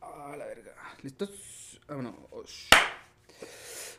[0.00, 0.74] Ah, la verga.
[1.02, 1.80] ¿Listos?
[1.88, 2.14] Ah, bueno.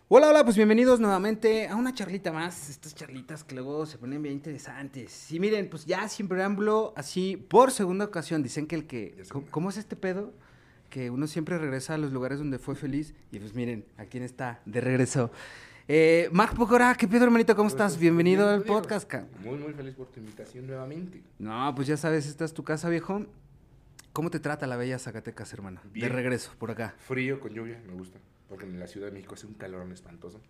[0.10, 2.70] Hola, hola, pues bienvenidos nuevamente a una charlita más.
[2.70, 5.30] Estas charlitas que luego se ponen bien interesantes.
[5.34, 9.24] Y miren, pues ya sin preámbulo, así por segunda ocasión, dicen que el que.
[9.30, 10.32] ¿Cómo, cómo es este pedo?
[10.90, 13.14] Que uno siempre regresa a los lugares donde fue feliz.
[13.32, 15.32] Y pues miren, ¿a quién está de regreso?
[15.90, 17.56] Eh, Mac Pocora, ¿qué pedo, hermanito?
[17.56, 17.98] ¿Cómo estás?
[17.98, 18.82] Bienvenido al Rodrigo.
[18.82, 19.26] podcast, ca.
[19.44, 21.22] Muy, muy feliz por tu invitación nuevamente.
[21.40, 23.26] No, pues ya sabes, esta es tu casa, viejo.
[24.14, 25.80] ¿Cómo te trata la bella Zacatecas, hermano?
[25.84, 26.12] De Bien.
[26.12, 26.96] regreso, por acá.
[26.98, 28.18] Frío con lluvia, me gusta.
[28.50, 30.42] Porque en la Ciudad de México hace un calorón espantoso.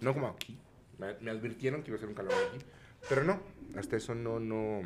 [0.00, 0.58] No como aquí.
[0.98, 2.64] Me, me advirtieron que iba a ser un calor aquí.
[3.08, 3.40] Pero no,
[3.76, 4.80] hasta eso no, no,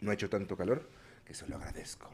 [0.00, 0.88] no ha hecho tanto calor.
[1.24, 2.08] Que se lo agradezco.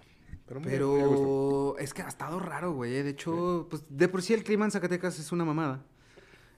[0.46, 1.74] Pero, muy bien, muy a gusto.
[1.76, 2.94] Pero es que ha estado raro, güey.
[2.94, 3.02] eh.
[3.02, 5.82] De hecho, pues de por sí el clima en Zacatecas es una mamada.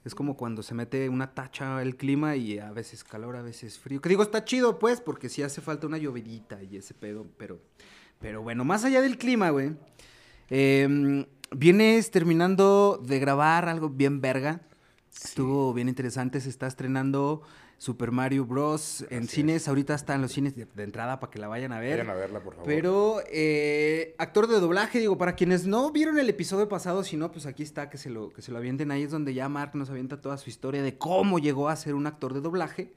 [0.03, 3.79] Es como cuando se mete una tacha el clima y a veces calor, a veces
[3.79, 4.01] frío.
[4.01, 7.25] Que digo, está chido, pues, porque sí hace falta una llovedita y ese pedo.
[7.37, 7.59] Pero,
[8.19, 9.75] pero bueno, más allá del clima, güey.
[10.49, 14.61] eh, vienes terminando de grabar algo bien verga.
[15.23, 16.39] Estuvo bien interesante.
[16.41, 17.41] Se está estrenando
[17.77, 19.05] Super Mario Bros.
[19.09, 19.63] en cines.
[19.63, 19.67] es.
[19.67, 21.99] Ahorita está en los cines de, de entrada para que la vayan a ver.
[21.99, 22.67] Vayan a verla, por favor.
[22.67, 27.31] Pero, eh, actor de doblaje, digo, para quienes no vieron el episodio pasado, si no,
[27.31, 28.91] pues aquí está, que se, lo, que se lo avienten.
[28.91, 31.95] Ahí es donde ya Mark nos avienta toda su historia de cómo llegó a ser
[31.95, 32.93] un actor de doblaje.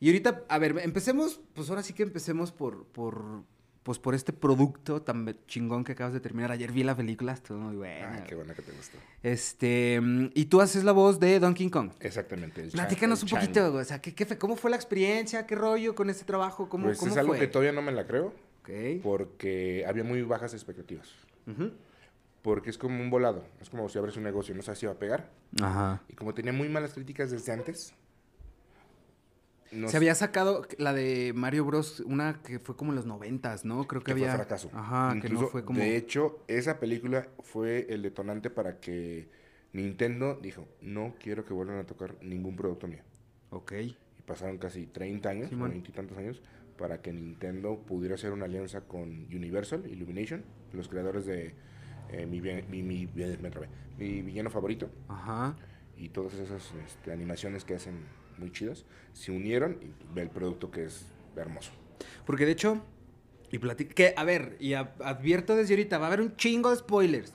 [0.00, 3.44] Y ahorita, a ver, empecemos, pues ahora sí que empecemos por, por,
[3.82, 6.52] pues por este producto tan chingón que acabas de terminar.
[6.52, 8.18] Ayer vi la película, estuvo muy buena.
[8.18, 8.98] Ah, qué buena que te gustó.
[9.22, 11.90] Este, mm, y tú haces la voz de Donkey Kong.
[12.00, 12.62] Exactamente.
[12.68, 13.40] Platícanos un Chan.
[13.40, 15.46] poquito, o sea, ¿qué, qué ¿cómo fue la experiencia?
[15.46, 16.68] ¿Qué rollo con este trabajo?
[16.68, 18.32] ¿Cómo, Pues cómo es algo que todavía no me la creo.
[18.62, 19.02] Ok.
[19.02, 21.08] Porque había muy bajas expectativas.
[21.48, 21.72] Ujú.
[22.42, 23.44] Porque es como un volado.
[23.60, 25.30] Es como si abres un negocio, no sabes si va a pegar.
[25.60, 26.02] Ajá.
[26.08, 27.94] Y como tenía muy malas críticas desde antes.
[29.88, 32.00] Se había sacado la de Mario Bros.
[32.00, 33.86] Una que fue como en los noventas, ¿no?
[33.86, 34.34] Creo que, que fue había.
[34.36, 34.70] fracaso.
[34.74, 35.78] Ajá, que no fue como.
[35.78, 39.28] De hecho, esa película fue el detonante para que
[39.72, 43.02] Nintendo dijo: No quiero que vuelvan a tocar ningún producto mío.
[43.50, 43.72] Ok.
[43.72, 43.96] Y
[44.26, 45.68] pasaron casi 30 años, Simón.
[45.70, 46.42] o 20 y tantos años,
[46.78, 51.54] para que Nintendo pudiera hacer una alianza con Universal, Illumination, los creadores de
[52.10, 54.90] eh, mi, mi, mi- mi villano favorito.
[55.08, 55.56] Ajá.
[55.96, 57.94] y todas esas este, animaciones que hacen
[58.42, 61.70] muy chidas, se unieron y ve el producto que es hermoso.
[62.26, 62.82] Porque de hecho.
[63.50, 63.94] Y platica.
[63.94, 67.32] Que, a ver, y a- advierto desde ahorita, va a haber un chingo de spoilers.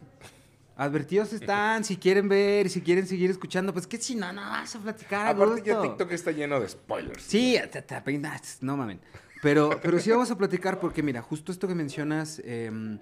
[0.75, 4.75] Advertidos están, si quieren ver si quieren seguir escuchando, pues que si no, no vas
[4.75, 5.25] a platicar.
[5.27, 5.81] a Aparte ya.
[5.81, 7.23] TikTok está lleno de spoilers.
[7.23, 7.95] Sí, te- te
[8.61, 8.99] no mamen.
[9.41, 12.99] Pero, pero sí vamos a platicar porque, mira, justo esto que mencionas, em,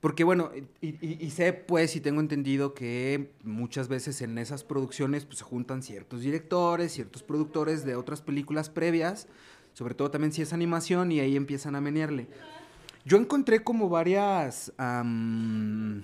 [0.00, 0.50] porque bueno,
[0.80, 5.82] y, sé pues y tengo entendido que muchas veces en esas producciones pues, se juntan
[5.82, 9.28] ciertos directores, ciertos productores de otras películas previas,
[9.74, 12.28] sobre todo también si es animación y ahí empiezan a menearle.
[13.04, 16.02] Yo encontré como varias, am,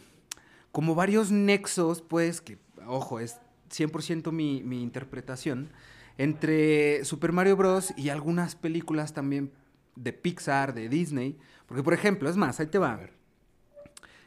[0.72, 3.38] como varios nexos, pues, que, ojo, es
[3.70, 5.70] 100% mi, mi interpretación,
[6.18, 7.92] entre Super Mario Bros.
[7.96, 9.50] y algunas películas también
[9.94, 11.36] de Pixar, de Disney.
[11.66, 12.96] Porque, por ejemplo, es más, ahí te A va.
[12.96, 13.12] ver.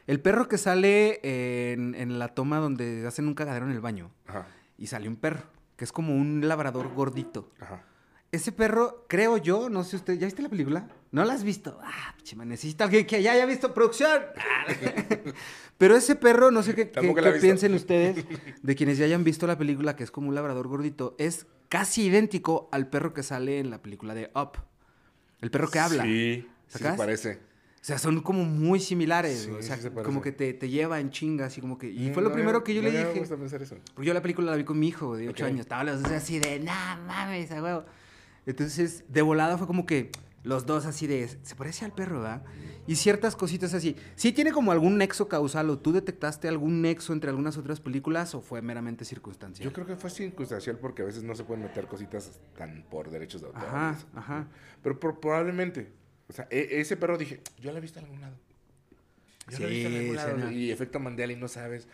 [0.10, 4.10] El perro que sale en, en la toma donde hacen un cagadero en el baño
[4.26, 5.44] Ajá, y sale un perro,
[5.76, 7.52] que es como un labrador gordito.
[7.60, 7.84] ajá.
[8.32, 10.88] Ese perro, creo yo, no sé usted, ¿ya viste la película?
[11.12, 11.80] ¿No la has visto?
[11.84, 14.20] Ah, chima, necesita alguien que ya haya visto producción.
[15.78, 16.88] Pero ese perro, no sé qué,
[17.40, 18.26] piensen ustedes
[18.64, 22.06] de quienes ya hayan visto la película, que es como un labrador gordito, es casi
[22.06, 24.54] idéntico al perro que sale en la película de Up.
[25.42, 26.04] El perro que habla.
[26.04, 27.49] Sí, sí parece.
[27.82, 29.44] O sea, son como muy similares.
[29.44, 31.90] Sí, o sea, sí se como que te, te lleva en chingas y como que...
[31.90, 33.14] Y No, fue lo no primero que yo no le dije.
[33.18, 33.78] puesto a pensar eso.
[33.94, 35.48] Porque yo la película la vi con mi hijo de 8 Ok.
[35.50, 35.62] años.
[35.62, 36.72] Estaba los dos así de, no
[37.08, 37.86] mames, a huevo.
[38.46, 40.12] Entonces, de volada fue como que
[40.44, 42.44] los dos así de, se parece al perro, ¿verdad?
[42.88, 43.96] Y ciertas cositas así.
[44.16, 48.34] ¿Sí tiene como algún nexo causal o tú detectaste algún nexo entre algunas otras películas
[48.36, 49.64] o fue meramente circunstancial?
[49.68, 53.10] Yo creo que fue circunstancial porque a veces no se pueden meter cositas tan por
[53.10, 53.64] derechos de autor.
[53.64, 54.48] Ajá, ajá.
[54.84, 55.94] Pero por- probablemente.
[56.30, 58.36] O sea, e- ese perro dije, yo la he visto en algún lado.
[59.52, 60.52] Yo la he visto en Sí, algún lado.
[60.52, 61.88] Y efecto Mandela y no sabes.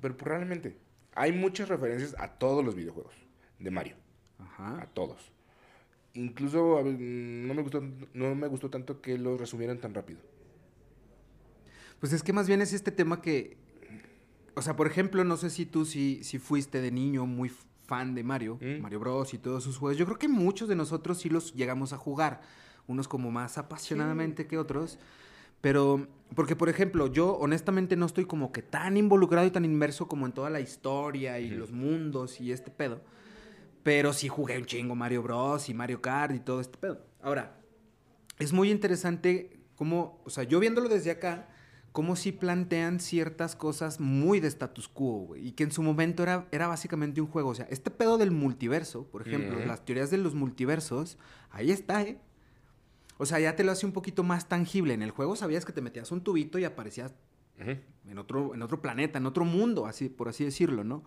[0.00, 0.76] Pero probablemente.
[1.14, 3.14] Hay muchas referencias a todos los videojuegos
[3.58, 3.96] de Mario.
[4.38, 4.86] A Ajá.
[4.94, 5.32] todos.
[6.14, 7.82] Incluso a ver, no me gustó,
[8.14, 10.20] no me gustó tanto que los resumieran tan rápido.
[12.00, 13.56] Pues es que más bien es este tema que,
[14.54, 17.50] o sea, por ejemplo, no sé si tú si, si fuiste de niño muy
[17.86, 18.80] fan de Mario, Mm.
[18.80, 19.96] Mario Bros y todos sus juegos.
[19.98, 22.40] Yo creo que muchos de nosotros sí los llegamos a jugar,
[22.88, 24.98] unos como más apasionadamente que otros.
[25.60, 30.08] Pero, porque por ejemplo, yo honestamente no estoy como que tan involucrado y tan inmerso
[30.08, 33.00] como en toda la historia y los mundos y este pedo.
[33.82, 35.68] Pero sí jugué un chingo Mario Bros.
[35.68, 37.00] y Mario Kart y todo este pedo.
[37.22, 37.60] Ahora,
[38.38, 41.48] es muy interesante cómo, o sea, yo viéndolo desde acá,
[41.92, 45.48] cómo sí plantean ciertas cosas muy de status quo, güey.
[45.48, 47.50] Y que en su momento era, era básicamente un juego.
[47.50, 51.18] O sea, este pedo del multiverso, por ejemplo, las teorías de los multiversos,
[51.50, 52.20] ahí está, ¿eh?
[53.18, 54.94] O sea, ya te lo hace un poquito más tangible.
[54.94, 57.14] En el juego sabías que te metías un tubito y aparecías
[58.08, 61.04] en otro, en otro planeta, en otro mundo, así, por así decirlo, ¿no?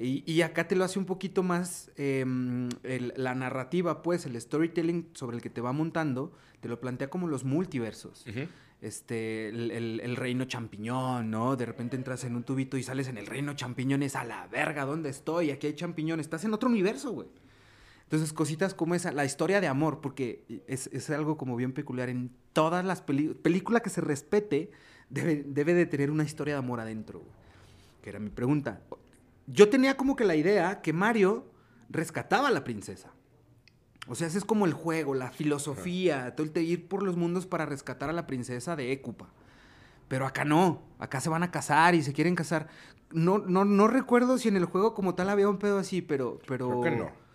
[0.00, 5.08] Y, y acá te lo hace un poquito más el- la narrativa, pues, el storytelling
[5.14, 8.24] sobre el que te va montando, te lo plantea como los multiversos.
[8.80, 11.56] Este, el, el- el reino champiñón, ¿no?
[11.56, 14.84] De repente entras en un tubito y sales en el reino champiñones, a la verga,
[14.84, 15.50] ¿dónde estoy?
[15.50, 17.28] Aquí hay champiñones, estás en otro universo, güey.
[18.08, 22.08] Entonces, cositas como esa, la historia de amor, porque es, es algo como bien peculiar
[22.08, 23.38] en todas las películas.
[23.42, 24.70] Película que se respete
[25.10, 27.30] debe, debe de tener una historia de amor adentro, güey.
[28.00, 28.80] Que era mi pregunta.
[29.46, 31.50] Yo tenía como que la idea que Mario
[31.90, 33.10] rescataba a la princesa.
[34.06, 37.16] O sea, ese es como el juego, la filosofía, todo el te- ir por los
[37.18, 39.28] mundos para rescatar a la princesa de Écupa.
[40.08, 42.68] Pero acá no, acá se van a casar y se quieren casar.
[43.10, 46.38] No, no, no recuerdo si en el juego como tal había un pedo así, pero...
[46.46, 46.80] pero...
[46.80, 47.27] Creo que no.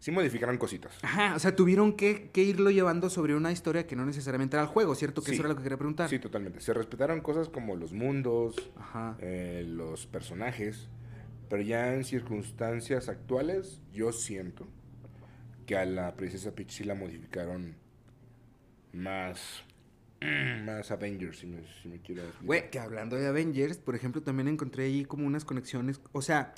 [0.00, 0.98] Sí modificaron cositas.
[1.02, 4.62] Ajá, o sea, tuvieron que, que irlo llevando sobre una historia que no necesariamente era
[4.64, 5.20] el juego, ¿cierto?
[5.20, 5.34] Que Sí.
[5.34, 6.08] eso era lo que quería preguntar.
[6.08, 6.60] Sí, totalmente.
[6.62, 9.16] Se respetaron cosas como los mundos, Ajá.
[9.20, 10.88] eh, los personajes,
[11.50, 14.66] pero ya en circunstancias actuales, yo siento
[15.66, 17.76] que a la princesa Peach sí la modificaron
[18.92, 19.62] más,
[20.64, 22.24] más Avengers, si me, si me explicar.
[22.42, 26.54] Güey, que hablando de Avengers, por ejemplo, también encontré ahí como unas conexiones, o sea,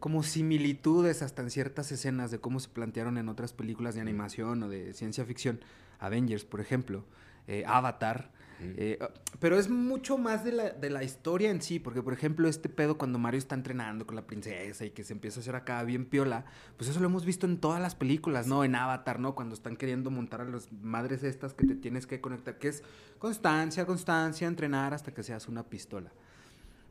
[0.00, 4.62] como similitudes hasta en ciertas escenas de cómo se plantearon en otras películas de animación
[4.62, 5.60] o de ciencia ficción.
[5.98, 7.04] Avengers, por ejemplo,
[7.46, 8.30] eh, Avatar.
[8.58, 8.98] Eh,
[9.38, 12.70] pero es mucho más de la, de la historia en sí, porque por ejemplo este
[12.70, 15.82] pedo cuando Mario está entrenando con la princesa y que se empieza a hacer acá
[15.82, 16.46] bien piola,
[16.78, 18.64] pues eso lo hemos visto en todas las películas, ¿no?
[18.64, 19.34] En Avatar, ¿no?
[19.34, 22.82] Cuando están queriendo montar a las madres estas que te tienes que conectar, que es
[23.18, 26.10] constancia, constancia, entrenar hasta que seas una pistola.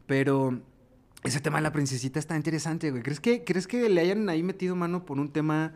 [0.06, 0.62] Pero
[1.26, 3.04] ese tema de la princesita está interesante, güey.
[3.04, 5.74] ¿Crees que, ¿crees que le hayan ahí metido mano por un tema,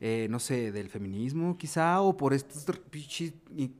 [0.00, 2.00] eh, no sé, del feminismo quizá?
[2.00, 2.66] O por estas
[3.56, 3.72] y-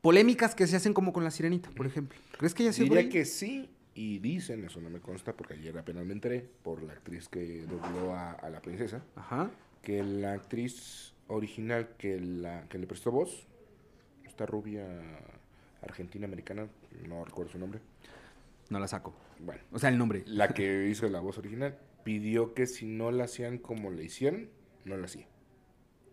[0.00, 2.18] polémicas que se hacen como con la sirenita, por ejemplo.
[2.38, 5.76] ¿Crees que ya se Diría que sí, y dicen, eso no me consta porque ayer
[5.78, 9.50] apenas me enteré por la actriz que dobló a, a la princesa, Ajá.
[9.82, 13.46] que la actriz original que, la, que le prestó voz,
[14.24, 14.86] esta rubia
[15.82, 16.68] argentina-americana,
[17.08, 17.80] no recuerdo su nombre,
[18.70, 19.14] No la saco.
[19.40, 20.22] Bueno, O sea, el nombre.
[20.26, 24.48] la que hizo la voz original, pidió que si no la hacían como le hicieron,
[24.84, 25.26] no la hacía.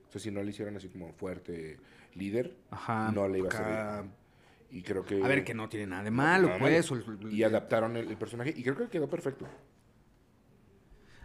[0.08, 1.78] O sea, si no le hicieron así como fuerte
[2.14, 3.12] líder, Ajá.
[3.12, 4.12] no le iba a servir.
[4.70, 5.24] Y creo que...
[5.24, 6.92] A ver, que no tiene nada de malo, pues.
[7.32, 9.48] Y adaptaron el, el personaje y creo que quedó perfecto.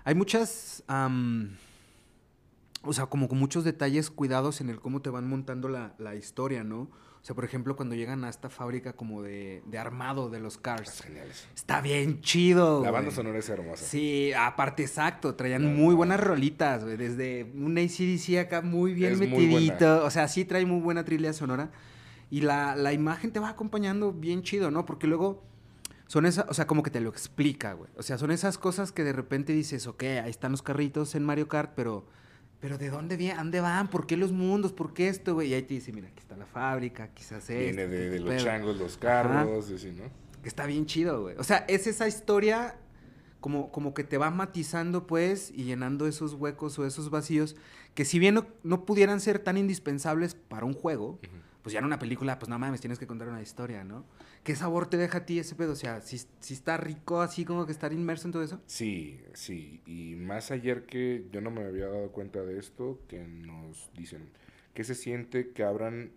[0.05, 1.57] Hay muchas, am,
[2.83, 6.15] o sea, como con muchos detalles cuidados en el cómo te van montando la, la
[6.15, 6.91] historia, ¿no?
[7.21, 10.55] O sea, por ejemplo, cuando llegan a esta fábrica como de, de armado de los
[10.55, 11.03] Es cars.
[11.03, 11.47] genial eso.
[11.55, 12.83] Está bien chido.
[12.83, 13.85] La banda sonora es hermosa.
[13.85, 15.35] Sí, aparte, exacto.
[15.35, 15.97] Traían No, muy no.
[15.99, 16.97] buenas rolitas, güey.
[16.97, 20.05] Desde un ACDC acá muy bien Es metidito.
[20.05, 21.71] o sea, sí trae muy buena trilha sonora.
[22.31, 24.85] Y la, la imagen te va acompañando bien chido, ¿no?
[24.85, 25.43] Porque luego
[26.07, 27.91] son esas, o sea, como que te lo explica, güey.
[27.97, 31.25] O sea, son esas cosas que de repente dices, ok, ahí están los carritos en
[31.25, 32.07] Mario Kart, pero,
[32.61, 33.37] pero ¿de dónde vienen?
[33.39, 33.89] ¿Dónde van?
[33.89, 34.73] ¿Por qué los mundos?
[34.73, 35.49] ¿Por qué esto, güey?
[35.49, 37.55] Y ahí te dice, mira, aquí está la fábrica, quizás esto.
[37.55, 38.45] Viene de, de este los pedo".
[38.45, 40.05] changos, los carros, y así, ¿no?
[40.43, 41.37] Que está bien chido, güey.
[41.39, 42.77] O sea, es esa historia
[43.41, 47.57] como, como que te va matizando, pues, y llenando esos huecos o esos vacíos
[47.95, 51.19] que si bien no, no pudieran ser tan indispensables para un juego,
[51.63, 54.05] pues ya en una película, pues no mames, tienes que contar una historia, ¿no?
[54.45, 55.73] ¿Qué sabor te deja a ti ese pedo?
[55.73, 58.61] O sea, si, si está rico así como que estar inmerso en todo eso.
[58.67, 59.83] Sí, sí.
[59.87, 64.31] Y más ayer que yo no me había dado cuenta de esto, que nos dicen
[64.75, 66.13] que se siente que abran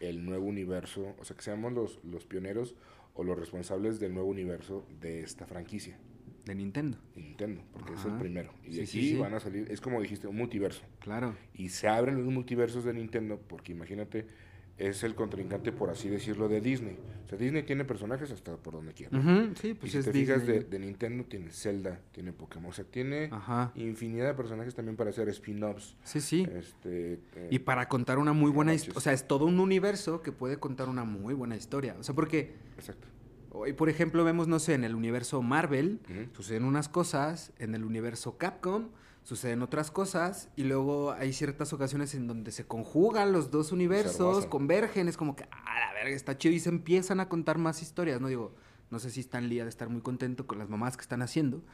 [0.00, 2.74] el nuevo universo, o sea, que seamos los, los pioneros
[3.14, 5.98] o los responsables del nuevo universo de esta franquicia,
[6.44, 8.18] De Nintendo, de Nintendo, porque es el Ajá.
[8.20, 8.52] primero.
[8.64, 9.16] Y Sí, de sí, aquí sí.
[9.16, 10.82] van a salir, es como dijiste, un multiverso.
[11.00, 11.34] claro.
[11.54, 14.26] Y se abren los multiversos de Nintendo, porque imagínate,
[14.76, 16.98] es el contrincante, por así decirlo, de Disney.
[17.24, 19.16] O sea, Disney tiene personajes hasta por donde quiera.
[19.18, 22.32] Ujú, sí, Y pues si es te fijas Disney, de, de Nintendo, tiene Zelda, tiene
[22.32, 23.70] Pokémon, o sea, tiene Ajá.
[23.76, 25.96] infinidad de personajes también para hacer spin-offs.
[26.04, 26.46] Sí, sí.
[26.52, 28.98] Este, eh, Y para contar una muy buena historia.
[28.98, 31.96] O sea, es todo un universo que puede contar una muy buena historia.
[31.98, 33.06] O sea, porque Exacto.
[33.50, 36.00] hoy, por ejemplo, vemos, no sé, en el universo Marvel,
[36.36, 38.88] suceden unas cosas, en el universo Capcom
[39.24, 44.46] suceden otras cosas y luego hay ciertas ocasiones en donde se conjugan los dos universos,
[44.46, 47.82] convergen, es como que, ah, la verga, está chido y se empiezan a contar más
[47.82, 48.28] historias, ¿no?
[48.28, 48.54] Digo,
[48.90, 51.22] no sé si Stan Lee ha de estar muy contento con las mamás que están
[51.22, 51.64] haciendo,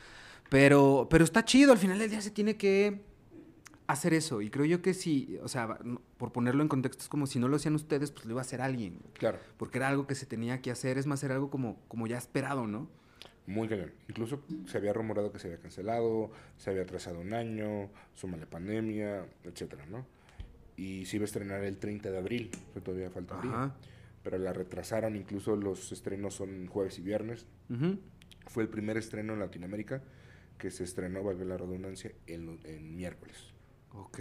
[0.49, 3.03] pero, pero está chido, al final del día se tiene que
[3.89, 5.77] hacer eso y creo yo que sí, o sea,
[6.19, 8.43] por ponerlo en contexto, es como si no lo hacían ustedes, pues lo iba a
[8.43, 11.51] hacer alguien, Claro, porque era algo que se tenía que hacer, es más, era algo
[11.51, 12.89] como, como ya esperado, ¿no?
[13.47, 13.93] Muy cañón.
[14.09, 18.47] Incluso se había rumorado que se había cancelado, se había atrasado un año, suma la
[18.47, 20.07] pandemia, etcétera, ¿no?
[20.77, 23.39] Y se iba a estrenar el 30 de abril, que todavía falta.
[23.39, 23.75] Ajá.
[24.23, 27.47] Pero la retrasaron, incluso los estrenos son jueves y viernes.
[28.47, 30.03] Fue el primer estreno en Latinoamérica
[30.59, 33.37] que se estrenó, valga la redundancia, en, en miércoles.
[33.93, 34.21] Ok.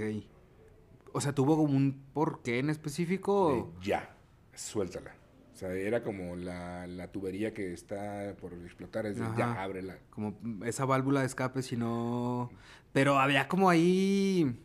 [1.12, 3.74] O sea, ¿tuvo como un porqué en específico?
[3.82, 4.16] De ya,
[4.54, 5.19] suéltala.
[5.60, 9.36] O sea, era como la, la tubería que está por explotar, es de Ajá.
[9.38, 9.98] ya, ábrela.
[10.10, 12.50] Como esa válvula de escape, si no...
[12.94, 14.58] Pero había como ahí...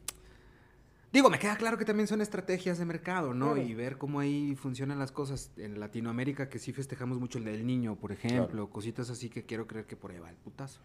[1.12, 3.54] Digo, me queda claro que también son estrategias de mercado, ¿no?
[3.54, 3.68] Claro.
[3.68, 5.50] Y ver cómo ahí funcionan las cosas.
[5.56, 8.46] En Latinoamérica, que sí festejamos mucho el del niño, por ejemplo.
[8.46, 8.70] Claro.
[8.70, 10.78] Cositas así que quiero creer que por ahí va el putazo.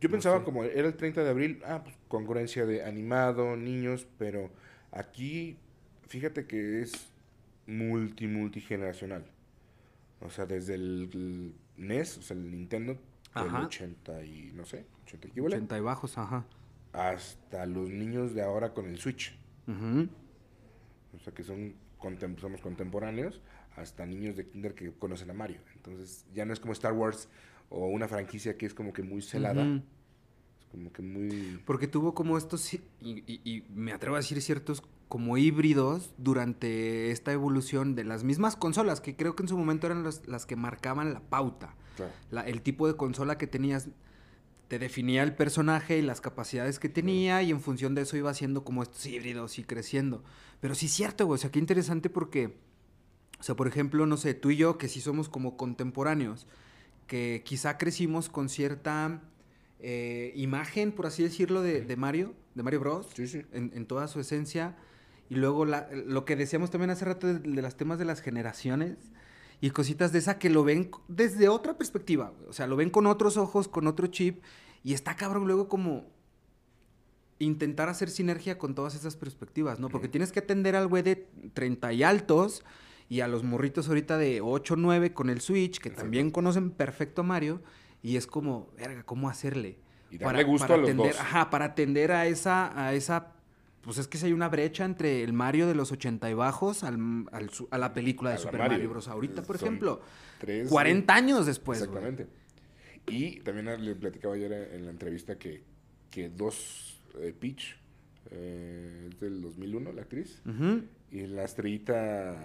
[0.00, 0.44] Yo No pensaba sé.
[0.44, 4.48] como era el 30 de abril, ah, pues congruencia de animado, niños, pero
[4.92, 5.56] aquí
[6.06, 7.08] fíjate que es
[7.66, 9.24] multi, multigeneracional.
[10.20, 12.94] O sea, desde el, NES, o sea, el Nintendo,
[13.34, 13.66] del Ajá.
[13.66, 16.46] 80 y no sé, 80 y qué huele, 80 y bajos, ajá.
[16.92, 19.36] hasta los niños de ahora con el Switch.
[19.66, 20.08] Ujú.
[21.14, 23.40] O sea, que son contem- somos contemporáneos,
[23.76, 25.58] hasta niños de kinder que conocen a Mario.
[25.74, 27.28] Entonces, ya no es como Star Wars
[27.68, 29.64] o una franquicia que es como que muy celada.
[30.60, 31.60] Es como que muy...
[31.66, 37.10] Porque tuvo como estos, y, y- y me atrevo a decir ciertos como híbridos durante
[37.12, 40.46] esta evolución de las mismas consolas, que creo que en su momento eran las, las
[40.46, 41.74] que marcaban la pauta.
[41.96, 42.12] Claro.
[42.30, 43.88] La- el tipo de consola que tenías
[44.68, 48.30] te definía el personaje y las capacidades que tenía y en función de eso iba
[48.30, 50.24] haciendo como estos híbridos y creciendo.
[50.60, 52.56] Pero sí es cierto, güey, o sea, qué interesante porque,
[53.38, 56.48] o sea, por ejemplo, no sé, tú y yo que sí somos como contemporáneos,
[57.06, 59.22] que quizá crecimos con cierta
[59.78, 63.06] eh, imagen, por así decirlo, de, de Mario, de Mario Bros.
[63.14, 63.42] Sí, sí.
[63.52, 64.76] En, en toda su esencia.
[65.28, 68.20] Y luego la- lo que decíamos también hace rato de, de los temas de las
[68.20, 68.96] generaciones
[69.60, 72.32] y cositas de esa que lo ven desde otra perspectiva.
[72.48, 74.42] O sea, lo ven con otros ojos, con otro chip.
[74.84, 76.04] Y está cabrón luego como
[77.38, 79.88] intentar hacer sinergia con todas esas perspectivas, ¿no?
[79.88, 82.64] Porque tienes que atender al güey de 30 y altos
[83.08, 87.20] y a los morritos ahorita de 8 9 con el Switch, que también conocen perfecto
[87.22, 87.62] a Mario.
[88.02, 89.78] Y es como, verga, ¿cómo hacerle?
[90.10, 91.20] Y darle gusto a los atender, dos.
[91.20, 93.34] Ajá, para atender a esa, a esa,
[93.86, 96.82] pues es que si hay una brecha entre el Mario de los 80 y bajos
[96.84, 98.72] al, al a la película de Super Mario.
[98.72, 99.08] Mario Bros.
[99.08, 100.00] Ahorita, por Son ejemplo,
[100.40, 101.80] Tres, 40 años después.
[101.80, 102.26] Exactamente.
[103.06, 105.62] Y también le platicaba ayer en la entrevista que,
[106.10, 107.76] que dos, eh, Peach,
[108.32, 112.36] eh, es del 2001, la actriz, Ujú, y la estrellita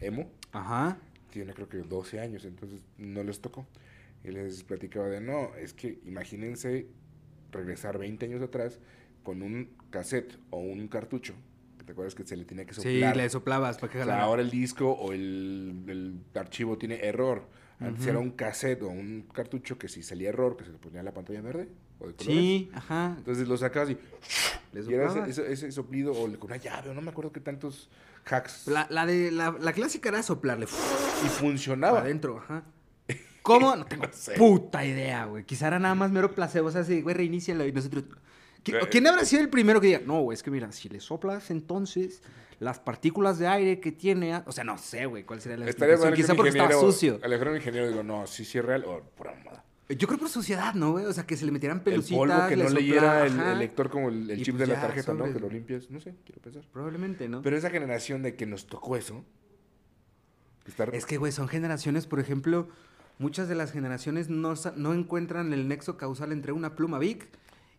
[0.00, 0.98] Emo, Ajá.
[1.30, 3.64] tiene creo que 12 años, entonces no les tocó.
[4.24, 6.88] Y les platicaba de, no, es que imagínense
[7.52, 8.80] regresar 20 años atrás
[9.22, 11.34] con un cassette o un cartucho,
[11.78, 13.16] que te acuerdas que se le tenía que Sí, soplar.
[13.16, 14.24] le soplabas para que O sea, jalara.
[14.26, 17.44] ahora el disco o el, el archivo tiene error.
[17.80, 18.10] Antes Ujú.
[18.10, 21.12] era un cassette o un cartucho que si salía error, que se le ponía la
[21.14, 22.36] pantalla verde o de colores.
[22.38, 23.14] Sí, ajá.
[23.16, 23.98] Entonces lo sacabas y,
[24.74, 25.28] Le y era ese, soplabas.
[25.30, 27.88] ese- ese soplido o con una llave o no me acuerdo qué tantos
[28.26, 28.66] hacks.
[28.66, 32.00] La, la de, la, la clásica era soplarle y funcionaba.
[32.00, 32.64] adentro, ajá.
[33.42, 33.74] ¿Cómo?
[33.74, 34.34] No tengo No sé.
[34.34, 35.44] puta idea, güey.
[35.44, 36.68] Quizá era nada más mero placebo.
[36.68, 38.04] O sea, así, güey, reinícialo y nosotros...
[38.64, 40.00] ¿Qui- Eh, ¿Quién habrá sido el primero que diga?
[40.04, 42.22] No, güey, es que mira, si le soplas entonces
[42.58, 44.34] las partículas de aire que tiene...
[44.34, 44.44] a-".
[44.46, 46.26] O sea, no sé, güey, cuál sería la Estaría explicación.
[46.26, 47.18] Quizá porque estaba sucio.
[47.22, 49.64] Al un ingeniero digo, no, sí, sí es real o pura mamada.
[49.88, 51.04] Yo creo por suciedad, ¿no, güey?
[51.06, 53.40] O sea, que se le metieran El pelucitas, polvo que le no soplara, leyera el,
[53.54, 55.24] el lector como el, el chip pues de la tarjeta, ¿no?
[55.32, 55.90] Que lo limpias.
[55.90, 56.62] No sé, quiero pensar.
[56.72, 57.42] Probablemente, ¿no?
[57.42, 59.24] Pero esa generación de que nos tocó eso.
[60.66, 62.68] Estar, Es que, güey, son generaciones, por ejemplo,
[63.18, 67.28] muchas de las generaciones no, no encuentran el nexo causal entre una pluma Bic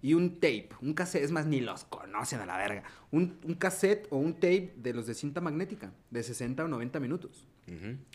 [0.01, 0.69] y un tape.
[0.81, 2.83] Un cassette, es más, ni los conocen a la verga.
[3.11, 6.99] Un, un cassette o un tape de los de cinta magnética, de 60 o 90
[6.99, 7.47] minutos.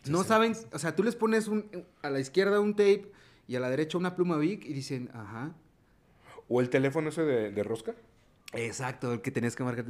[0.07, 1.71] No saben, o sea, tú les pones un-
[2.03, 3.11] a la izquierda un tape
[3.49, 5.55] y a la derecha una pluma Bic y dicen, ajá.
[6.49, 7.95] O el teléfono ese de, de rosca.
[8.53, 9.85] Exacto, el que tenías que marcar.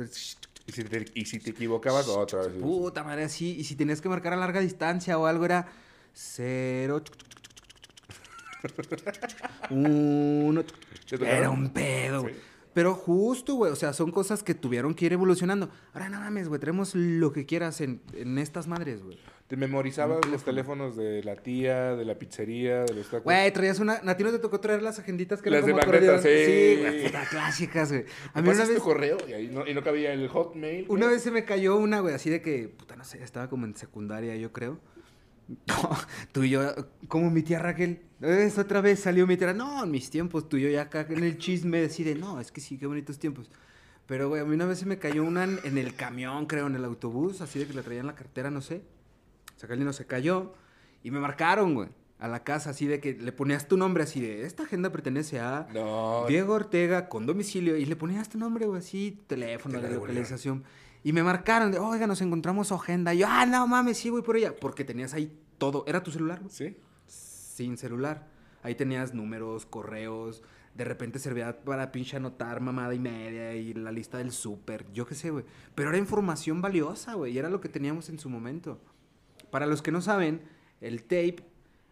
[0.68, 2.52] Y si te, y si te equivocabas, otra vez.
[2.60, 3.56] Puta madre, así.
[3.58, 5.68] Y si tenías que marcar a larga distancia o algo, era
[6.12, 7.02] cero.
[9.70, 10.64] Uno.
[11.20, 12.34] Era un pedo, güey.
[12.34, 12.40] Sí.
[12.74, 15.70] Pero justo, güey, o sea, son cosas que tuvieron que ir evolucionando.
[15.94, 19.18] Ahora no mames, güey, traemos lo que quieras en, en estas madres, güey.
[19.46, 23.22] Te memorizabas los teléfonos de la tía, de la pizzería, de los tacos.
[23.24, 23.94] Güey, traías una.
[24.04, 26.44] ¿A ti no te tocó traer las agenditas que Las eran de como magneta, acordeón?
[26.46, 26.76] sí.
[26.82, 28.04] güey, puta, clásicas, güey.
[28.34, 28.76] A ¿Me mí una vez.
[28.76, 29.16] tu correo?
[29.26, 30.86] Y, ahí no, y no cabía el hotmail.
[30.86, 30.98] güey.
[31.00, 33.64] Una vez se me cayó una, güey, así de que, puta, no sé, estaba como
[33.64, 34.78] en secundaria, yo creo.
[36.32, 36.74] tú y yo,
[37.08, 40.56] como mi tía Raquel, es otra vez salió mi tía, no, en mis tiempos, tú
[40.56, 43.50] y yo ya acá en el chisme decide, no, es que sí, qué bonitos tiempos.
[44.06, 46.66] Pero, güey, a mí una vez se me cayó una en, en el camión, creo,
[46.68, 48.82] en el autobús, así de que la traía en la cartera, no sé.
[49.56, 50.54] Sacalino se cayó
[51.02, 51.88] y me marcaron, güey,
[52.18, 55.40] a la casa, así de que le ponías tu nombre, así de, esta agenda pertenece
[55.40, 56.24] a No.
[56.28, 59.94] Diego Ortega con domicilio y le ponías tu nombre, güey, así, teléfono, Te la de
[59.94, 60.64] devolvieron.
[61.06, 63.14] Y me marcaron de, oiga, nos encontramos agenda.
[63.14, 64.56] Y yo, ah, no mames, sí, voy por ella.
[64.56, 65.84] Porque tenías ahí todo.
[65.86, 66.40] ¿Era tu celular?
[66.40, 66.50] güey?
[66.50, 66.76] ¿Sí?
[67.06, 68.26] Sin celular.
[68.64, 70.42] Ahí tenías números, correos.
[70.74, 74.92] De repente servía para pinche anotar mamada y media y la lista del súper.
[74.92, 75.44] Yo qué sé, güey.
[75.76, 77.34] Pero era información valiosa, güey.
[77.34, 78.80] Y era lo que teníamos en su momento.
[79.52, 80.42] Para los que no saben,
[80.80, 81.44] el tape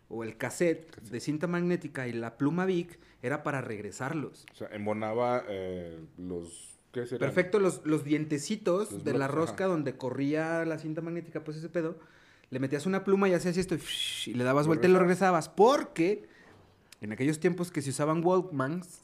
[0.08, 4.44] o el cassette de cinta magnética y la pluma Vic era para regresarlos.
[4.50, 6.73] O sea, embonaba eh, los...
[7.18, 9.72] Perfecto, los, los dientecitos Los de la rosca ajá.
[9.72, 11.98] donde corría la cinta magnética, pues ese pedo,
[12.50, 13.80] le metías una pluma y hacías esto y,
[14.30, 15.46] y le dabas vuelta y lo regresabas.
[15.46, 15.48] regresabas.
[15.56, 16.28] Porque
[17.00, 19.00] en aquellos tiempos que se usaban Walkmans,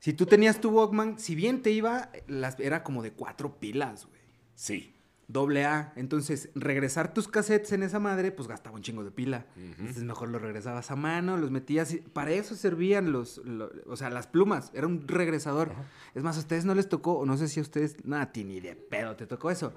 [0.00, 4.06] si tú tenías tu Walkman, si bien te iba, las, era como de cuatro pilas,
[4.06, 4.20] güey.
[4.54, 4.94] Sí.
[5.32, 5.92] Doble A.
[5.96, 9.46] Entonces, regresar tus cassettes en esa madre, pues gastaba un chingo de pila.
[9.56, 9.64] Ujú.
[9.78, 11.92] Entonces, mejor los regresabas a mano, los metías.
[11.94, 14.70] y- Para eso servían los, lo- O sea, las plumas.
[14.74, 15.72] Era un regresador.
[16.14, 18.04] Es más, a ustedes no les tocó, o no sé si a ustedes.
[18.04, 19.72] Nada, a ti ni de pedo te tocó eso.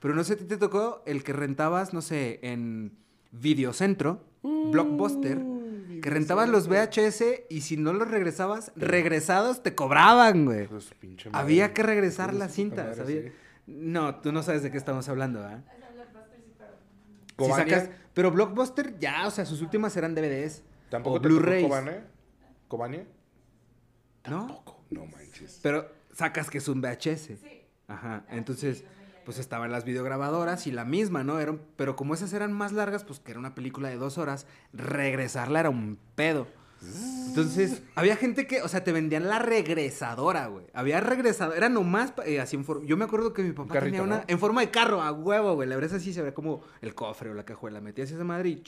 [0.00, 2.92] Pero no sé, ti te tocó el que rentabas, no sé, en
[3.32, 5.38] Videocentro, Blockbuster.
[6.02, 10.66] Que rentabas los VHS y si no los regresabas, regresados te cobraban, güey.
[11.40, 12.98] Había que regresar las cintas.
[13.00, 13.28] había- sí.
[13.68, 15.62] No, tú no sabes de qué estamos hablando, ¿ah?
[17.28, 20.64] Si Cobania, sacas, pero Blockbuster ya, o sea, sus últimas eran DVDs.
[20.88, 21.68] ¿Tampoco Blu-rays.
[21.68, 22.06] Cobania?
[22.66, 23.06] ¿Cobania?
[24.28, 24.46] ¿No?
[24.46, 24.84] Tampoco.
[24.90, 25.60] No manches.
[25.62, 27.32] Pero sacas que es un VHS.
[27.86, 28.24] Ajá.
[28.30, 28.84] Entonces,
[29.24, 31.38] pues estaban las videograbadoras y la misma, ¿no?
[31.38, 34.46] Eran, pero como esas eran más largas, pues que era una película de dos horas,
[34.72, 36.48] regresarla era un pedo.
[36.80, 40.66] Entonces, había gente que, o sea, te vendían la regresadora, güey.
[40.72, 42.86] Había regresadora, era nomás eh, así en forma.
[42.86, 44.24] Yo me acuerdo que mi papá carrito, tenía una ¿no?
[44.26, 45.68] en forma de carro, a huevo, güey.
[45.68, 47.80] La abrías así, se veía como el cofre o la cajuela.
[47.80, 48.62] Metías esa madre y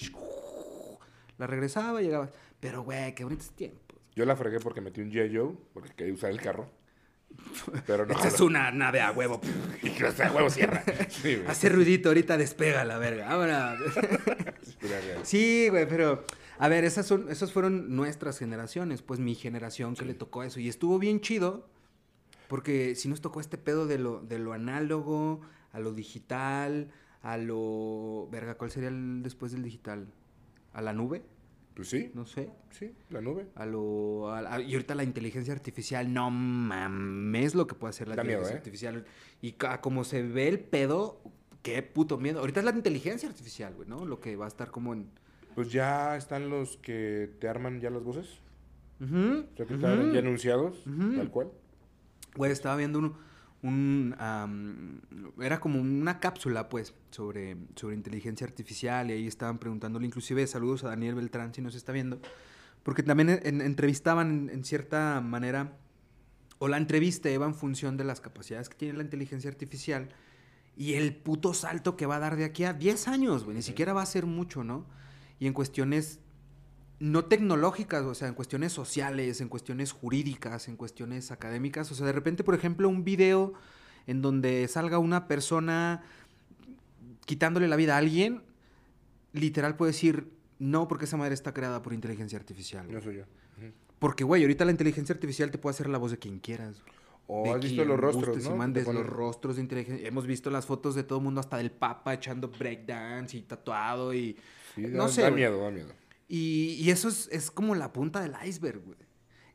[1.38, 2.30] la regresaba y llegabas.
[2.58, 3.98] Pero, güey, qué bonitos tiempos.
[4.14, 5.36] Yo la fregué porque metí un G.I.
[5.36, 6.68] Joe, porque quería usar el carro.
[7.86, 8.12] Pero no.
[8.12, 9.40] Esta es una nave a huevo.
[9.82, 10.82] Y que sea huevo cierra.
[11.08, 11.42] Sí.
[11.46, 13.28] Hace ruidito, ahorita despega la verga.
[14.80, 15.20] Real.
[15.22, 16.24] Sí, güey, pero
[16.60, 20.60] a ver, esas son, esas fueron nuestras generaciones, pues mi generación que le tocó eso.
[20.60, 21.66] Y estuvo bien chido,
[22.48, 25.40] porque sí nos tocó este pedo de lo, de lo análogo,
[25.72, 26.90] a lo digital,
[27.22, 28.28] a lo.
[28.30, 30.06] Verga, ¿cuál sería el después del digital?
[30.72, 31.22] ¿A la nube?
[31.74, 32.50] Pues sí, No sé.
[32.70, 33.46] sí, la nube.
[33.54, 34.28] A lo.
[34.30, 38.22] a- a- y ahorita la inteligencia artificial, no mames lo que puede hacer la Da
[38.24, 38.58] miedo, inteligencia ¿eh?
[38.58, 39.06] artificial.
[39.40, 41.20] Y como se ve el pedo,
[41.62, 42.40] qué puto miedo.
[42.40, 44.04] Ahorita es la inteligencia artificial, güey, ¿no?
[44.04, 45.08] Lo que va a estar como en.
[45.54, 48.40] Pues ya están los que te arman ya las voces.
[49.00, 50.82] Ujú, O sea, que están ya anunciados,
[51.16, 51.48] tal cual.
[52.36, 53.14] Güey, estaba viendo un...
[53.62, 55.00] un, am,
[55.40, 60.84] era como una cápsula, pues, sobre, sobre inteligencia artificial y ahí estaban preguntándole, inclusive saludos
[60.84, 62.20] a Daniel Beltrán si nos está viendo,
[62.82, 65.72] porque también en- en- entrevistaban en, en cierta manera,
[66.58, 70.08] o la entrevista iba en función de las capacidades que tiene la inteligencia artificial
[70.76, 73.62] y el puto salto que va a dar de aquí a 10 años, güey, ni
[73.62, 74.84] siquiera va a ser mucho, ¿no?
[75.40, 76.20] Y en cuestiones
[77.00, 81.90] no tecnológicas, o sea, en cuestiones sociales, en cuestiones jurídicas, en cuestiones académicas.
[81.90, 83.54] O sea, de repente, por ejemplo, un video
[84.06, 86.02] en donde salga una persona
[87.24, 88.42] quitándole la vida a alguien,
[89.32, 92.84] literal puede decir, no, porque esa madre está creada por inteligencia artificial.
[92.84, 92.96] güey".
[92.96, 93.24] No soy yo.
[93.98, 96.82] Porque, güey, ahorita la inteligencia artificial te puede hacer la voz de quien quieras.
[96.82, 96.99] güey.
[97.32, 98.56] O has visto los rostros, gustes y ¿no?
[98.56, 100.06] mandes los rostros de inteligencia.
[100.08, 104.12] Hemos visto las fotos de todo el mundo, hasta del Papa echando breakdance y tatuado
[104.12, 104.36] y...
[104.74, 105.90] Sí, no da, sé, da miedo, da miedo.
[106.28, 108.98] Y, y eso es, es como la punta del iceberg, güey.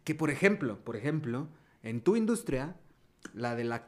[0.03, 1.47] Que por ejemplo, por ejemplo,
[1.83, 2.75] en tu industria,
[3.33, 3.87] la de la...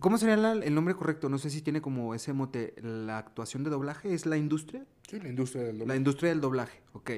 [0.00, 1.28] ¿Cómo sería la- el nombre correcto?
[1.28, 2.74] No sé si tiene como ese mote.
[2.82, 4.84] La actuación de doblaje es la industria.
[5.08, 5.98] Sí, la industria del La doblaje.
[5.98, 7.10] industria del doblaje, ok.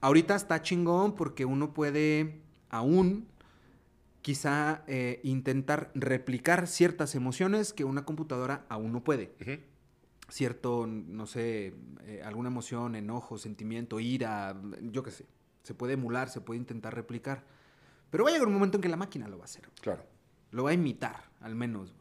[0.00, 3.26] Ahorita está chingón porque uno puede aún
[4.26, 9.32] quizá eh, intentar replicar ciertas emociones que una computadora aún no puede
[10.28, 15.26] cierto, no sé, eh, alguna emoción, enojo, sentimiento, ira, yo qué sé.
[15.62, 17.44] Se puede emular, se puede intentar replicar.
[18.10, 19.68] Pero va a llegar un momento en que la máquina lo va a hacer.
[19.80, 20.04] Claro.
[20.52, 21.94] Lo va a imitar, al menos.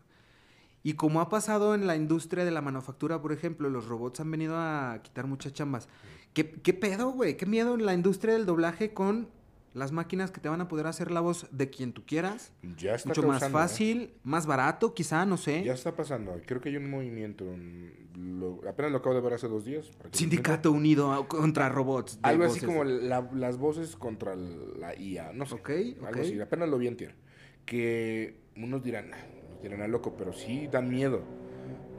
[0.84, 4.30] Y como ha pasado en la industria de la manufactura, por ejemplo, los robots han
[4.30, 5.88] venido a quitar muchas chambas.
[6.34, 7.38] ¿Qué, qué pedo, güey?
[7.38, 9.30] ¿Qué miedo en la industria del doblaje con
[9.76, 12.54] las máquinas que te van a poder hacer la voz de quien tú quieras?
[12.78, 13.50] Ya está Mucho más ¿eh?
[13.50, 15.64] fácil, más barato, quizá, no sé.
[15.64, 16.40] Ya está pasando.
[16.46, 17.46] Creo que hay un movimiento.
[18.18, 19.92] lo- apenas lo acabo de ver hace dos días.
[20.14, 22.16] Sindicato unido a- contra robots.
[22.22, 25.34] de Algo así como la- las voces contra la IA.
[25.34, 25.56] No sé.
[25.56, 26.18] Ok, Algo ok.
[26.20, 26.40] así.
[26.40, 26.96] Apenas lo vi en
[27.66, 29.18] Que unos dirán, "Ah,
[29.52, 31.22] nos dirán a loco, pero sí dan miedo.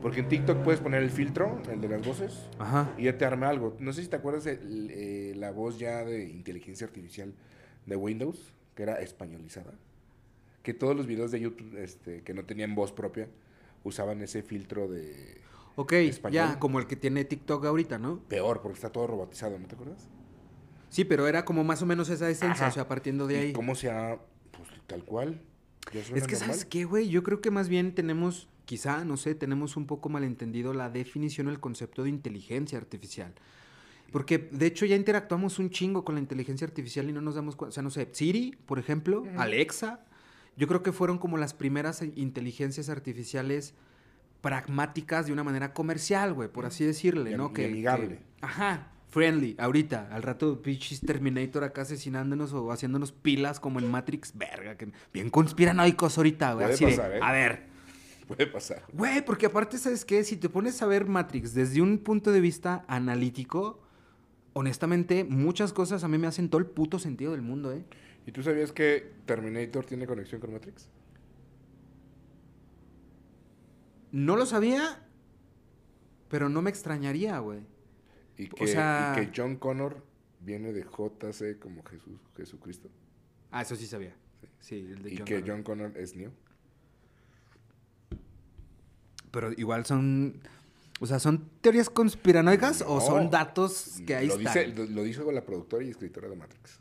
[0.01, 2.95] Porque en TikTok puedes poner el filtro, el de las voces, Ajá.
[2.97, 3.77] y ya te arma algo.
[3.81, 7.35] No sé si te acuerdas de eh, la voz ya de inteligencia artificial
[7.87, 9.73] de Windows, que era españolizada.
[10.63, 13.29] Que todos los videos de YouTube este, que no tenían voz propia
[13.85, 15.41] usaban ese filtro de
[15.77, 16.35] Ok, Español.
[16.35, 18.19] ya, como el que tiene TikTok ahorita, ¿no?
[18.29, 20.09] peor, porque está todo robotizado, ¿no te acuerdas?
[20.89, 22.69] Sí, pero era como más o menos esa esencia, Ajá.
[22.69, 23.53] o sea, partiendo de ¿Y ahí.
[23.53, 24.19] cómo se ha,
[24.53, 25.41] pues tal cual?
[25.93, 26.37] Es que, normal.
[26.37, 27.09] ¿sabes qué, güey?
[27.09, 31.49] Yo creo que más bien tenemos, quizá, no sé, tenemos un poco malentendido la definición
[31.49, 33.35] el concepto de inteligencia artificial.
[34.13, 37.57] Porque, de hecho, ya interactuamos un chingo con la inteligencia artificial y no nos damos
[37.57, 37.71] cuenta.
[37.71, 39.25] O sea, no sé, Siri, por ejemplo.
[39.37, 40.01] Alexa,
[40.57, 43.75] yo creo que fueron como las primeras inteligencias artificiales
[44.41, 47.53] pragmáticas de una manera comercial, güey, por así decirle, Y ¿no?
[47.57, 48.09] y amigable.
[48.09, 53.91] que- ajá, friendly, ahorita, al rato, pinches Terminator acá asesinándonos o haciéndonos pilas como en
[53.91, 56.73] Matrix, verga, que bien conspiranoicos ahorita, güey.
[56.73, 57.21] Así de, pasar, ¿eh?
[57.23, 57.67] a ver,
[58.29, 58.83] Puede pasar.
[58.93, 60.23] güey, porque aparte, ¿sabes qué?
[60.25, 63.81] Si te pones a ver Matrix desde un punto de vista analítico,
[64.59, 67.85] honestamente, muchas cosas a mí me hacen todo el puto sentido del mundo, ¿eh?
[68.27, 70.89] ¿Y tú sabías que Terminator tiene conexión con Matrix?
[74.13, 75.03] No lo sabía,
[76.31, 77.61] pero no me extrañaría, güey.
[78.39, 80.03] Y O que, sea- y que John Connor
[80.41, 82.89] viene de JC como Jesús, Jesucristo.
[83.51, 84.15] Ah, eso sí sabía.
[84.59, 85.51] Sí, el de Y John que Connor.
[85.57, 86.33] John Connor es Neo.
[89.31, 90.41] Pero igual son.
[90.99, 93.01] O sea, ¿son teorías conspiranoicas o No.
[93.01, 94.55] son datos que ahí lo están?
[94.55, 96.81] Dice, lo, lo dijo la productora y escritora de Matrix.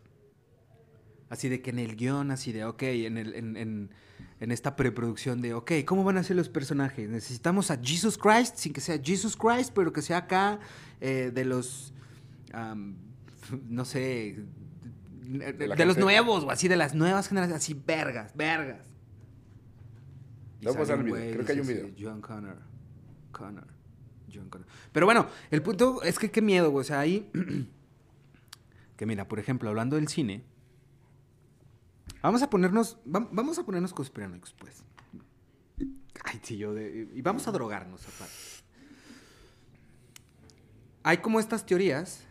[1.30, 3.89] Así de que en el guion, así de, ok, en, el, en, en,
[4.39, 7.10] en esta preproducción de, ok, ¿cómo van a ser los personajes?
[7.10, 10.60] Necesitamos a Jesus Christ, sin que sea Jesus Christ, pero que sea acá
[11.01, 11.93] eh, de los,
[13.67, 14.43] no sé,
[15.23, 18.86] de, los nuevos, o así de las nuevas generaciones, así, vergas, vergas.
[20.62, 21.89] Y Te voy a pasar sale el un video, güey, creo que hay un video.
[21.99, 22.58] John Connor,
[23.32, 23.67] Connor,
[24.92, 27.30] Pero bueno, el punto es que qué miedo, güey, o sea, ahí,
[28.98, 30.44] que mira, por ejemplo, hablando del cine,
[32.22, 34.84] Vamos a ponernos, vam- vamos a ponernos conspiranoicos, pues.
[36.24, 38.34] Ay, sí, yo de, y vamos a drogarnos aparte.
[41.04, 42.24] Hay como estas teorías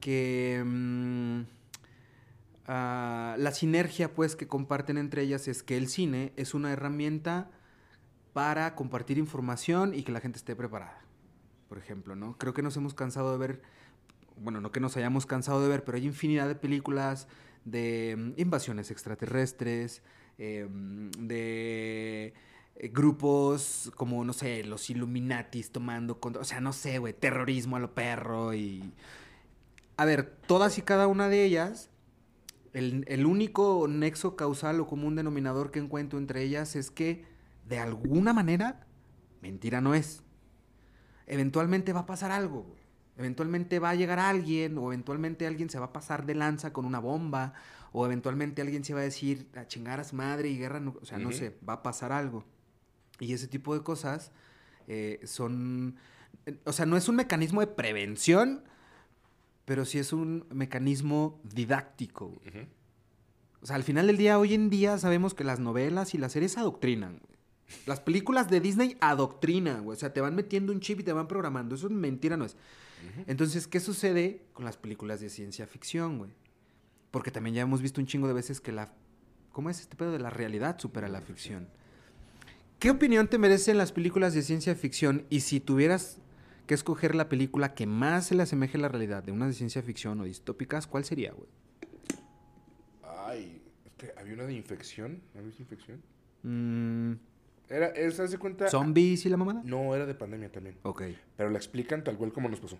[0.00, 1.40] que mm,
[2.66, 7.48] ah, la sinergia, pues, que comparten entre ellas es que el cine es una herramienta
[8.32, 11.04] para compartir información y que la gente esté preparada.
[11.68, 12.36] Por ejemplo, ¿no?
[12.38, 13.62] Creo que nos hemos cansado de ver,
[14.36, 17.26] bueno, no que nos hayamos cansado de ver, pero hay infinidad de películas
[17.64, 20.02] de mm, invasiones extraterrestres,
[20.38, 22.34] mm, de
[22.76, 27.76] eh, grupos como, no sé, los Illuminatis tomando control, o sea, no sé, güey, terrorismo
[27.76, 28.92] a lo perro y...
[29.98, 31.88] A ver, todas y cada una de ellas,
[32.74, 37.24] el, el único nexo causal o común denominador que encuentro entre ellas es que,
[37.66, 38.86] de alguna manera,
[39.40, 40.22] mentira no es.
[41.26, 42.78] Eventualmente va a pasar algo, güey.
[43.18, 46.84] Eventualmente va a llegar alguien, o eventualmente alguien se va a pasar de lanza con
[46.84, 47.54] una bomba,
[47.92, 50.98] o eventualmente alguien se va a decir a chingar a su madre y guerra, nu-
[51.00, 52.44] o sea, no sé, va a pasar algo.
[53.18, 54.32] Y ese tipo de cosas
[54.86, 55.96] eh, son,
[56.44, 58.64] eh, o sea, no es un mecanismo de prevención,
[59.64, 62.34] pero sí es un mecanismo didáctico.
[63.62, 66.32] O sea, al final del día, hoy en día sabemos que las novelas y las
[66.32, 67.20] series adoctrinan.
[67.86, 69.96] Las películas de Disney adoctrinan, güey.
[69.96, 71.74] O sea, te van metiendo un chip y te van programando.
[71.74, 72.56] Eso es mentira, no es.
[73.26, 76.30] Entonces, ¿qué sucede con las películas de ciencia ficción, güey?
[77.10, 78.92] Porque también ya hemos visto un chingo de veces que la...
[79.52, 81.68] ¿Cómo es este pedo de la realidad supera la ficción?
[82.78, 85.24] ¿Qué opinión te merecen las películas de ciencia ficción?
[85.30, 86.18] Y si tuvieras
[86.66, 89.54] que escoger la película que más se le asemeje a la realidad de unas de
[89.54, 91.48] ciencia ficción o distópicas, ¿cuál sería, güey?
[93.02, 95.22] Ay, es que había una de infección.
[95.34, 96.02] ¿No viste infección?
[96.42, 97.12] Mm,
[97.68, 98.68] Era, ¿esa se cuenta?
[98.68, 99.62] ¿Zombies y la mamada?
[99.64, 100.76] No, era de pandemia también.
[100.82, 101.02] Ok.
[101.36, 102.78] Pero la explican tal cual como nos pasó.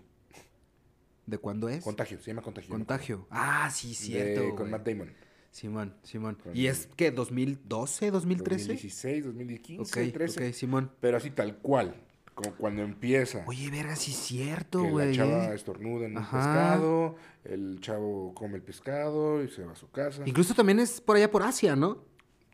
[1.25, 1.83] ¿De cuándo es?
[1.83, 2.69] Contagio, se llama contagio.
[2.69, 3.27] Contagio.
[3.29, 4.41] Ah, sí, De- cierto.
[4.51, 4.71] con güey.
[4.71, 5.11] Matt Damon.
[5.51, 6.35] Simón, Simón.
[6.41, 8.67] Con- ¿Y es que 2012, 2013?
[8.67, 10.47] 2016, 2015, Ok, 13.
[10.47, 10.91] ok, Simón.
[11.01, 11.95] Pero así tal cual.
[12.33, 13.43] Como cuando empieza.
[13.47, 15.15] Oye, verga, sí es cierto, que la güey.
[15.15, 16.37] chava estornuda en un Ajá.
[16.37, 20.21] pescado, el chavo come el pescado y se va a su casa.
[20.23, 22.03] Incluso también es por allá por Asia, ¿no?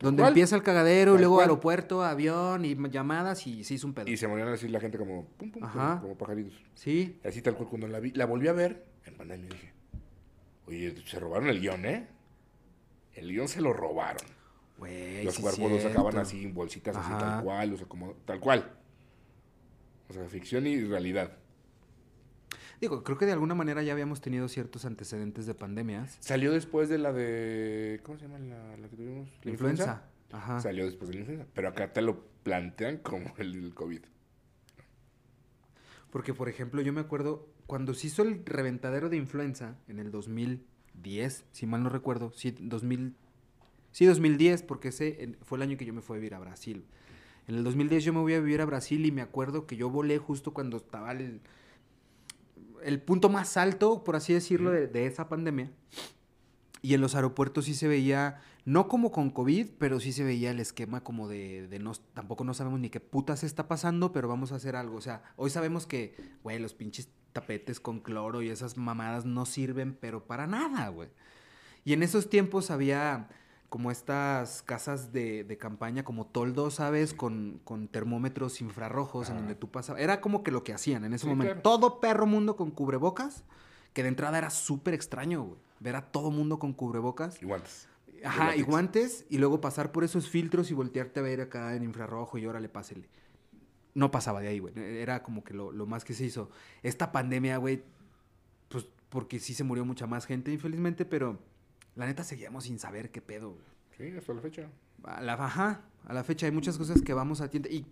[0.04, 0.32] Donde ¿Cuál?
[0.32, 4.08] empieza el cagadero y luego aeropuerto, avión y llamadas y se hizo un pedo.
[4.08, 5.98] Y se morían así la gente como, pum, pum, Ajá.
[6.00, 6.54] como, pajaritos.
[6.74, 7.18] Sí.
[7.24, 9.72] Así tal cual, cuando la vi, la volví a ver en pandemia, dije,
[10.66, 12.06] oye, se robaron el guion, ¿eh?
[13.14, 14.26] El guion se lo robaron.
[14.78, 18.12] Güey, Los sí cuerpos los sacaban así en bolsitas, así tal cual, o sea, como
[18.26, 18.72] tal cual.
[20.08, 21.38] O sea, ficción y realidad.
[22.80, 26.16] Digo, creo que de alguna manera ya habíamos tenido ciertos antecedentes de pandemias.
[26.20, 28.00] Salió después de la de.
[28.02, 29.28] ¿Cómo se llama la, la que tuvimos?
[29.42, 30.04] La influenza.
[30.32, 30.60] Ajá.
[30.60, 31.46] Salió después de la influenza.
[31.54, 34.00] Pero acá te lo plantean como el del COVID.
[36.10, 40.10] Porque, por ejemplo, yo me acuerdo cuando se hizo el reventadero de influenza en el
[40.12, 43.16] 2010, si mal no recuerdo, sí, 2000,
[43.90, 46.84] sí 2010, porque ese fue el año que yo me fui a vivir a Brasil.
[47.48, 49.90] En el 2010 yo me voy a vivir a Brasil y me acuerdo que yo
[49.90, 51.40] volé justo cuando estaba el,
[52.84, 55.70] el punto más alto, por así decirlo, de, de esa pandemia.
[56.82, 60.50] Y en los aeropuertos sí se veía, no como con COVID, pero sí se veía
[60.50, 64.28] el esquema como de, de no, tampoco no sabemos ni qué putas está pasando, pero
[64.28, 64.98] vamos a hacer algo.
[64.98, 69.46] O sea, hoy sabemos que, güey, los pinches tapetes con cloro y esas mamadas no
[69.46, 71.08] sirven, pero para nada, güey.
[71.84, 73.28] Y en esos tiempos había
[73.68, 77.12] como estas casas de, de campaña, como toldo, ¿sabes?
[77.14, 79.40] Con, con termómetros infrarrojos en Ajá.
[79.40, 80.00] donde tú pasabas.
[80.00, 81.54] Era como que lo que hacían en ese Sí, momento.
[81.54, 81.62] claro.
[81.62, 83.42] Todo perro mundo con cubrebocas,
[83.92, 85.58] que de entrada era súper extraño, güey.
[85.80, 87.42] Ver a todo mundo con cubrebocas.
[87.42, 87.88] Y guantes.
[88.24, 88.66] Ajá, y látex.
[88.66, 92.46] guantes, y luego pasar por esos filtros y voltearte a ver acá en infrarrojo y
[92.46, 93.08] órale, pásele.
[93.92, 94.72] No pasaba de ahí, güey.
[94.76, 96.48] Era como que lo, lo más que se hizo.
[96.82, 97.82] Esta pandemia, güey,
[98.68, 101.38] pues porque sí se murió mucha más gente, infelizmente, pero
[101.96, 103.64] la neta seguíamos sin saber qué pedo, güey.
[103.96, 104.68] Sí, hasta la fecha.
[105.04, 107.68] A la, ajá, a la fecha hay muchas cosas que vamos a tienda.
[107.70, 107.86] Y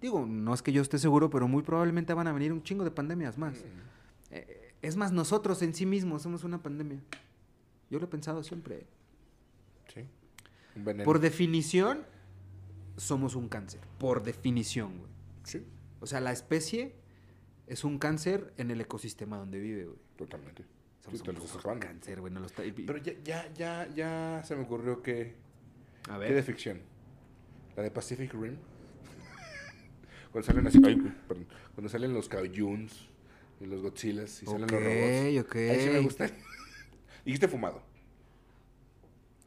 [0.00, 2.84] digo, no es que yo esté seguro, pero muy probablemente van a venir un chingo
[2.84, 3.64] de pandemias más.
[4.30, 7.00] Eh, es más, nosotros en sí mismos somos una pandemia.
[7.90, 8.86] Yo lo he pensado siempre.
[9.92, 10.02] Sí.
[10.76, 11.04] Veneno.
[11.04, 12.04] Por definición,
[12.96, 13.80] somos un cáncer.
[13.98, 15.10] Por definición, güey.
[15.44, 15.64] Sí,
[16.00, 16.94] O sea, la especie
[17.66, 19.98] es un cáncer en el ecosistema donde vive, güey.
[20.16, 20.64] totalmente.
[21.04, 21.86] Somos Sí, te un lo estás puto acabando.
[21.86, 22.32] cáncer, güey.
[22.32, 25.34] no lo está- y- Pero ya, ya, ya, ya se me ocurrió que.
[26.08, 26.42] a ¿Qué de ver.
[26.44, 26.80] ficción?
[27.76, 28.56] La de Pacific Rim.
[30.32, 30.80] cuando salen así.
[30.84, 30.96] ay,
[31.28, 31.46] perdón.
[31.74, 33.08] Cuando salen los Kaoyuns
[33.60, 35.46] y los Godzillas y salen los robots.
[35.46, 35.56] Ok, ok.
[35.56, 36.30] Ahí sí me gusta.
[37.24, 37.82] Dijiste fumado.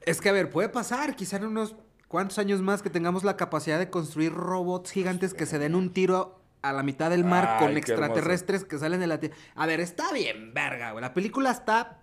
[0.05, 1.15] Es que, a ver, puede pasar.
[1.15, 1.75] Quizá en unos
[2.07, 5.91] cuantos años más que tengamos la capacidad de construir robots gigantes que se den un
[5.91, 6.39] tiro
[6.69, 9.35] a la mitad del mar Ay, con extraterrestres que salen de la Tierra.
[9.55, 11.01] A ver, está bien, verga, güey.
[11.01, 11.99] La película está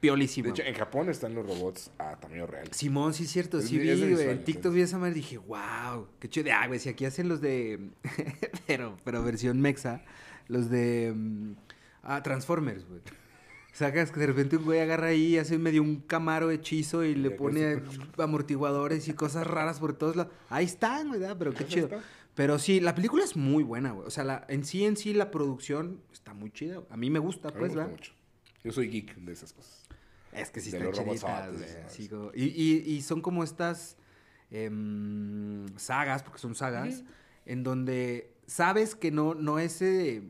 [0.00, 0.46] piolísima.
[0.46, 2.68] De hecho, en Japón están los robots a tamaño real.
[2.72, 4.28] Simón, sí es cierto, Es sí vi- güey.
[4.30, 6.50] En TikTok vi esa madre y dije, wow, qué chido.
[6.54, 7.90] Ah, güey, si aquí hacen los de.
[8.66, 10.02] pero, pero versión mexa.
[10.46, 11.12] Los de.
[11.14, 11.52] mm,
[12.04, 13.00] ah, Transformers, güey.
[13.72, 17.14] Sacas que de repente un güey agarra ahí y hace medio un camaro hechizo y
[17.14, 17.80] le pone
[18.18, 20.32] amortiguadores y cosas raras por todos lados.
[20.48, 21.36] Ahí están, güey, ¿verdad?
[21.38, 21.86] pero qué chido.
[21.86, 22.00] está.
[22.38, 24.06] Pero sí, la película es muy buena, güey.
[24.06, 26.84] O sea, la, en sí, en sí, la producción está muy chida.
[26.88, 27.96] A mí me gusta, A mí me pues, gusta ¿verdad?
[27.98, 28.12] mucho.
[28.62, 29.82] Yo soy geek de esas cosas.
[30.30, 31.78] Es que sí De están chiditas, güey, ¿sabes?
[31.84, 33.96] así como- y, y- y son como estas
[34.52, 37.02] em, sagas, porque son sagas,
[37.44, 39.82] en donde sabes que no, no es...
[39.82, 40.22] eh,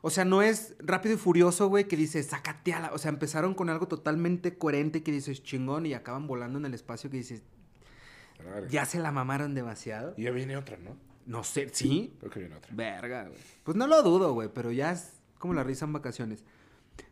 [0.00, 2.92] o sea, no es rápido y furioso, güey, que dices, sácate a la...
[2.92, 6.72] O sea, empezaron con algo totalmente coherente que dices, chingón, y acaban volando en el
[6.72, 7.42] espacio que dices,
[8.70, 10.14] ya se la mamaron demasiado.
[10.16, 10.96] Y ya viene otra, ¿no?
[11.26, 12.14] No sé, ¿sí?
[12.20, 12.70] Creo que viene otra.
[12.74, 13.38] Verga, güey.
[13.64, 16.44] Pues no lo dudo, güey, pero ya es como la risa en vacaciones.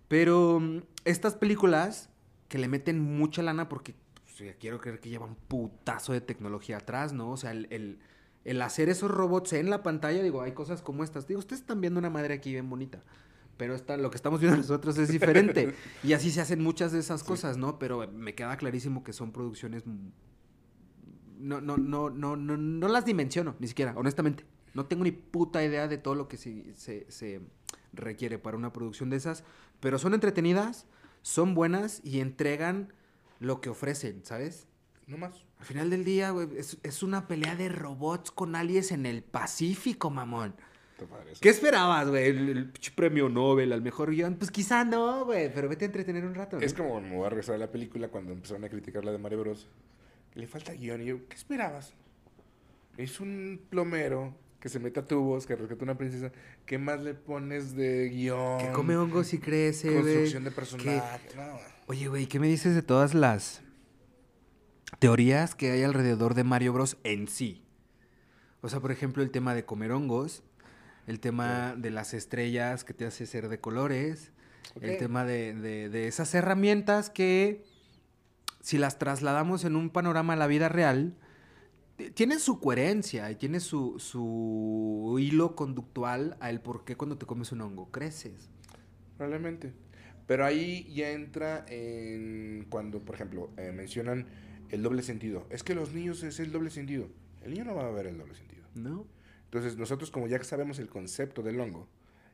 [0.08, 2.08] Pero mm, estas películas
[2.48, 6.76] que le meten mucha lana porque pues, quiero creer que lleva un putazo de tecnología
[6.78, 7.30] atrás, ¿no?
[7.32, 7.98] O sea, el, el-
[8.44, 11.26] el hacer esos robots en la pantalla, digo, hay cosas como estas.
[11.26, 13.02] Digo, ustedes están viendo una madre aquí bien bonita.
[13.56, 15.74] Pero esta, lo que estamos viendo nosotros es diferente.
[16.02, 17.78] y así se hacen muchas de esas cosas, ¿no?
[17.78, 19.84] Pero me queda clarísimo que son producciones
[21.44, 24.44] no, no, no, no, no, no las dimensiono, ni siquiera, honestamente.
[24.72, 27.40] No tengo ni puta idea de todo lo que se, se, se
[27.92, 29.44] requiere para una producción de esas,
[29.80, 30.86] pero son entretenidas,
[31.22, 32.92] son buenas y entregan
[33.40, 34.66] lo que ofrecen, ¿sabes?
[35.06, 35.44] No más.
[35.58, 39.22] Al final del día, güey, es, es una pelea de robots con aliens en el
[39.22, 40.54] Pacífico, mamón.
[41.40, 42.28] ¿Qué esperabas, güey?
[42.28, 44.36] El, el premio Nobel al mejor guion.
[44.36, 46.56] Pues quizá no, güey, pero vete a entretener un rato.
[46.56, 46.62] ¿no?
[46.62, 49.18] Es como me voy a regresar a la película cuando empezaron a criticar la de
[49.18, 49.68] Mario Bros.
[50.34, 51.02] Le falta guion.
[51.02, 51.92] Y yo, ¿qué esperabas?
[52.96, 56.32] Es un plomero que se mete a tubos, que rescata una princesa.
[56.66, 58.58] ¿Qué más le pones de guion?
[58.58, 60.02] Que come hongos y crece, güey.
[60.02, 61.18] Construcción de Que- personaje.
[61.36, 63.60] No, Oye, güey, ¿qué me dices de todas las
[64.98, 67.62] teorías que hay alrededor de Mario Bros en sí?
[68.62, 70.42] O sea, por ejemplo, el tema de comer hongos,
[71.06, 74.32] el tema de las estrellas que te hace ser de colores,
[74.80, 77.62] el tema de, de- de esas herramientas que
[78.64, 81.14] si las trasladamos en un panorama a la vida real,
[82.14, 87.52] tienen su coherencia y tiene su, su hilo conductual al por qué cuando te comes
[87.52, 88.48] un hongo creces.
[89.18, 89.74] Probablemente.
[90.26, 94.28] Pero ahí ya entra en cuando, por ejemplo, eh, mencionan
[94.70, 95.46] el doble sentido.
[95.50, 97.08] Es que los niños es el doble sentido.
[97.42, 98.64] El niño no va a ver el doble sentido.
[98.74, 99.04] ¿No?
[99.44, 101.86] Entonces, nosotros como ya sabemos el concepto del hongo,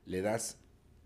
[0.07, 0.59] le das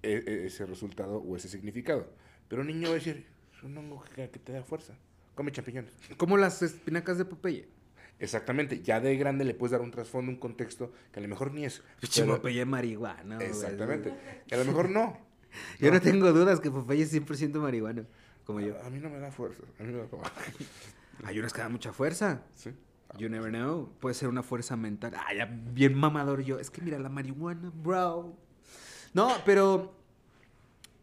[0.02, 2.12] e- e- ese resultado o ese significado.
[2.48, 3.24] Pero un niño va a decir,
[3.56, 4.92] es un hongo que, que te da fuerza.
[5.34, 5.92] Come champiñones.
[6.16, 7.68] Como las espinacas de Popeye.
[8.18, 8.80] Exactamente.
[8.82, 11.64] Ya de grande le puedes dar un trasfondo, un contexto que a lo mejor ni
[11.64, 11.82] es.
[12.14, 13.36] Pero- Popeye marihuana.
[13.36, 13.48] güey.
[13.48, 14.14] Exactamente.
[14.46, 15.18] Que a lo mejor no.
[15.80, 18.04] Yo no tengo dudas que Popeye es 100% marihuana,
[18.44, 18.76] como yo.
[18.82, 19.62] A, a mí no me da fuerza.
[19.78, 20.06] A mí me da
[21.24, 22.42] Hay unos que dan mucha fuerza.
[22.56, 22.70] ¿Sí?
[23.16, 23.88] You never know.
[24.00, 25.12] Puede ser una fuerza mental.
[25.16, 26.58] Ah, ya bien mamador yo.
[26.58, 28.36] Es que mira la marihuana, bro.
[29.12, 29.94] No, pero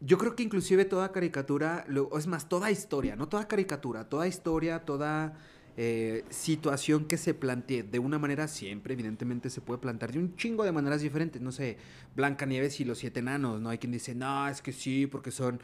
[0.01, 4.27] yo creo que inclusive toda caricatura, lo- es más, toda historia, no toda caricatura, toda
[4.27, 5.37] historia, toda
[5.77, 10.35] eh, situación que se plantee de una manera siempre, evidentemente se puede plantear de un
[10.35, 11.41] chingo de maneras diferentes.
[11.41, 11.77] No sé,
[12.15, 13.69] Blancanieves y los siete enanos, ¿no?
[13.69, 15.61] Hay quien dice, no, es que sí, porque son...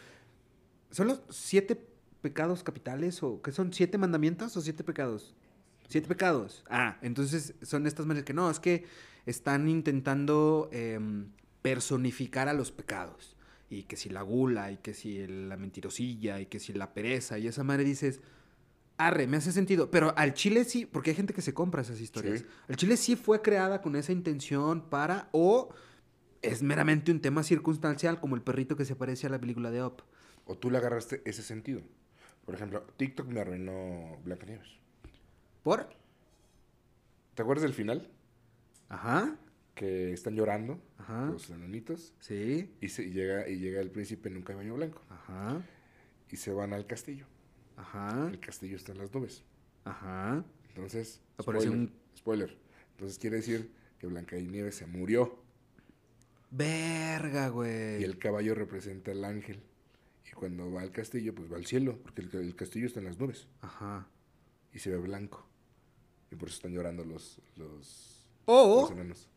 [0.92, 1.76] ¿Son los siete
[2.22, 3.74] pecados capitales o qué son?
[3.74, 5.36] ¿Siete mandamientos o siete pecados?
[5.90, 6.64] Siete pecados.
[6.70, 8.86] Ah, entonces son estas maneras que no, es que
[9.26, 11.28] están intentando em,
[11.62, 13.37] personificar a los pecados.
[13.70, 17.38] Y que si la gula, y que si la mentirosilla, y que si la pereza,
[17.38, 18.22] y esa madre dices,
[18.98, 19.92] arre, me hace sentido.
[19.92, 22.40] Pero al chile sí, porque hay gente que se compra esas historias.
[22.40, 22.46] Sí.
[22.70, 25.70] Al chile sí fue creada con esa intención para, o
[26.42, 29.84] es meramente un tema circunstancial, como el perrito que se parece a la película de
[29.84, 30.04] Up.
[30.46, 31.82] O tú le agarraste ese sentido.
[32.46, 34.70] Por ejemplo, TikTok me arruinó Blancanieves.
[35.64, 35.90] ¿Por?
[37.36, 38.10] ¿Te acuerdas del final?
[38.90, 39.36] Ajá,
[39.78, 41.28] Que están llorando Ajá.
[41.28, 45.04] los enanitos sí, y, se, y llega, y llega el príncipe en un caballo blanco
[45.08, 45.62] ajá,
[46.32, 47.28] y se van al castillo.
[47.76, 49.44] ajá, El castillo está en las nubes.
[49.86, 50.44] ajá.
[50.70, 52.58] Entonces, Aparece spoiler, un- spoiler.
[52.94, 55.40] Entonces quiere decir que Blancanieves se murió
[56.50, 58.04] Verga, y güey.
[58.04, 59.62] el caballo representa al ángel.
[60.28, 63.06] Y cuando va al castillo, pues va al cielo, porque el, el castillo está en
[63.06, 64.08] las nubes Ajá.
[64.74, 65.46] y se ve blanco.
[66.32, 69.30] Y por eso están llorando los, los, O, los enanos.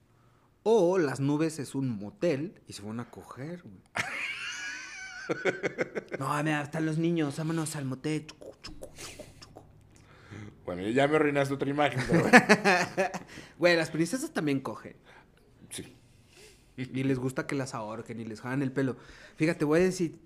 [0.62, 3.80] O las nubes es un motel y se van a coger, güey.
[6.18, 8.26] No, mira, están los niños, vámonos al motel.
[8.26, 9.62] Chucu, chucu, chucu, chucu.
[10.64, 12.38] Bueno, ya me arruinaste otra imagen, pero bueno.
[13.58, 14.96] Güey, las princesas también cogen.
[15.70, 15.96] Sí.
[16.76, 18.96] Y les gusta que las ahorquen y les jalan el pelo.
[19.36, 20.18] Fíjate, voy a decir.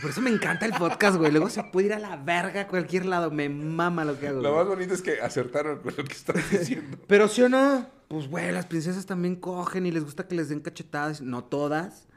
[0.00, 1.30] Por eso me encanta el podcast, güey.
[1.30, 3.30] Luego se puede ir a la verga a cualquier lado.
[3.30, 4.42] Me mama lo que hago.
[4.42, 4.64] Lo güey.
[4.64, 6.98] más bonito es que acertaron con lo que estás diciendo.
[7.06, 10.48] Pero sí o no, pues güey, las princesas también cogen y les gusta que les
[10.48, 12.08] den cachetadas, no todas.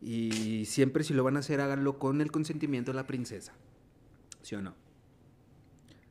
[0.00, 3.52] Y siempre si lo van a hacer, háganlo con el consentimiento de la princesa.
[4.42, 4.74] ¿Sí o no?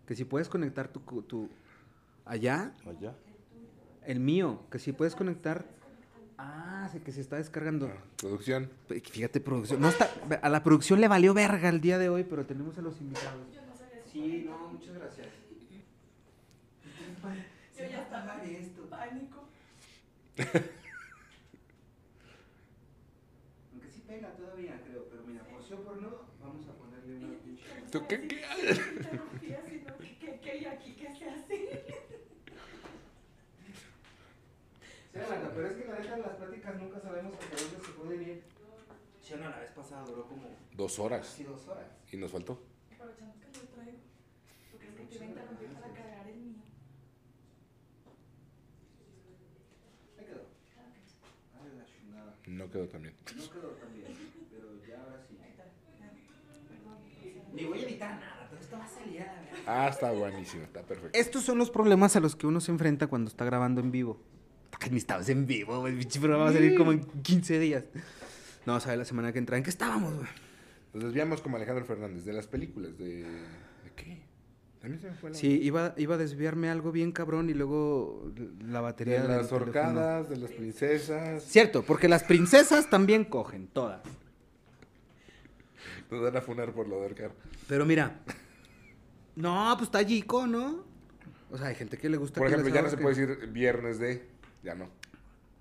[0.06, 1.00] Que si puedes conectar tu...
[1.24, 1.50] tu
[2.26, 3.14] allá, Allá.
[4.06, 5.66] el mío, que si puedes conectar...
[6.38, 7.92] Ah, sí, que se está descargando.
[8.18, 8.70] Producción.
[9.12, 9.82] Fíjate, producción.
[9.82, 10.10] No está,
[10.42, 13.48] a la producción le valió verga el día de hoy, pero tenemos a los invitados.
[14.12, 15.28] Sí, no, muchas gracias.
[17.78, 19.48] Yo ya estaba en pánico.
[23.74, 26.10] Aunque sí pega todavía, creo, pero mira, por sí o por no,
[26.42, 27.64] vamos a ponerle una pinche.
[27.92, 28.42] ¿Tú qué- qué?
[28.96, 31.86] Interrumpía, sino que, que, que, y aquí, ¿qué se hace?
[35.14, 37.92] Sí, aguanta, pero es que la neta en las pláticas nunca sabemos hasta dónde se
[37.94, 38.44] pueden ir.
[39.22, 40.44] Sí, no, la vez pasada duró como
[40.74, 41.28] Dos horas.
[41.28, 41.86] casi dos horas.
[42.12, 42.62] Y nos faltó.
[42.94, 43.98] Aprovechando que lo traigo.
[44.72, 46.56] ¿Tú crees que te iba a interrumpir para cargar el mío?
[50.18, 50.46] Ahí quedó.
[51.60, 52.34] Ay, la chingada.
[52.48, 53.16] No quedó tan bien.
[53.36, 54.06] No quedó tan bien,
[54.52, 55.38] pero ya ahora sí.
[57.54, 59.58] Ni voy a editar nada, todo esto va a salir a la verga.
[59.66, 61.18] Ah, está buenísimo, está perfecto.
[61.18, 64.22] Estos son los problemas a los que uno se enfrenta cuando está grabando en vivo.
[64.92, 65.98] Ni estabas en vivo, güey.
[65.98, 67.84] Pinche programa va a salir como en 15 días.
[68.66, 69.58] No, sabe la semana que entra.
[69.58, 70.28] ¿En qué estábamos, güey?
[70.94, 72.98] Nos desviamos como Alejandro Fernández de las películas.
[72.98, 74.22] ¿De, ¿de qué?
[74.82, 75.36] También se me fue la.
[75.38, 78.32] Sí, iba, iba a desviarme algo bien cabrón y luego
[78.66, 79.16] la batería.
[79.16, 79.66] De del las teléfono.
[79.66, 81.44] horcadas, de las princesas.
[81.44, 84.02] Cierto, porque las princesas también cogen, todas.
[86.10, 87.32] Nos van a funar por lo de ahorcar.
[87.68, 88.20] Pero mira.
[89.36, 90.84] No, pues está Yico, ¿no?
[91.52, 93.14] O sea, hay gente que le gusta Por que ejemplo, ya no se ahorquen.
[93.16, 94.28] puede decir viernes de.
[94.68, 94.90] Ya no.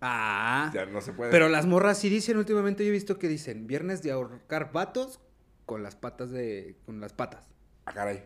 [0.01, 0.73] Ah.
[0.75, 1.31] Ya no se puede.
[1.31, 5.21] Pero las morras sí dicen, últimamente yo he visto que dicen viernes de ahorcar vatos
[5.65, 6.75] con las patas de.
[6.85, 7.47] con las patas.
[7.85, 8.25] Ah, caray.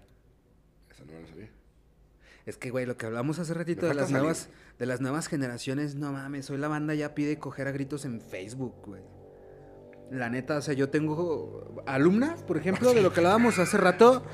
[0.91, 1.51] Esa no me la sabía.
[2.47, 4.23] Es que, güey, lo que hablamos hace ratito de las salir.
[4.23, 8.07] nuevas, de las nuevas generaciones, no mames, hoy la banda ya pide coger a gritos
[8.07, 9.03] en Facebook, güey.
[10.11, 14.25] La neta, o sea, yo tengo alumnas, por ejemplo, de lo que hablábamos hace rato,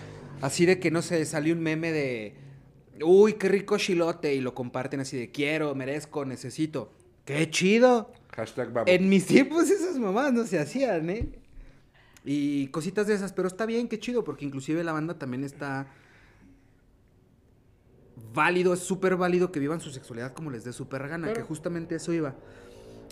[0.41, 2.35] Así de que, no sé, salió un meme de,
[3.03, 6.93] uy, qué rico chilote, y lo comparten así de, quiero, merezco, necesito.
[7.25, 8.13] ¡Qué chido!
[8.35, 8.87] Hashtag babo.
[8.89, 11.29] En mis tiempos esas mamás no se hacían, ¿eh?
[12.25, 15.87] Y cositas de esas, pero está bien, qué chido, porque inclusive la banda también está
[18.35, 21.95] válido, es súper válido que vivan su sexualidad como les dé súper gana, que justamente
[21.95, 22.35] eso iba.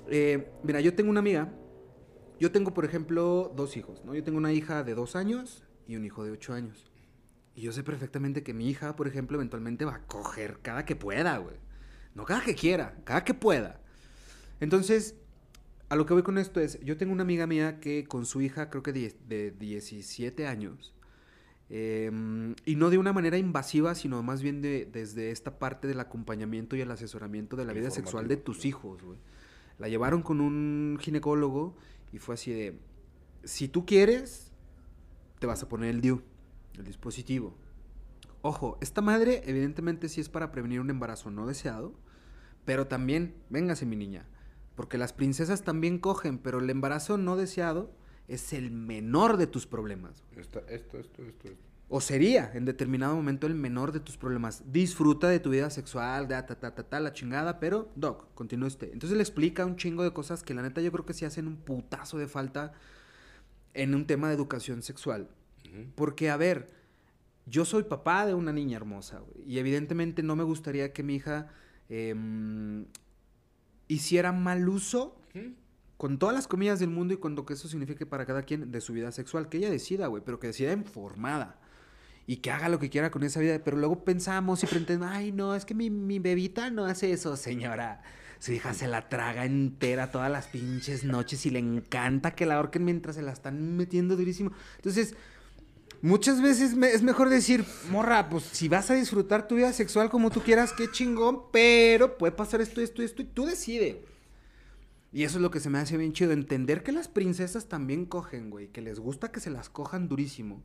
[0.09, 1.53] Eh, mira, yo tengo una amiga,
[2.41, 4.15] yo tengo, por ejemplo, dos hijos, ¿no?
[4.15, 6.91] Yo tengo una hija de dos años y un hijo de ocho años.
[7.55, 10.97] Y yo sé perfectamente que mi hija, por ejemplo, eventualmente va a coger cada que
[10.97, 11.57] pueda, güey.
[12.15, 13.81] No cada que quiera, cada que pueda.
[14.61, 15.15] Entonces,
[15.89, 18.41] a lo que voy con esto es, yo tengo una amiga mía que con su
[18.41, 20.95] hija, creo que die- de 17 años,
[21.71, 22.11] eh,
[22.65, 26.77] y no de una manera invasiva, sino más bien de, desde esta parte del acompañamiento
[26.77, 29.19] y el asesoramiento de la vida sexual de tus hijos, güey.
[29.79, 31.77] La llevaron con un ginecólogo
[32.13, 32.79] y fue así de,
[33.45, 34.53] si tú quieres,
[35.41, 36.23] te vas a poner el DIU,
[36.79, 37.57] el dispositivo.
[38.43, 41.95] Ojo, esta madre evidentemente sí es para prevenir un embarazo no deseado,
[42.65, 44.27] pero también, véngase mi niña,
[44.75, 47.91] porque las princesas también cogen, pero el embarazo no deseado
[48.29, 50.23] es el menor de tus problemas.
[50.37, 51.63] Esta- esto, esto, esto, esto.
[51.89, 54.65] O sería en determinado momento el menor de tus problemas.
[54.73, 58.67] Disfruta de tu vida sexual, da, ta, ta, ta, ta, la chingada, pero, Doc, continúe
[58.67, 58.91] usted.
[58.93, 61.47] Entonces le explica un chingo de cosas que la neta yo creo que sí hacen
[61.47, 62.73] un putazo de falta
[63.75, 65.29] en un tema de educación sexual.
[65.95, 66.71] Porque, a ver,
[67.47, 71.17] yo soy papá de una niña hermosa, güey, y evidentemente no me gustaría que mi
[71.17, 71.49] hija
[71.89, 72.87] em,
[73.89, 75.17] hiciera mal uso,
[75.97, 78.71] con todas las comillas del mundo y con lo que eso signifique para cada quien
[78.71, 81.59] de su vida sexual, que ella decida, güey, pero que decida informada.
[82.27, 83.59] Y que haga lo que quiera con esa vida.
[83.63, 87.37] Pero luego pensamos y pretendemos, ay, no, es que mi, mi bebita no hace eso,
[87.37, 88.03] señora.
[88.39, 92.57] Su hija se la traga entera todas las pinches noches y le encanta que la
[92.57, 94.53] ahorquen mientras se la están metiendo durísimo.
[94.77, 95.15] Entonces,
[96.05, 100.31] muchas veces es mejor decir, morra, pues si vas a disfrutar tu vida sexual como
[100.31, 104.05] tú quieras, qué chingón, pero puede pasar esto, esto, esto, y tú decide.
[105.15, 108.05] Y eso es lo que se me hace bien chido, entender que las princesas también
[108.05, 110.61] cogen, güey, que les gusta que se las cojan durísimo.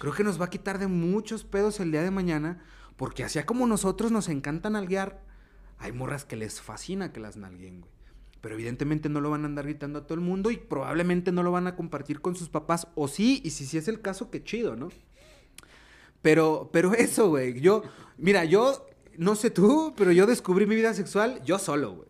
[0.00, 2.60] Creo que nos va a quitar de muchos pedos el día de mañana,
[2.96, 5.22] porque así como nosotros nos encanta nalguear,
[5.78, 7.99] hay morras que les fascina que las nalguen, güey.
[8.40, 11.42] Pero evidentemente no lo van a andar gritando a todo el mundo y probablemente no
[11.42, 14.30] lo van a compartir con sus papás, o sí, y si sí es el caso,
[14.30, 14.88] qué chido, ¿no?
[16.22, 17.82] Pero, pero eso, güey, yo,
[18.16, 18.86] mira, yo,
[19.16, 22.08] no sé tú, pero yo descubrí mi vida sexual yo solo, güey.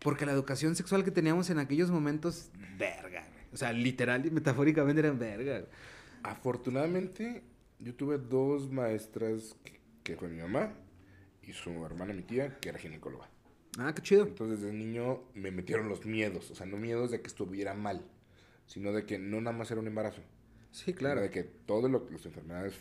[0.00, 3.44] Porque la educación sexual que teníamos en aquellos momentos, verga, güey.
[3.52, 5.64] O sea, literal y metafóricamente eran verga.
[6.22, 7.42] Afortunadamente,
[7.78, 10.72] yo tuve dos maestras que, que fue mi mamá
[11.42, 13.28] y su hermana, mi tía, que era ginecóloga.
[13.78, 14.26] Ah, qué chido.
[14.26, 16.50] Entonces, desde niño me metieron los miedos.
[16.50, 18.02] O sea, no miedos de que estuviera mal,
[18.66, 20.22] sino de que no nada más era un embarazo.
[20.70, 21.20] Sí, Sino claro.
[21.20, 22.74] De que todas las enfermedades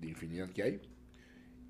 [0.00, 0.80] de infinidad que hay.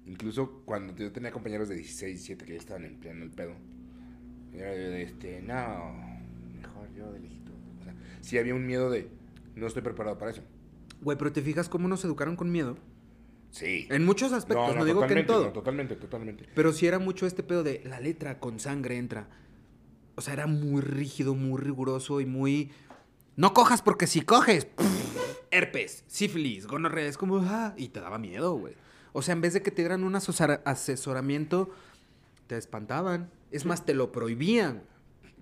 [0.07, 3.55] Incluso cuando yo tenía compañeros de 16, 17 que ya estaban en pleno el pedo.
[4.53, 5.95] Era de, este, no,
[6.57, 7.53] mejor yo de lejito.
[7.80, 9.09] O sea, sí había un miedo de,
[9.55, 10.43] no estoy preparado para eso.
[11.03, 12.76] Güey, pero te fijas cómo nos educaron con miedo.
[13.51, 13.88] Sí.
[13.90, 15.46] En muchos aspectos, no, digo que en todo.
[15.46, 16.46] no, totalmente, totalmente.
[16.55, 19.28] Pero sí era mucho este pedo de la letra con sangre entra.
[20.14, 22.70] O sea, era muy rígido, muy riguroso y muy.
[23.36, 24.66] No cojas porque si coges.
[24.66, 24.84] pff,
[25.51, 27.07] herpes, sífilis, gonorrea.
[27.07, 27.38] Es como.
[27.38, 28.74] Ah, y te daba miedo, güey.
[29.12, 31.70] O sea, en vez de que te dieran un asesora- asesoramiento,
[32.46, 33.30] te espantaban.
[33.51, 34.82] Es más, te lo prohibían.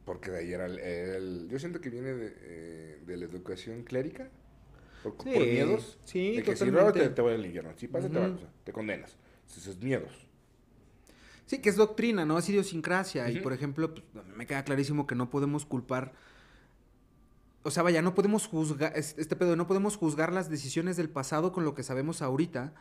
[0.07, 3.83] Porque de ahí era el, el- Yo siento que viene de, eh, de la educación
[3.83, 4.31] clérica.
[5.03, 5.99] Por, por Sí, miedos.
[6.05, 7.73] sí, De que si robas te, te voy al infierno.
[7.77, 8.29] Si pasa, te, Ujú.
[8.29, 9.17] vas, o sea, te condenas.
[9.47, 10.13] Entonces, es miedos.
[11.47, 12.39] Sí, que es doctrina, ¿no?
[12.39, 13.31] Es idiosincrasia.
[13.31, 14.05] Y por ejemplo, pues,
[14.37, 16.13] me queda clarísimo que no podemos culpar.
[17.63, 18.93] O sea, vaya, no podemos juzgar.
[18.97, 22.73] es- Este pedo, no podemos juzgar las decisiones del pasado con lo que sabemos ahorita.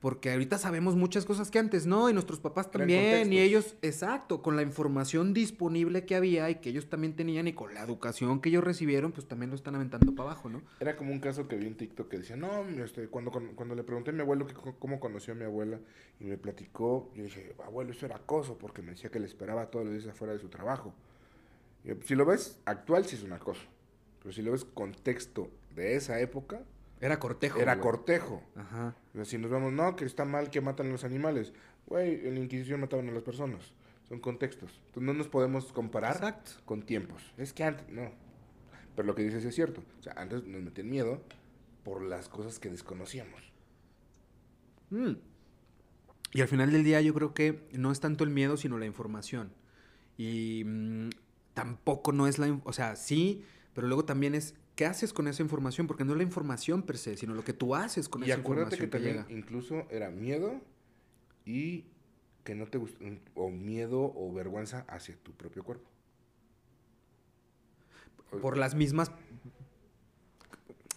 [0.00, 2.10] Porque ahorita sabemos muchas cosas que antes, ¿no?
[2.10, 3.32] Y nuestros papás también.
[3.32, 7.54] Y ellos, exacto, con la información disponible que había y que ellos también tenían y
[7.54, 10.62] con la educación que ellos recibieron, pues también lo están aventando para abajo, ¿no?
[10.80, 13.82] Era como un caso que vi en TikTok que decía, no, este, cuando, cuando le
[13.84, 15.80] pregunté a mi abuelo que, cómo conoció a mi abuela
[16.20, 19.70] y me platicó, yo dije, abuelo, eso era acoso porque me decía que le esperaba
[19.70, 20.94] todos los días afuera de su trabajo.
[21.84, 23.62] Y si lo ves actual, sí es un acoso.
[24.20, 26.62] Pero si lo ves contexto de esa época,
[27.00, 27.58] Era cortejo.
[27.58, 27.82] era güey.
[27.82, 28.42] cortejo.
[28.54, 28.94] Ajá.
[29.24, 31.52] Si nos vamos, no, que está mal que matan a los animales.
[31.86, 33.74] Güey, en la Inquisición mataban a las personas.
[34.08, 34.80] Son contextos.
[34.86, 36.52] Entonces no nos podemos comparar Exacto.
[36.64, 37.22] con tiempos.
[37.36, 38.10] Es que antes, no.
[38.94, 39.82] Pero lo que dices es cierto.
[39.98, 41.22] O sea, antes nos metían miedo
[41.84, 43.52] por las cosas que desconocíamos.
[44.90, 45.12] Mm.
[46.32, 48.86] Y al final del día yo creo que no es tanto el miedo, sino la
[48.86, 49.52] información.
[50.16, 51.10] Y mm,
[51.54, 52.58] tampoco no es la...
[52.64, 53.44] O sea, sí,
[53.74, 56.96] pero luego también es qué haces con esa información, porque no es la información per
[56.98, 59.40] se, sino lo que tú haces con y esa acuérdate que información que, también llega.
[59.40, 60.60] incluso era miedo
[61.44, 61.86] y
[62.44, 65.88] que no te gust- o miedo o vergüenza hacia tu propio cuerpo.
[68.40, 69.10] Por las mismas.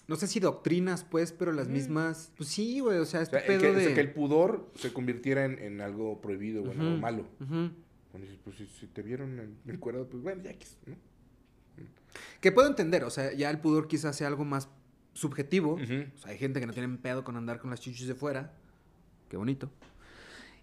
[0.08, 2.32] No sé si doctrinas, pues, pero las mismas.
[2.36, 2.98] Pues sí, güey.
[2.98, 3.94] O sea, O este sea, el pedo que, de.
[3.94, 7.28] que el pudor se convirtiera en, en algo prohibido, o malo.
[7.40, 7.70] ujú.
[8.12, 10.78] Cuando dices, pues si, si te vieron en el cuerdo, pues bueno, ya que es,
[10.88, 10.96] ¿no?
[12.42, 14.70] Que puedo entender, o sea, ya el pudor quizás sea algo más
[15.14, 15.74] subjetivo.
[15.74, 16.06] Ujú.
[16.16, 18.54] O sea, hay gente que no tiene pedo con andar con las chichis de fuera.
[19.30, 19.70] Qué bonito.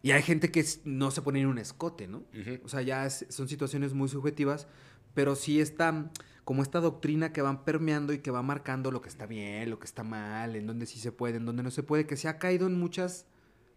[0.02, 2.18] Y hay gente que no se pone en un escote, ¿no?
[2.18, 2.60] Ujú.
[2.64, 4.66] O sea, ya es- son situaciones muy subjetivas,
[5.14, 6.10] pero sí está
[6.44, 9.78] como esta doctrina que van permeando y que va marcando lo que está bien, lo
[9.80, 12.28] que está mal, en dónde sí se puede, en dónde no se puede, que se
[12.28, 13.26] ha caído en muchas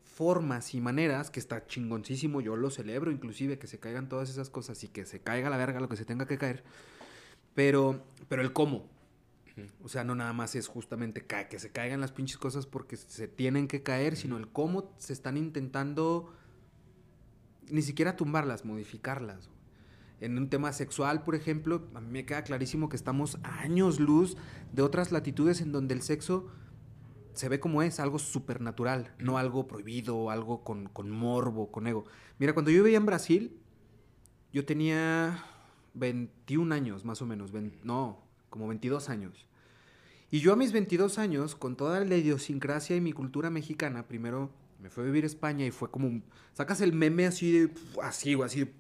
[0.04, 4.50] formas y maneras, que está chingoncísimo, yo lo celebro inclusive, que se caigan todas esas
[4.50, 6.64] cosas y que se caiga la verga lo que se tenga que caer,
[7.60, 8.88] pero, pero el cómo.
[9.84, 13.28] O sea, no nada más es justamente que se caigan las pinches cosas porque se
[13.28, 16.34] tienen que caer, sino el cómo se están intentando
[17.70, 19.50] ni siquiera tumbarlas, modificarlas.
[20.22, 24.00] En un tema sexual, por ejemplo, a mí me queda clarísimo que estamos a años
[24.00, 24.38] luz
[24.72, 26.48] de otras latitudes en donde el sexo
[27.34, 32.06] se ve como es, algo supernatural, no algo prohibido, algo con, con morbo, con ego.
[32.38, 33.60] Mira, cuando yo vivía en Brasil,
[34.54, 35.44] yo tenía
[35.94, 37.52] 21 años, más o menos,
[37.84, 39.48] no, como 22 años.
[40.32, 44.52] Y yo a mis 22 años, con toda la idiosincrasia y mi cultura mexicana, primero
[44.80, 46.24] me fui a vivir a España y fue como, un-
[46.54, 47.74] sacas el meme así de,
[48.04, 48.72] así, güey, así de,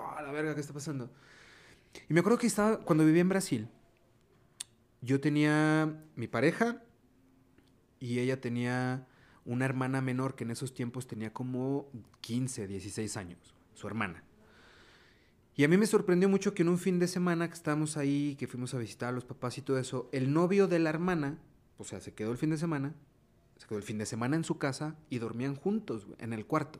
[0.00, 1.10] ¡ah, la verga, ¿qué está pasando?
[2.08, 3.68] Y me acuerdo que estaba, cuando vivía en Brasil,
[5.00, 6.82] yo tenía mi pareja
[8.00, 9.06] y ella tenía
[9.44, 11.88] una hermana menor que en esos tiempos tenía como
[12.20, 14.22] 15, 16 años, su hermana.
[15.58, 18.36] Y a mí me sorprendió mucho que en un fin de semana que estábamos ahí,
[18.38, 21.36] que fuimos a visitar a los papás y todo eso, el novio de la hermana,
[21.78, 22.94] o sea, se quedó el fin de semana,
[23.56, 26.46] se quedó el fin de semana en su casa y dormían juntos, güey, en el
[26.46, 26.78] cuarto.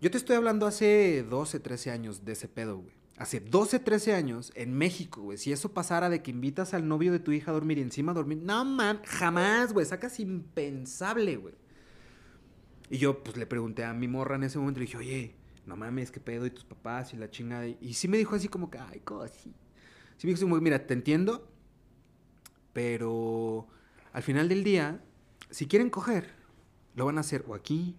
[0.00, 2.94] Yo te estoy hablando hace 12, 13 años de ese pedo, güey.
[3.16, 5.36] Hace 12, 13 años en México, güey.
[5.36, 8.12] Si eso pasara de que invitas al novio de tu hija a dormir y encima
[8.12, 8.38] a dormir.
[8.40, 9.84] No, man, jamás, güey.
[9.84, 11.54] Sacas impensable, güey.
[12.88, 14.78] Y yo, pues, le pregunté a mi morra en ese momento.
[14.78, 15.39] Le dije, oye,
[15.70, 16.44] no mames, qué pedo.
[16.44, 17.66] Y tus papás y la chingada.
[17.66, 19.54] Y sí me dijo así como que, ay, cosi.
[20.16, 21.48] Sí me dijo así como, mira, te entiendo.
[22.72, 23.68] Pero
[24.12, 25.02] al final del día,
[25.50, 26.34] si quieren coger,
[26.94, 27.96] lo van a hacer o aquí,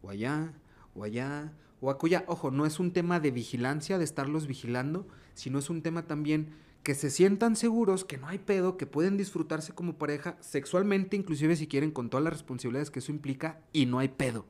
[0.00, 0.54] o allá,
[0.94, 2.24] o allá, o acuya.
[2.28, 6.54] Ojo, no es un tema de vigilancia, de estarlos vigilando, sino es un tema también
[6.84, 11.56] que se sientan seguros, que no hay pedo, que pueden disfrutarse como pareja sexualmente, inclusive
[11.56, 14.46] si quieren, con todas las responsabilidades que eso implica, y no hay pedo.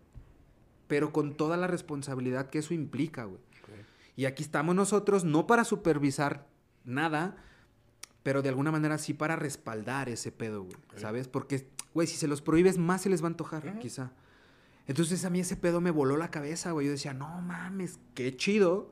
[0.89, 3.41] Pero con toda la responsabilidad que eso implica, güey.
[4.17, 6.47] Y aquí estamos nosotros, no para supervisar
[6.85, 7.37] nada,
[8.23, 10.77] pero de alguna manera sí para respaldar ese pedo, güey.
[10.97, 11.29] ¿Sabes?
[11.29, 14.11] Porque, güey, si se los prohíbes, más se les va a antojar, quizá.
[14.87, 16.87] Entonces a mí ese pedo me voló la cabeza, güey.
[16.87, 18.91] Yo decía, no mames, qué chido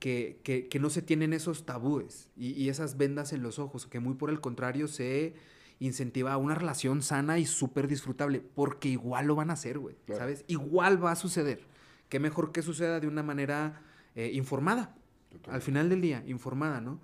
[0.00, 3.86] que, que- que no se tienen esos tabúes y, y esas vendas en los ojos,
[3.86, 5.34] que muy por el contrario se
[5.78, 10.20] incentiva una relación sana y súper disfrutable, porque igual lo van a hacer, güey, Claro.
[10.20, 10.44] ¿sabes?
[10.48, 11.66] Igual va a suceder.
[12.08, 13.82] Qué mejor que suceda de una manera
[14.14, 14.94] eh, informada,
[15.30, 15.50] Totalmente.
[15.50, 17.00] al final del día, informada, ¿no?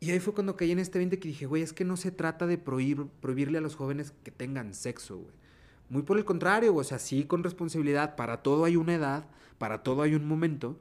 [0.00, 2.10] Y ahí fue cuando caí en este 20 que dije, güey, es que no se
[2.10, 5.34] trata de prohibir, prohibirle a los jóvenes que tengan sexo, güey.
[5.88, 9.26] Muy por el contrario, o sea, sí con responsabilidad, para todo hay una edad,
[9.58, 10.78] para todo hay un momento.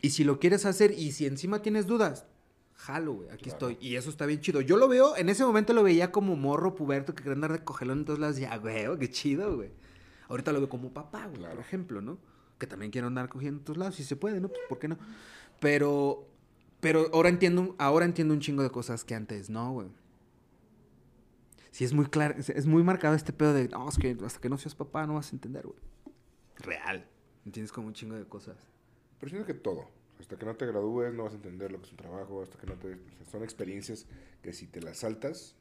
[0.00, 2.26] Y si lo quieres hacer y si encima tienes dudas,
[2.74, 3.68] jalo, güey, aquí Claro.
[3.70, 3.78] estoy.
[3.80, 4.60] Y eso está bien chido.
[4.60, 7.64] Yo lo veo, en ese momento lo veía como morro puberto que quería andar de
[7.64, 8.36] cogelón en todos lados.
[8.36, 9.70] Ya, güey, oh, qué chido, güey.
[10.28, 11.54] Ahorita lo veo como papá, güey, Claro.
[11.56, 12.18] por ejemplo, ¿no?
[12.58, 14.48] Que también quiero andar cogiendo en todos lados, si se puede, ¿no?
[14.48, 14.98] Pues, ¿por qué no?
[15.60, 16.26] Pero,
[16.80, 19.88] pero ahora entiendo, ahora entiendo un chingo de cosas que antes no, güey.
[21.70, 24.40] Sí, es muy claro, es, es muy marcado este pedo de, no, es que hasta
[24.40, 25.78] que no seas papá no vas a entender, güey.
[26.58, 27.04] Real.
[27.44, 28.56] Entiendes como un chingo de cosas.
[29.18, 29.88] Pero siento que todo.
[30.24, 32.58] Hasta que no te gradúes no vas a entender lo que es un trabajo, hasta
[32.58, 32.94] que no te...
[32.94, 34.06] o sea, son experiencias
[34.42, 35.54] que si te las saltas,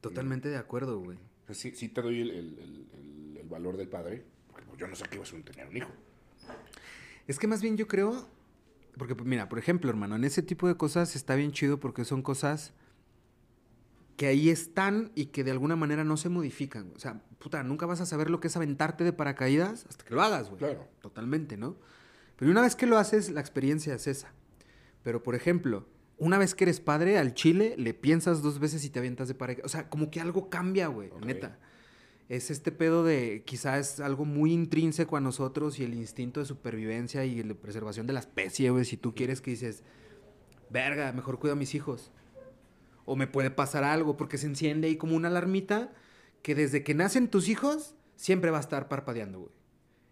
[0.00, 1.16] Totalmente de acuerdo, güey.
[1.18, 4.66] o sea, sí, sí te doy el, el- el- el- el valor del padre, porque
[4.66, 5.90] pues, yo no sé qué iba a tener un hijo.
[7.28, 8.26] Es que más bien yo creo,
[8.98, 12.04] porque pues, mira, por ejemplo, hermano, en ese tipo de cosas está bien chido porque
[12.04, 12.72] son cosas
[14.16, 16.92] que ahí están y que de alguna manera no se modifican.
[16.96, 20.12] O sea, puta, nunca vas a saber lo que es aventarte de paracaídas hasta que
[20.14, 20.58] lo hagas, güey.
[20.58, 20.88] Claro.
[21.00, 21.76] Totalmente, ¿no?
[22.40, 24.32] Pero una vez que lo haces, la experiencia es esa.
[25.02, 25.86] Pero, por ejemplo,
[26.16, 29.34] una vez que eres padre, al chile le piensas dos veces y te avientas de
[29.34, 29.66] paracaídas.
[29.66, 31.58] O sea, como que algo cambia, güey, neta.
[32.30, 36.46] Es este pedo de, quizás es algo muy intrínseco a nosotros y el instinto de
[36.46, 38.86] supervivencia y de preservación de la especie, güey.
[38.86, 39.82] Si tú quieres que dices,
[40.70, 42.10] verga, mejor cuido a mis hijos.
[43.04, 45.92] o me puede pasar algo, porque se enciende ahí como una alarmita
[46.40, 49.59] que desde que nacen tus hijos siempre va a estar parpadeando, güey.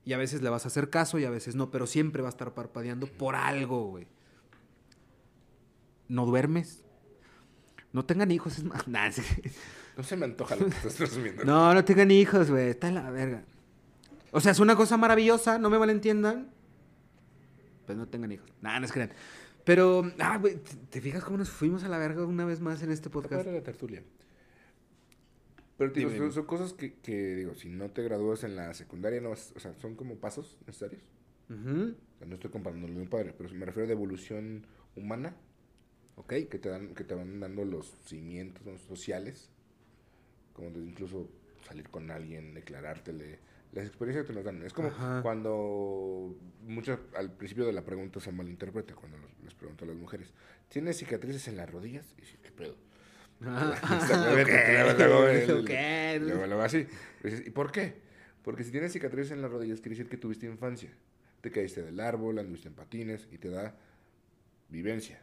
[0.08, 2.28] Y a veces le vas a hacer caso y a veces no, pero siempre va
[2.28, 4.06] a estar parpadeando por algo, güey.
[6.08, 6.82] No duermes.
[7.92, 8.88] No tengan hijos, es más.
[8.88, 9.20] Nah, sí.
[9.98, 11.44] No se me antoja lo que estás presumiendo.
[11.44, 12.70] No, no tengan hijos, güey.
[12.70, 13.42] Está en la verga.
[14.30, 16.48] O sea, es una cosa maravillosa, no me malentiendan.
[17.84, 18.48] Pues no tengan hijos.
[18.62, 19.12] Nah, no es crean.
[19.64, 22.80] Pero, ah, güey, ¿te- ¿te fijas cómo nos fuimos a la verga una vez más
[22.82, 23.44] en este podcast?
[23.46, 24.02] la tertulia.
[25.78, 28.56] Pero te digo, Dime, son, son cosas que, que, digo, si no te gradúas en
[28.56, 31.02] la secundaria, no vas- o sea, son como pasos necesarios.
[31.48, 31.94] Ujú.
[32.14, 34.66] O sea, no estoy comparándolo de un padre, pero me refiero de evolución
[34.96, 35.36] humana,
[36.16, 36.30] Ok.
[36.50, 38.76] que te, dan, que te van dando los cimientos ¿no?
[38.76, 39.50] sociales,
[40.52, 41.28] como de incluso
[41.64, 43.38] salir con alguien, declarártele,
[43.72, 44.62] las experiencias que nos dan.
[44.64, 45.22] Es como Ajá.
[45.22, 46.34] cuando
[46.66, 50.32] muchas, al principio de la pregunta se malinterpreta, cuando les pregunto a las mujeres,
[50.68, 52.12] ¿tienes cicatrices en las rodillas?
[52.18, 52.74] Y dice, ¿qué pedo?
[56.46, 56.86] Luego, así.
[57.46, 57.94] ¿Y por qué?
[58.42, 60.90] Porque si tienes cicatrices en las rodillas, quiere decir que tuviste infancia.
[61.40, 63.74] Te caíste del árbol, anduviste en patines y te da
[64.68, 65.22] vivencia.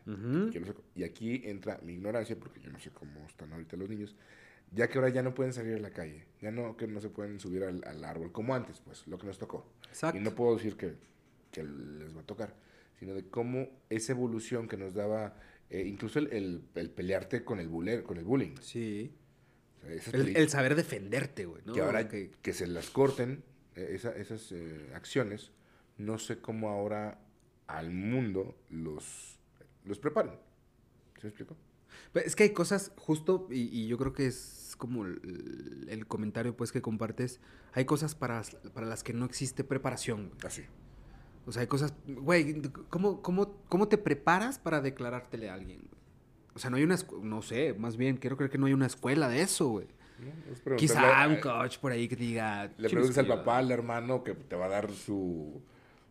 [0.59, 3.77] No sé co- y aquí entra mi ignorancia, porque yo no sé cómo están ahorita
[3.77, 4.15] los niños,
[4.71, 7.09] ya que ahora ya no pueden salir a la calle, ya no que no se
[7.09, 9.67] pueden subir al, al árbol, como antes, pues, lo que nos tocó.
[9.89, 10.17] Exacto.
[10.17, 10.95] Y no puedo decir que,
[11.51, 12.55] que les va a tocar,
[12.99, 15.35] sino de cómo esa evolución que nos daba,
[15.69, 18.55] eh, incluso el, el- el pelearte con el, buller, con el bullying.
[18.61, 19.13] Sí.
[19.77, 21.61] O sea, esas El, saber defenderte, güey.
[21.65, 21.73] ¿no?
[21.73, 23.43] que ahora Que- que se las corten,
[23.75, 25.51] eh, esa- esas eh, acciones,
[25.97, 27.19] no sé cómo ahora
[27.67, 29.39] al mundo los,
[29.85, 30.33] los preparen.
[31.17, 31.55] ¿Se me explico?
[32.13, 36.05] Pero Es que hay cosas, justo, y, y yo creo que es como el, el
[36.07, 37.39] comentario pues que compartes,
[37.73, 38.41] hay cosas para,
[38.73, 40.29] para las que no existe preparación.
[40.29, 40.39] güey.
[40.45, 40.63] Así.
[41.47, 45.79] O sea, hay cosas, güey, ¿cómo, cómo, ¿cómo te preparas para declarártele a alguien?
[45.79, 46.01] güey?
[46.55, 48.85] O sea, no hay una, no sé, más bien, quiero creer que no hay una
[48.87, 49.87] escuela de eso, güey.
[50.19, 50.51] ¿no?
[50.51, 52.65] Es preguntarle Quizá un coach por ahí que diga...
[52.77, 53.43] Le "Chile, preguntas al escuela".
[53.43, 55.61] papá, al hermano, que te va a dar su,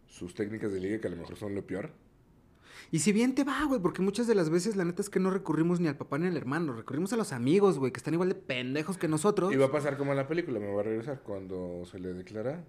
[0.07, 1.91] sus técnicas de liga, que a lo mejor son lo peor.
[2.91, 5.19] Y si bien te va, güey, porque muchas de las veces la neta es que
[5.19, 8.15] no recurrimos ni al papá ni al hermano, recurrimos a los amigos, güey, que están
[8.15, 9.53] igual de pendejos que nosotros.
[9.53, 12.13] Y va a pasar como en la película, me va a regresar cuando se le
[12.13, 12.63] declara.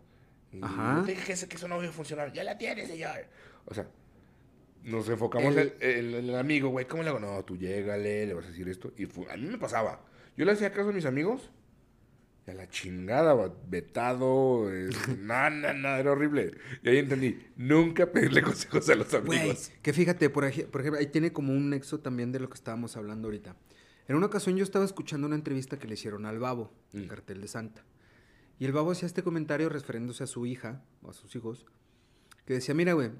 [0.63, 0.93] Ajá.
[0.95, 2.31] No te dije que eso no iba a funcionar.
[2.33, 3.25] Ya la tienes, señor.
[3.65, 3.87] O sea,
[4.83, 6.85] nos enfocamos El- en el, el amigo, güey.
[6.87, 7.19] ¿Cómo le hago?
[7.19, 8.93] No, tú llégale, le vas a decir esto.
[8.97, 10.05] Y fu- a mí me pasaba.
[10.37, 11.49] Yo le hacía caso a mis amigos.
[12.47, 14.69] Y a la chingada, va, vetado.
[15.19, 16.51] No, no, no, era horrible.
[16.83, 17.39] Y ahí entendí.
[17.55, 19.71] Nunca pedirle consejos a los Güey, amigos.
[19.81, 22.53] que fíjate, por, ej- por ejemplo, ahí tiene como un nexo también de lo que
[22.55, 23.55] estábamos hablando ahorita.
[24.07, 27.07] En una ocasión yo estaba escuchando una entrevista que le hicieron al Babo, el Mm.
[27.07, 27.83] cartel de Santa.
[28.59, 31.65] Y el Babo hacía este comentario refiriéndose a su hija, o a sus hijos,
[32.45, 33.11] que decía, mira, güey,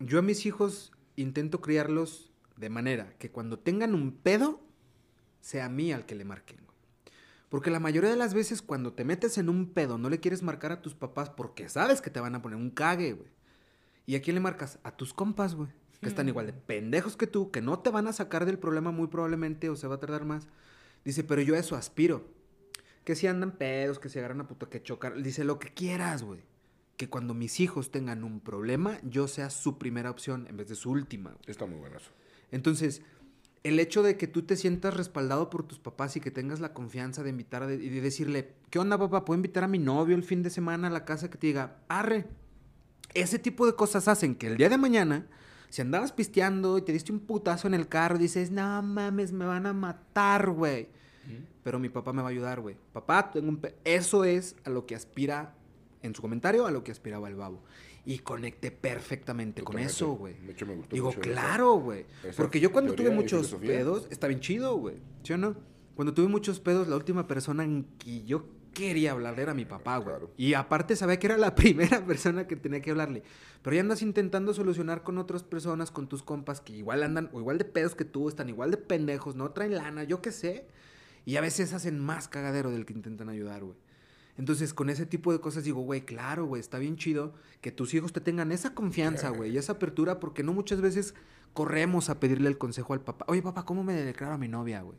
[0.00, 4.60] yo a mis hijos intento criarlos de manera que cuando tengan un pedo,
[5.40, 6.58] sea a mí al que le marquen.
[6.64, 6.68] güey.
[7.48, 10.42] Porque la mayoría de las veces cuando te metes en un pedo no le quieres
[10.42, 13.30] marcar a tus papás porque sabes que te van a poner un cague, güey.
[14.06, 14.78] ¿Y a quién le marcas?
[14.82, 15.70] A tus compas, güey.
[16.00, 18.92] Que están igual de pendejos que tú, que no te van a sacar del problema
[18.92, 20.46] muy probablemente o se va a tardar más.
[21.04, 22.28] Dice, pero yo a eso aspiro.
[23.08, 25.22] Que si andan pedos, que se agarran a puta, que chocar.
[25.22, 26.40] Dice, lo que quieras, güey.
[26.98, 30.74] Que cuando mis hijos tengan un problema, yo sea su primera opción en vez de
[30.74, 31.34] su última.
[31.46, 32.10] Está muy bueno eso.
[32.50, 33.00] Entonces,
[33.62, 36.74] el hecho de que tú te sientas respaldado por tus papás y que tengas la
[36.74, 39.24] confianza de invitar a y de decirle, ¿qué onda, papá?
[39.24, 41.78] ¿Puedo invitar a mi novio el fin de semana a la casa que te diga,
[41.88, 42.26] arre?
[43.14, 45.28] Ese tipo de cosas hacen que el día de mañana,
[45.70, 49.46] si andabas pisteando y te diste un putazo en el carro, dices, no mames, me
[49.46, 50.97] van a matar, güey.
[51.62, 52.76] Pero mi papá me va a ayudar, güey.
[52.92, 53.58] Papá, tengo un...
[53.58, 53.74] pe-".
[53.84, 55.54] Eso es a lo que aspira,
[56.02, 57.62] en su comentario, a lo que aspiraba el babo.
[58.04, 60.34] Y conecté perfectamente con eso, güey.
[60.40, 62.06] De hecho, me gustó Digo, mucho claro, güey.
[62.36, 64.96] Porque yo cuando tuve muchos pedos, está bien chido, güey.
[65.22, 65.56] ¿Sí o no?
[65.94, 69.96] Cuando tuve muchos pedos, la última persona en que yo quería hablar era mi papá,
[69.96, 70.10] güey.
[70.10, 70.30] Claro.
[70.36, 73.24] Y aparte sabía que era la primera persona que tenía que hablarle.
[73.62, 77.40] Pero ya andas intentando solucionar con otras personas, con tus compas, que igual andan, o
[77.40, 80.66] igual de pedos que tú, están igual de pendejos, no traen lana, yo qué sé.
[81.28, 83.76] Y a veces hacen más cagadero del que intentan ayudar, güey.
[84.38, 87.92] Entonces, con ese tipo de cosas digo, güey, claro, güey, está bien chido que tus
[87.92, 91.14] hijos te tengan esa confianza, güey, y esa apertura, porque no muchas veces
[91.52, 93.26] corremos a pedirle el consejo al papá.
[93.28, 94.96] Oye, papá, ¿cómo me declaro a mi novia, güey?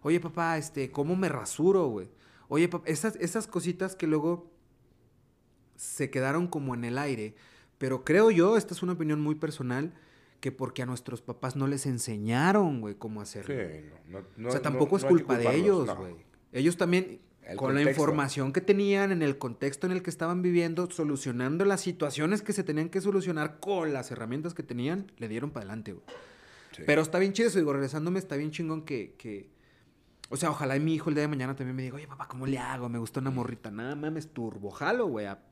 [0.00, 2.08] Oye, papá, este, ¿cómo me rasuro, güey?
[2.48, 4.50] Oye, papá, esas, esas cositas que luego
[5.76, 7.34] se quedaron como en el aire,
[7.76, 9.92] pero creo yo, esta es una opinión muy personal,
[10.40, 13.54] que porque a nuestros papás no les enseñaron, güey, cómo hacerlo.
[13.54, 16.14] Sí, no, no, no, o sea, tampoco es culpa de ellos, güey.
[16.52, 20.40] Ellos también, El con la información que tenían, en el contexto en el que estaban
[20.42, 25.28] viviendo, solucionando las situaciones que se tenían que solucionar con las herramientas que tenían, le
[25.28, 26.04] dieron para adelante, güey.
[26.72, 26.82] Sí.
[26.86, 29.50] Pero está bien chido eso, digo, regresándome, está bien chingón que, que,
[30.30, 32.46] O sea, ojalá mi hijo el día de mañana también me diga, oye, papá, ¿cómo
[32.46, 32.88] le hago?
[32.88, 33.70] Me gusta una morrita.
[33.70, 35.26] Nada mames, turbo, jalo, güey.
[35.26, 35.42] a-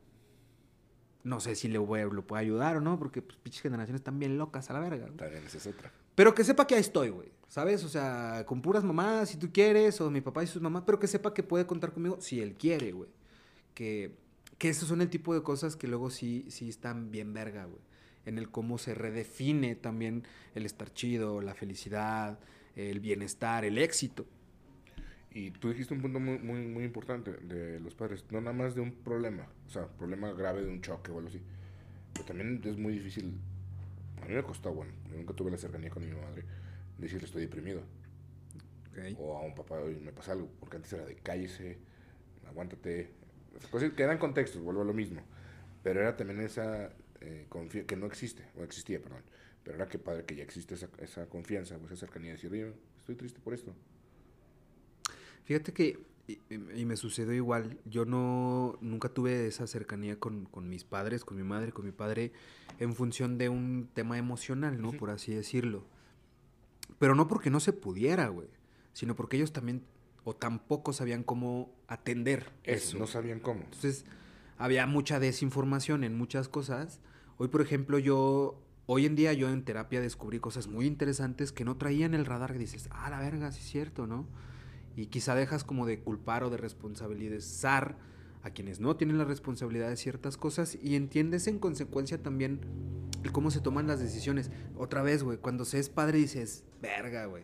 [1.27, 4.17] No sé si le voy, lo puedo ayudar o no, porque pues pinches generaciones están
[4.17, 5.07] bien locas a la verga.
[5.07, 5.17] güey.
[5.17, 5.91] También esa es otra.
[6.15, 7.27] Pero que sepa que ahí estoy, güey.
[7.49, 7.83] ¿Sabes?
[7.83, 10.99] O sea, con puras mamás, si tú quieres, o mi papá y sus mamás, pero
[10.99, 13.09] que sepa que puede contar conmigo si él quiere, güey.
[13.73, 14.15] Que,
[14.57, 17.81] que esos son el tipo de cosas que luego sí, sí están bien verga, güey.
[18.25, 20.23] En el cómo se redefine también
[20.55, 22.39] el estar chido, la felicidad,
[22.75, 24.25] el bienestar, el éxito.
[25.37, 28.73] Y tú dijiste un punto muy, muy, muy importante de los padres, no nada más
[28.73, 31.39] de un problema, o sea, problema grave de un choque o algo así,
[32.11, 33.37] pero también es muy difícil,
[34.19, 36.43] a mí me costó, bueno, yo nunca tuve la cercanía con mi madre,
[36.97, 37.83] decirle estoy deprimido,
[39.19, 41.77] o a un papá, oye, me pasa algo, porque antes era de cállese,
[42.47, 43.11] aguántate,
[43.69, 45.21] cosas que eran contextos, vuelvo a lo mismo,
[45.83, 46.89] pero era también esa
[47.21, 47.45] eh,
[47.85, 49.21] que no existe, o existía, perdón,
[49.63, 52.73] pero era que padre que ya existe esa, esa confianza, o esa cercanía, de decir,
[52.97, 53.75] estoy triste por esto.
[55.47, 56.39] Fíjate que, y,
[56.75, 61.37] y me sucedió igual, yo no, nunca tuve esa cercanía con, con mis padres, con
[61.37, 62.33] mi madre, con mi padre,
[62.79, 64.91] en función de un tema emocional, ¿no?
[64.91, 65.85] Por así decirlo.
[66.99, 68.49] Pero no porque no se pudiera, güey,
[68.91, 69.83] sino porque ellos también,
[70.25, 72.97] o tampoco sabían cómo atender Eso, eso.
[72.97, 73.61] no sabían cómo.
[73.61, 74.03] Entonces,
[74.57, 76.99] había mucha desinformación en muchas cosas.
[77.37, 81.63] Hoy, por ejemplo, yo, hoy en día yo en terapia descubrí cosas muy interesantes que
[81.63, 84.27] no traía en el radar que dices, ah, la verga, sí es cierto, ¿no?
[84.97, 87.95] Y quizá dejas como de culpar o de responsabilizar
[88.41, 92.61] a quienes no tienen la responsabilidad de ciertas cosas y entiendes en consecuencia también
[93.23, 94.49] el cómo se toman las decisiones.
[94.75, 97.43] Otra vez, güey, cuando se es padre dices, verga, güey.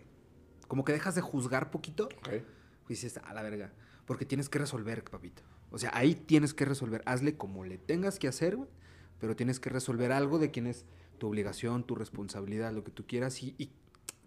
[0.68, 2.42] Como que dejas de juzgar poquito y
[2.90, 3.72] dices, a la verga.
[4.08, 5.44] Porque tienes que resolver, papito.
[5.70, 7.04] O sea, ahí tienes que resolver.
[7.06, 8.70] Hazle como le tengas que hacer, güey.
[9.20, 10.86] Pero tienes que resolver algo de quién es
[11.20, 13.44] tu obligación, tu responsabilidad, lo que tú quieras.
[13.44, 13.70] Y, y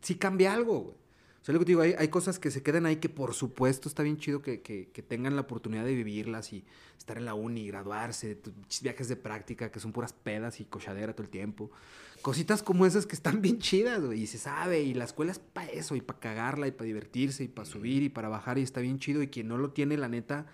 [0.00, 1.05] sí cambia algo, güey.
[1.46, 3.88] Sea, lo que te digo, hay, hay cosas que se quedan ahí que por supuesto
[3.88, 6.64] está bien chido que, que- que tengan la oportunidad de vivirlas y
[6.98, 8.36] estar en la uni, graduarse,
[8.82, 11.70] viajes de práctica que son puras pedas y cochadera todo el tiempo.
[12.20, 15.38] Cositas como esas que están bien chidas, güey, y se sabe, y la escuela es
[15.38, 18.62] para eso, y para cagarla, y para divertirse, y para subir, y para bajar, y
[18.62, 20.46] está bien chido, y quien no lo tiene, la neta,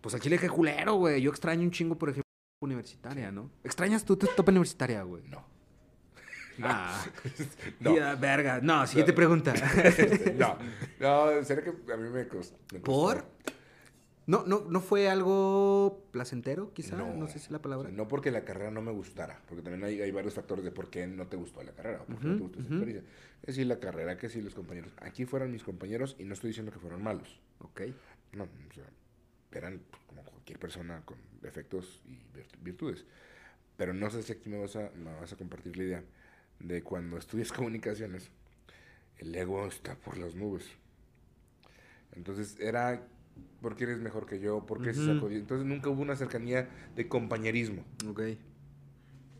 [0.00, 1.20] pues al chile que culero, güey.
[1.20, 2.22] Yo extraño un chingo, por ejemplo,
[2.62, 3.50] universitaria, ¿no?
[3.62, 5.22] ¿Extrañas tú tu etapa universitaria, güey?
[5.28, 5.51] No.
[6.64, 7.04] Ah,
[7.80, 7.96] No.
[7.96, 8.60] ya, verga.
[8.62, 9.52] No, siguiente pregunta.
[10.36, 10.56] no.
[11.00, 12.56] No, sería que a mí me costó.
[12.72, 12.82] me costó.
[12.84, 13.24] ¿Por?
[14.24, 17.90] No, no, no fue algo placentero, quizá, no, sé si es la palabra.
[17.90, 20.90] no porque la carrera no me gustara, porque también hay, hay varios factores de por
[20.90, 23.10] qué no te gustó la carrera, o por qué no te gustó esa experiencia.
[23.44, 24.92] Que si la carrera, que si los compañeros.
[24.98, 27.40] Aquí fueron mis compañeros y no estoy diciendo que fueron malos.
[27.58, 27.80] Ok.
[28.34, 28.84] No, o sea,
[29.50, 33.04] eran pues, como cualquier persona con defectos y virt- virtudes.
[33.76, 36.04] Pero no sé si aquí me vas, a, me vas a compartir la idea
[36.62, 38.30] de cuando estudias comunicaciones,
[39.18, 40.64] el ego está por las nubes.
[42.14, 43.06] Entonces era,
[43.60, 44.64] ¿por qué eres mejor que yo?
[44.66, 45.14] ¿Por qué se Ujú.
[45.14, 45.30] sacó?
[45.30, 47.84] Entonces nunca hubo una cercanía de compañerismo.
[48.08, 48.22] Ok.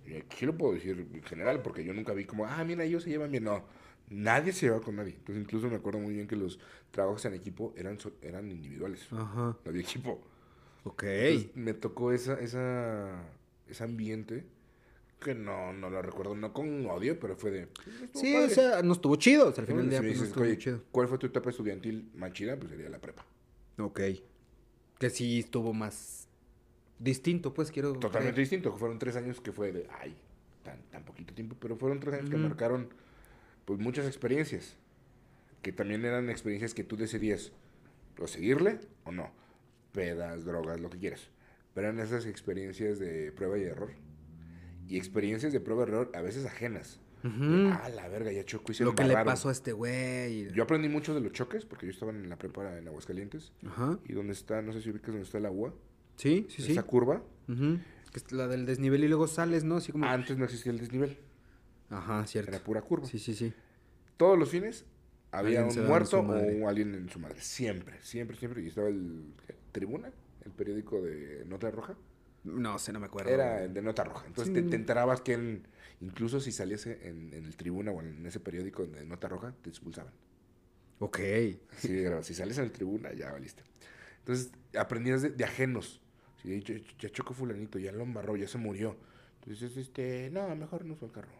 [0.06, 3.02] Y aquí lo puedo decir en general, porque yo nunca vi como, ah, mira, ellos
[3.04, 3.44] se llevan bien.
[3.44, 3.64] No,
[4.08, 5.14] nadie se llevaba con nadie.
[5.14, 6.58] Entonces incluso me acuerdo muy bien que los
[6.90, 9.06] trabajos en equipo eran, eran individuales.
[9.12, 9.56] Ajá.
[9.64, 10.22] No había equipo.
[10.84, 11.04] Ok.
[11.04, 13.22] Entonces, me tocó esa, esa,
[13.68, 14.44] ese ambiente
[15.22, 17.66] que no, no lo recuerdo, no con odio, pero fue de...
[17.68, 18.46] "Pues, Sí, padre".
[18.46, 19.48] o sea, no estuvo chido.
[19.48, 20.82] O sea, al final del día pues, no estuvo "Oye, chido.
[20.90, 22.56] ¿cuál fue tu etapa estudiantil más chida?
[22.56, 23.24] Pues sería la prepa.
[23.78, 24.00] Ok.
[24.98, 26.28] Que sí estuvo más
[26.98, 27.92] distinto, pues quiero.
[27.94, 28.34] Totalmente creer.
[28.36, 30.14] distinto, que fueron tres años que fue de, ay,
[30.62, 32.44] tan, tan poquito tiempo, pero fueron tres años que Ujú.
[32.44, 32.88] marcaron
[33.64, 34.76] pues muchas experiencias,
[35.62, 37.52] que también eran experiencias que tú decidías
[38.18, 39.30] o seguirle o no,
[39.92, 41.28] pedas, drogas, lo que quieras,
[41.74, 43.90] pero eran esas experiencias de prueba y error,
[44.88, 47.00] y experiencias de prueba y error a veces ajenas.
[47.24, 47.68] Ujú.
[47.72, 50.50] Ah, la verga, ya chocó y se Lo que le pasó a este güey.
[50.52, 53.98] Yo aprendí mucho de los choques, porque yo estaba en la prepa en Aguascalientes, Ajá.
[54.08, 55.72] y donde está, no sé si ubicas donde está el agua,
[56.16, 56.72] Sí, sí, sí.
[56.72, 57.78] esa curva, Ujú.
[58.12, 59.76] Que es la del desnivel y luego sales, ¿no?
[59.76, 60.04] Así como.
[60.04, 61.16] antes no existía el desnivel,
[61.90, 62.50] Ajá, cierto.
[62.50, 63.06] era pura curva.
[63.06, 63.54] Sí, sí, sí.
[64.18, 64.84] Todos los fines
[65.30, 67.40] había un muerto o alguien en su madre.
[67.40, 68.62] Siempre, siempre, siempre.
[68.62, 69.32] Y estaba el.
[69.72, 70.10] Tribuna,
[70.44, 71.96] el periódico de Nota Roja.
[72.44, 73.30] No sé, no me acuerdo.
[73.30, 74.26] Era de Nota Roja.
[74.26, 74.60] Entonces Sí.
[74.62, 75.66] te, te enterabas que en-
[76.00, 79.70] incluso si saliese en, en el Tribuna o en ese periódico de Nota Roja, te
[79.70, 80.12] expulsaban.
[80.98, 81.18] Ok.
[81.78, 83.62] Sí, era, si sales en el Tribuna, ya valiste.
[84.18, 86.00] Entonces aprendías de, de ajenos.
[86.44, 86.56] Ya,
[86.98, 88.96] ya chocó fulanito, ya lo embarró, ya se murió.
[89.40, 91.30] Entonces, este, no, mejor no uso el carro.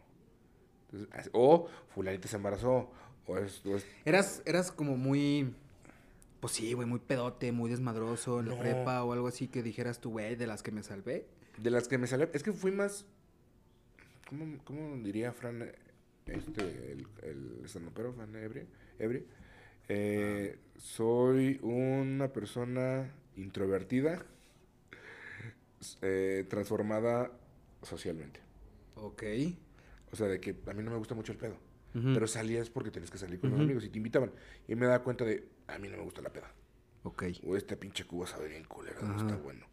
[0.91, 2.89] Entonces, o fulanito se embarazó,
[3.27, 5.53] o es, o es Eras, eras como muy.
[6.43, 8.59] Pues sí, güey, muy pedote, muy desmadroso en la No.
[8.59, 11.25] prepa o algo así que dijeras tú, güey, de las que me salvé.
[11.57, 12.29] De las que me salió.
[12.33, 13.05] Es que fui más.
[14.27, 15.71] ¿Cómo, cómo diría Fran?
[16.25, 18.65] Este, el, el estandopero, Fran Ebrio,
[18.99, 19.23] Ebrio.
[19.87, 24.25] Eh, soy una persona introvertida,
[26.01, 27.31] eh, transformada
[27.83, 28.41] socialmente.
[28.95, 29.23] Ok.
[30.11, 31.55] O sea, de que a mí no me gusta mucho el pedo.
[31.95, 32.13] Ujú.
[32.13, 34.31] Pero salías porque tenías que salir con los amigos y te invitaban.
[34.67, 36.51] Y me daba cuenta de, a mí no me gusta la peda.
[37.03, 37.23] Ok.
[37.45, 39.65] O este pinche cubo sabe bien culero, no está bueno.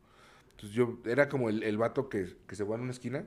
[0.52, 3.24] Entonces yo era como el, el vato que, que se va en una esquina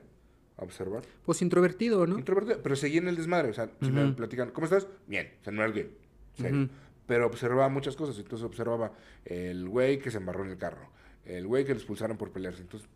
[0.56, 1.02] a observar.
[1.24, 2.18] Pues introvertido, ¿no?
[2.18, 3.50] Introvertido, pero seguía en el desmadre.
[3.50, 4.16] O sea, si me Ujú.
[4.16, 4.86] platican, ¿cómo estás?
[5.06, 5.32] Bien.
[5.40, 5.90] O sea, no era alguien.
[6.36, 6.64] Serio.
[6.64, 6.70] Ujú.
[7.06, 8.16] Pero observaba muchas cosas.
[8.18, 8.92] Entonces observaba
[9.24, 10.90] el güey que se embarró en el carro.
[11.24, 12.60] El güey que lo expulsaron por pelearse.
[12.62, 12.88] Entonces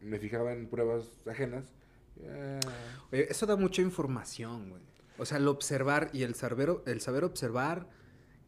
[0.00, 1.64] me fijaba en pruebas ajenas.
[3.10, 4.82] Oye, eso da mucha información, güey.
[5.18, 7.88] O sea, el observar y el saber, el saber observar,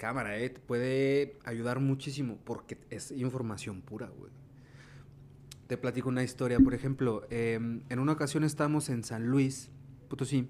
[0.04, 0.50] cámara, ¿eh?
[0.50, 4.30] Puede ayudar muchísimo porque es información pura, güey.
[5.66, 9.70] Te platico una historia, por ejemplo, em, en una ocasión estábamos en San Luis,
[10.10, 10.46] Potosí.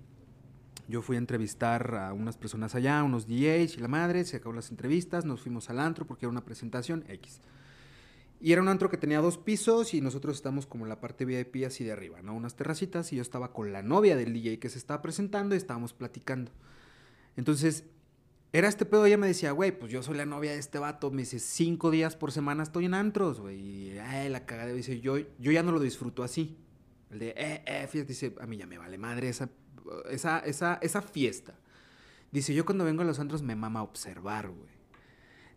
[0.88, 4.56] Yo fui a entrevistar a unas personas allá, unos DJs y la madre, se acabaron
[4.56, 7.40] las entrevistas, nos fuimos al antro porque era una presentación X.
[8.40, 11.24] Y era un antro que tenía dos pisos y nosotros estábamos como en la parte
[11.24, 12.34] VIP así de arriba, ¿no?
[12.34, 15.58] Unas terracitas y yo estaba con la novia del DJ que se estaba presentando y
[15.58, 16.50] estábamos platicando.
[17.36, 17.84] Entonces,
[18.54, 21.10] era este pedo, ella me decía, güey, pues yo soy la novia de este vato,
[21.10, 23.58] me dice, cinco días por semana estoy en antros, güey.
[23.58, 26.56] Y, ay, la cagada, dice, yo, yo ya no lo disfruto así.
[27.10, 29.48] El de, eh, eh, fíjate, dice, a mí ya me vale madre esa,
[30.08, 31.58] esa, esa, esa fiesta.
[32.30, 34.70] Dice, yo cuando vengo a los antros me mama observar, güey.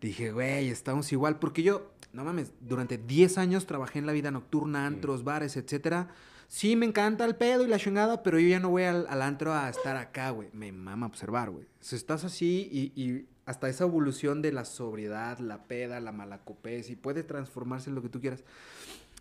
[0.00, 4.32] Dije, güey, estamos igual, porque yo, no mames, durante 10 años trabajé en la vida
[4.32, 6.08] nocturna, antros, bares, etcétera.
[6.48, 9.20] Sí, me encanta el pedo y la chingada, pero yo ya no voy al, al
[9.20, 10.48] antro a estar acá, güey.
[10.54, 11.66] Me mama observar, güey.
[11.80, 16.88] Si estás así y, y hasta esa evolución de la sobriedad, la peda, la malacopez,
[16.88, 18.44] y puede transformarse en lo que tú quieras.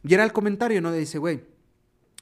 [0.03, 0.91] Y era el comentario, ¿no?
[0.91, 1.43] Dice, güey,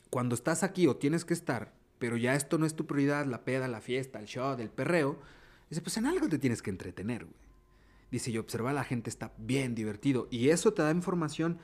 [0.09, 3.45] cuando estás aquí o tienes que estar, pero ya esto no es tu prioridad, la
[3.45, 5.19] peda, la fiesta, el show, el perreo,
[5.69, 7.37] dice, pues en algo te tienes que entretener, güey.
[8.11, 10.27] Dice, y observa la gente está bien divertido.
[10.31, 11.59] Y eso te da información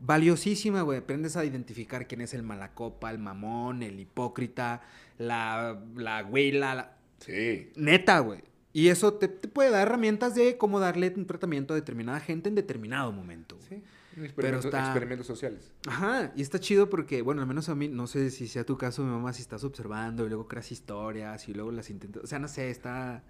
[0.00, 0.98] valiosísima, güey.
[0.98, 4.82] Aprendes a identificar quién es el malacopa, el mamón, el hipócrita,
[5.18, 6.96] la, la güela, la...
[7.18, 7.70] sí.
[7.76, 8.40] Neta, güey.
[8.72, 12.48] Y eso te, te puede dar herramientas de cómo darle un tratamiento a determinada gente
[12.48, 13.58] en determinado momento.
[13.68, 13.82] Sí.
[14.16, 15.72] Experimentos, está- experimentos sociales.
[15.88, 18.76] Ajá, y está chido porque, bueno, al menos a mí, no sé si sea tu
[18.76, 22.24] caso, mi mamá, si estás observando y luego creas historias y luego las intentas.
[22.24, 23.22] O sea, no sé, está.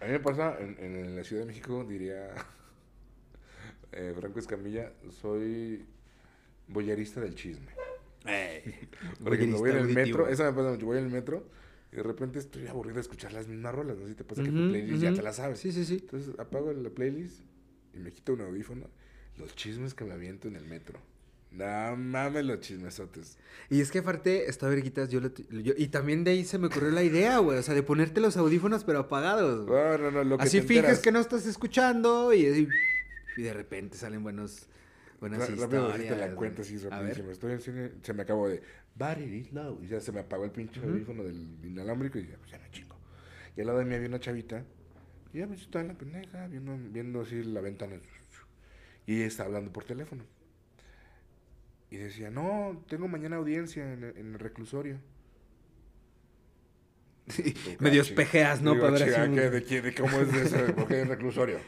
[0.00, 2.30] A mí me pasa en, en la Ciudad de México, diría
[3.92, 5.84] eh, Franco Escamilla, soy
[6.68, 7.66] boyerista del chisme.
[9.22, 11.46] Por ejemplo, voy en el metro, eso me pasa mucho, voy en el metro
[11.92, 14.06] y de repente estoy aburrido de escuchar las mismas rolas, ¿no?
[14.06, 15.58] Si te pasa que tu playlist ya te la sabes.
[15.58, 15.98] Sí, sí, sí.
[16.00, 17.40] Entonces apago la playlist
[17.94, 18.86] y me quito un audífono.
[19.38, 20.98] Los chismes que me aviento en el metro.
[21.50, 23.38] No mames los chismesotes.
[23.70, 26.58] Y es que aparte, está verguitas, yo, lo t- yo- Y también de ahí se
[26.58, 27.56] me ocurrió la idea, güey.
[27.56, 29.66] O sea, de ponerte los audífonos, pero apagados.
[29.66, 30.98] No, no, no, lo que Así te enteras.
[30.98, 32.68] que no estás escuchando y, y,
[33.38, 34.68] y de repente salen buenos,
[35.20, 37.30] buenas Ra- Rápido decirte la cuenta así rapidísimo.
[37.30, 39.80] Estoy en cine, se me acabó de it is low.
[39.82, 42.70] Y ya se me apagó el pinche audífono del inalámbrico y ya, pues ya me
[42.70, 42.96] chingo.
[43.56, 44.64] Y al lado de mí había una chavita.
[45.32, 47.96] Y ya me estaba en la pendeja, viendo, viendo así la ventana.
[49.06, 50.24] Y ella estaba hablando por teléfono.
[51.90, 54.98] Y decía, no, tengo mañana audiencia en, el- en el reclusorio.
[57.28, 58.72] Sí, medio espejeas, ¿no?
[58.72, 61.02] Digo, Para ver chinga, así un- ¿qué- de, qué- de cómo es ese, ¿Por qué
[61.02, 61.58] es reclusorio?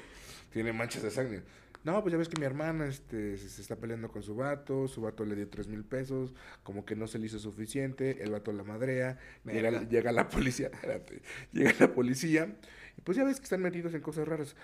[0.53, 1.43] Tiene manchas de sangre.
[1.83, 5.01] No, pues ya ves que mi hermana este, se, está peleando con su vato, su
[5.01, 8.53] vato le dio tres mil pesos, como que no se le hizo suficiente, el vato
[8.53, 9.89] la madrea, llega, Verga.
[9.89, 11.23] llega la policía, espérate,
[11.53, 12.55] llega la policía,
[12.99, 14.57] y pues ya ves que están metidos en cosas raras,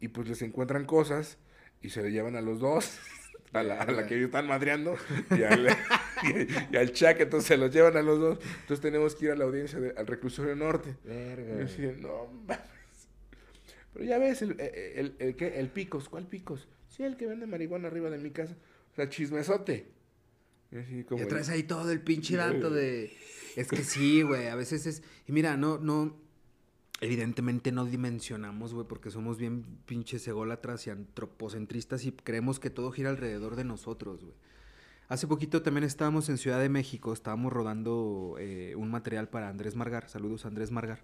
[0.00, 1.36] y pues les encuentran cosas,
[1.82, 2.98] y se le llevan a los dos,
[3.52, 4.96] a la, a la que ellos están madreando,
[5.30, 5.68] y al,
[6.22, 9.32] y, y al chac, entonces se los llevan a los dos, entonces tenemos que ir
[9.32, 10.96] a la audiencia de- al reclusorio norte.
[11.04, 12.75] Y yo así de, no mames.
[13.96, 15.58] Pero ya ves, el, el, el, el, ¿qué?
[15.58, 16.68] el picos, ¿cuál picos?
[16.86, 18.54] Sí, el que vende marihuana arriba de mi casa.
[18.92, 19.90] O sea, chismesote.
[20.78, 21.22] Así como.
[21.22, 23.16] Y traes ahí todo el pinche dato de...
[23.56, 25.02] Es que sí, güey, a veces es...
[25.26, 26.14] Y mira, no, no...
[27.00, 32.92] Evidentemente no dimensionamos, güey, porque somos bien pinches ególatras y antropocentristas y creemos que todo
[32.92, 34.36] gira alrededor de nosotros, güey.
[35.08, 39.74] Hace poquito también estábamos en Ciudad de México, estábamos rodando eh, un material para Andrés
[39.74, 40.10] Margar.
[40.10, 41.02] Saludos a Andrés Margar.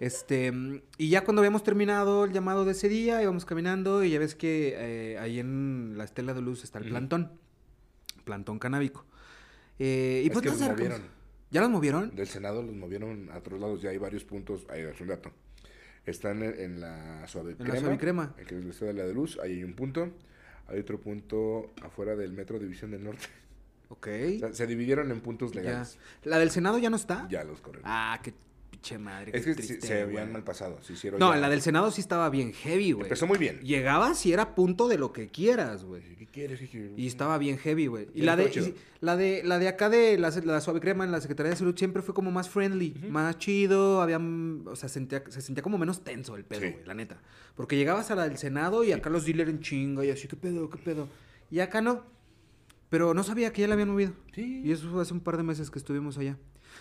[0.00, 0.52] Este,
[0.96, 4.34] y ya cuando habíamos terminado el llamado de ese día, íbamos caminando y ya ves
[4.36, 7.32] que eh, ahí en la estela de luz está el plantón,
[8.24, 9.04] plantón canábico.
[9.78, 11.02] Eh, y Es pues que los movieron.
[11.50, 12.14] ¿Ya los movieron?
[12.14, 13.80] Del Senado los movieron a otros lados.
[13.80, 14.66] Ya hay varios puntos.
[14.68, 15.30] Ahí es un dato.
[16.04, 18.34] Están en, la suave En la suavicrema.
[18.38, 19.38] en que es la Estela de la Luz.
[19.42, 20.10] Ahí hay un punto.
[20.68, 23.26] Hay otro punto afuera del Metro División del Norte.
[23.88, 24.08] Ok.
[24.36, 25.62] O sea, se dividieron en puntos Ya.
[25.62, 25.98] legales.
[26.24, 27.26] ¿La del Senado ya no está?
[27.30, 27.90] Ya, los corrieron.
[27.90, 28.34] Ah, qué
[28.80, 29.32] pinche madre.
[29.34, 30.78] Es que sí- triste, se habían mal pasado.
[30.82, 33.04] Se hicieron No, ya- la del Senado sí estaba bien heavy, güey.
[33.04, 33.60] Empezó muy bien.
[33.60, 36.02] Llegabas y era punto de lo que quieras, güey.
[36.16, 36.60] ¿Qué quieres?
[36.96, 38.08] Y estaba bien heavy, güey.
[38.14, 41.04] Y Sí, la de, y la de la de acá de la, la suave crema
[41.04, 44.88] en la Secretaría de Salud siempre fue como más friendly, más chido, había, o sea,
[44.88, 46.70] sentía, se sentía como menos tenso el pedo, Sí.
[46.70, 47.20] güey, la neta.
[47.56, 50.36] Porque llegabas a la del Senado y acá los dealers en chinga y así, ¿qué
[50.36, 51.08] pedo, qué pedo?
[51.50, 52.04] Y acá no.
[52.90, 54.12] Pero no sabía que ya la habían movido.
[54.34, 54.62] Sí.
[54.64, 56.38] Y eso fue hace un par de meses que estuvimos allá.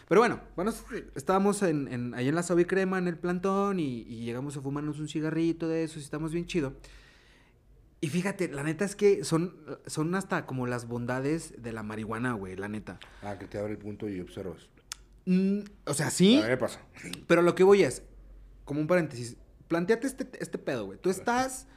[0.07, 0.73] Pero bueno, bueno,
[1.15, 4.61] estábamos en, en, ahí en la Sabi Crema, en el plantón, y, y llegamos a
[4.61, 6.73] fumarnos un cigarrito de esos, y estamos bien chido.
[7.99, 9.55] Y fíjate, la neta es que son,
[9.87, 12.99] son hasta como las bondades de la marihuana, güey, la neta.
[13.23, 14.69] Ah, que te abre el punto y observas.
[15.25, 16.79] Mm, o sea, sí, A mí me pasa.
[17.25, 18.03] pero lo que voy es,
[18.65, 19.35] como un paréntesis,
[19.67, 20.99] planteate este, este pedo, güey.
[20.99, 21.67] Tú estás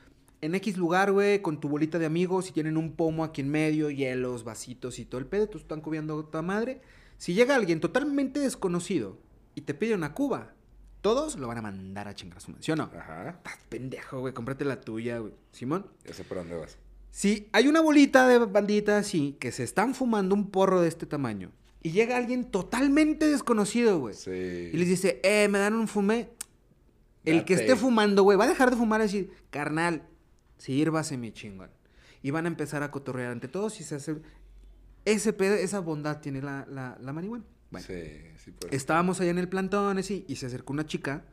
[0.42, 3.50] en X lugar, güey, con tu bolita de amigos y tienen un pomo aquí en
[3.50, 6.82] medio, hielos, vasitos y todo el pedo, tú están comiendo a tu madre.
[7.20, 9.18] Si llega alguien totalmente desconocido
[9.54, 10.54] y te pide una cuba,
[11.02, 12.90] todos lo van a mandar a chingar su mención, ¿no?
[12.98, 13.28] Ajá.
[13.28, 15.34] Estás pendejo, güey, cómprate la tuya, güey.
[15.52, 15.84] Simón.
[16.06, 16.78] Ya sé por dónde vas.
[17.10, 21.04] Si hay una bolita de bandita así que se están fumando un porro de este
[21.04, 21.52] tamaño
[21.82, 24.14] y llega alguien totalmente desconocido, güey.
[24.14, 24.70] Sí.
[24.72, 26.30] Y les dice, eh, me dan un fumé.
[27.26, 30.08] El que esté fumando, güey, va a dejar de fumar decir, carnal,
[30.56, 31.68] sírvase mi chingón.
[32.22, 34.16] Y van a empezar a cotorrear ante todos y se hace...
[35.05, 37.44] Ese pedo, esa bondad tiene la, la, la marihuana.
[37.70, 37.94] Bueno, Sí,
[38.38, 38.72] sí, pues.
[38.72, 41.24] estábamos allá en el plantón así, y se acercó una chica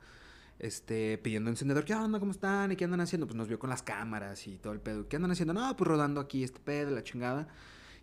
[0.59, 1.83] este, pidiendo encendedor.
[1.85, 2.19] ¿Qué onda?
[2.19, 2.71] ¿Cómo están?
[2.71, 3.27] ¿Y qué andan haciendo?
[3.27, 5.07] Pues nos vio con las cámaras y todo el pedo.
[5.07, 5.53] ¿Qué andan haciendo?
[5.53, 7.47] No, pues rodando aquí este pedo, la chingada.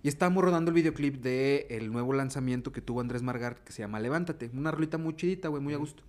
[0.03, 3.81] Y estábamos rodando el videoclip de el nuevo lanzamiento que tuvo Andrés Margar, que se
[3.83, 4.51] llama Levántate.
[4.53, 6.03] Una rolita muy chidita, güey, muy a gusto.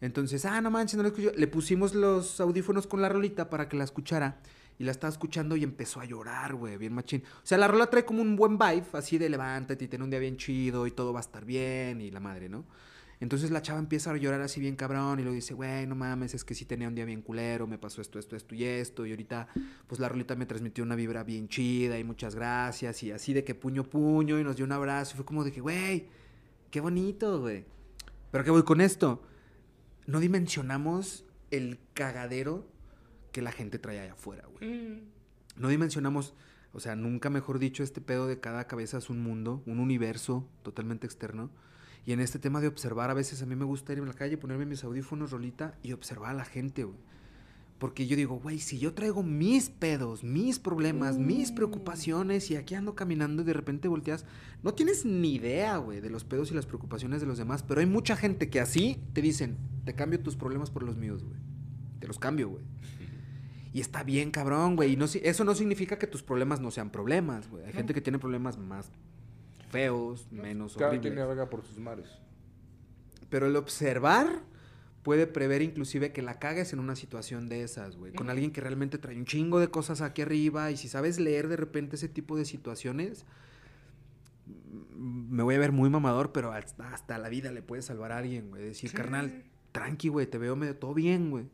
[0.00, 1.32] Entonces, ah, no manches, no la escucho.
[1.34, 4.38] Le pusimos los audífonos con la rolita para que la escuchara.
[4.78, 7.24] Y la estaba escuchando y empezó a llorar, güey, bien machín.
[7.42, 10.10] O sea, la rola trae como un buen vibe, así de levántate y ten un
[10.10, 12.64] día bien chido y todo va a estar bien y la madre, ¿no?
[13.20, 16.34] Entonces la chava empieza a llorar así bien cabrón y luego dice, güey, no mames,
[16.34, 19.04] es que sí tenía un día bien culero, me pasó esto, esto, esto y esto.
[19.06, 19.48] Y ahorita,
[19.88, 23.02] pues la rolita me transmitió una vibra bien chida y muchas gracias.
[23.02, 25.14] Y así de que puño, puño y nos dio un abrazo.
[25.14, 26.06] Y fue como de que, güey,
[26.70, 27.64] qué bonito, güey.
[28.30, 29.22] Pero ¿qué voy con esto?
[30.06, 32.68] No dimensionamos el cagadero
[33.38, 35.00] que la gente trae allá afuera, güey.
[35.56, 36.34] No dimensionamos,
[36.72, 40.44] o sea, nunca mejor dicho, este pedo de cada cabeza es un mundo, un universo
[40.64, 41.48] totalmente externo.
[42.04, 44.12] Y en este tema de observar, a veces a mí me gusta ir en la
[44.12, 46.98] calle, ponerme mis audífonos, rolita, y observar a la gente, güey.
[47.78, 52.74] Porque yo digo, güey, si yo traigo mis pedos, mis problemas, mis preocupaciones, y aquí
[52.74, 54.24] ando caminando y de repente volteas,
[54.64, 57.62] no tienes ni idea, güey, de los pedos y las preocupaciones de los demás.
[57.62, 61.22] Pero hay mucha gente que así te dicen, te cambio tus problemas por los míos,
[61.22, 61.38] güey.
[62.00, 62.64] Te los cambio, güey.
[63.78, 64.94] Y está bien, cabrón, güey.
[64.94, 67.64] Y no, eso no significa que tus problemas no sean problemas, güey.
[67.64, 68.90] Hay gente que tiene problemas más
[69.70, 71.12] feos, menos Cada horribles.
[71.12, 72.08] quien navega por sus mares.
[73.30, 74.42] Pero el observar
[75.04, 78.12] puede prever inclusive que la cagues en una situación de esas, güey.
[78.14, 80.72] Con alguien que realmente trae un chingo de cosas aquí arriba.
[80.72, 83.26] Y si sabes leer de repente ese tipo de situaciones,
[84.96, 88.10] mm, me voy a ver muy mamador, pero hasta, hasta la vida le puede salvar
[88.10, 88.60] a alguien, güey.
[88.60, 91.44] Decir, carnal, tranqui, güey, te veo medio todo bien, güey.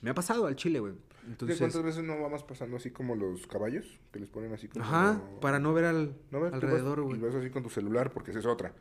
[0.00, 0.94] Me ha pasado al chile, güey.
[1.22, 3.98] ¿Qué, Entonces, ¿Cuántas veces no vamos pasando así como los caballos?
[4.12, 4.84] Que les ponen así como...
[4.84, 7.20] ajá, para no ver al No ves, vas alrededor, y güey.
[7.20, 8.74] vas así con tu celular porque esa es otra.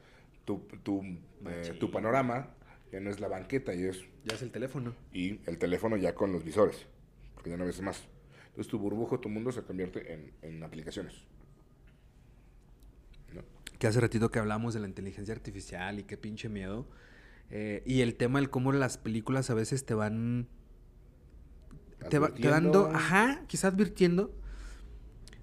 [0.46, 1.04] Tu, tu,
[1.46, 2.50] eh, tu panorama
[2.92, 4.04] ya no es la banqueta y es...
[4.26, 4.94] Ya es el teléfono.
[5.14, 6.88] Y el teléfono ya con los visores.
[7.36, 8.04] Porque ya no ves más.
[8.48, 11.14] Entonces tu burbujo, tu mundo se convierte en, en aplicaciones.
[13.34, 13.44] ¿No?
[13.80, 16.86] que hace ratito que hablamos de la inteligencia artificial y qué pinche miedo.
[17.50, 20.48] eh, y el tema del cómo las películas a veces te van...
[22.10, 22.88] Te, va- te dando...
[22.94, 24.32] Ajá, quizás advirtiendo.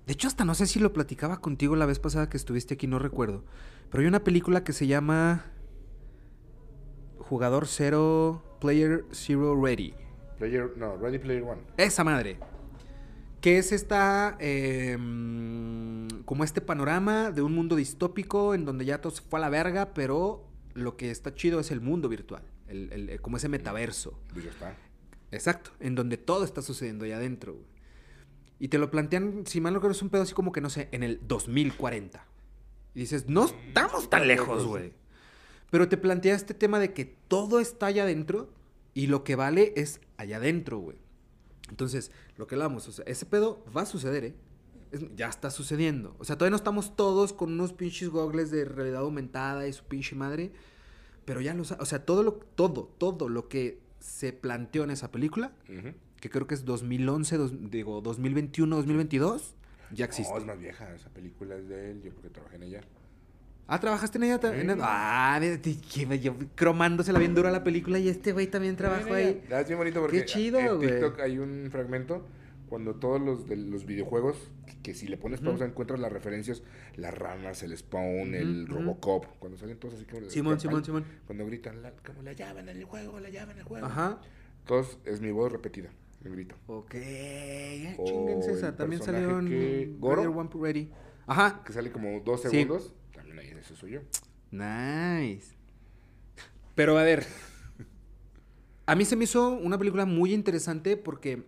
[0.06, 2.86] De hecho, hasta no sé si lo platicaba contigo la vez pasada que estuviste aquí,
[2.86, 3.44] no recuerdo.
[3.90, 5.44] Pero hay una película que se llama
[7.18, 9.94] Jugador Cero, Player Zero Ready.
[10.38, 11.60] Player, no, Ready Player One.
[11.76, 12.38] Esa madre.
[13.40, 14.36] Que es esta.
[14.40, 19.38] eh, mm, como este panorama de un mundo distópico en donde ya todo se fue
[19.38, 20.44] a la verga, pero
[20.74, 22.42] lo que está chido es el mundo virtual.
[22.68, 24.20] el- el- como ese metaverso.
[24.32, 24.74] Pues ya está.
[25.30, 25.70] Exacto.
[25.80, 27.54] En donde todo está sucediendo allá adentro.
[27.54, 27.66] güey.
[28.60, 30.70] Y te lo plantean, si mal no creo, es un pedo así como que no
[30.70, 32.24] sé, en el 2040.
[32.94, 34.92] Y dices, no estamos tan lejos, güey.
[35.70, 38.52] Pero te plantea este tema de que todo está allá adentro
[38.94, 40.96] y lo que vale es allá adentro, güey.
[41.68, 44.34] Entonces, lo que hablamos, o sea, ese pedo va a suceder, ¿eh?
[44.90, 46.16] Es- ya está sucediendo.
[46.18, 49.84] O sea, todavía no estamos todos con unos pinches gogles de realidad aumentada y su
[49.84, 50.50] pinche madre.
[51.26, 54.90] Pero ya lo sa- O sea, todo lo, todo, todo lo que se planteó en
[54.90, 55.52] esa película,
[56.20, 59.54] que creo que es 2011, dos- digo, 2021, 2022,
[59.92, 60.32] ya existe.
[60.32, 60.92] No, es más vieja.
[60.94, 62.02] Esa película es de él.
[62.02, 62.80] Yo porque trabajé en ella.
[63.68, 64.78] Ah, ¿trabajaste en ella también?
[64.80, 65.38] Ah,
[65.92, 69.42] que yo cromándosela bien dura la película y este güey también trabajó ahí.
[69.52, 72.26] Ah, Es bien bonito porque Qué chido, en hay un fragmento
[72.68, 76.62] cuando todos los de los videojuegos, que, que si le pones pausa encuentras las referencias,
[76.96, 78.66] las ranas, el Spawn, el.
[78.68, 80.20] Robocop, cuando salen todos así como...
[80.20, 81.04] de- Simón, Simón, Simón.
[81.26, 83.86] Cuando gritan, la, como la llave en el juego, la llave en el juego.
[83.86, 84.20] Ajá.
[84.66, 85.88] Todos es mi voz repetida,
[86.24, 86.54] el grito.
[86.66, 86.94] Ok,
[88.04, 88.76] chinguense esa.
[88.76, 90.22] También salió en Goro.
[90.30, 90.90] One Ready.
[91.26, 91.62] Ajá.
[91.64, 92.48] Que sale como dos Sí.
[92.48, 94.00] segundos, también ahí ese soy yo.
[94.50, 95.56] Nice.
[96.74, 97.24] Pero a ver.
[98.86, 101.42] A mí se me hizo una película muy interesante porque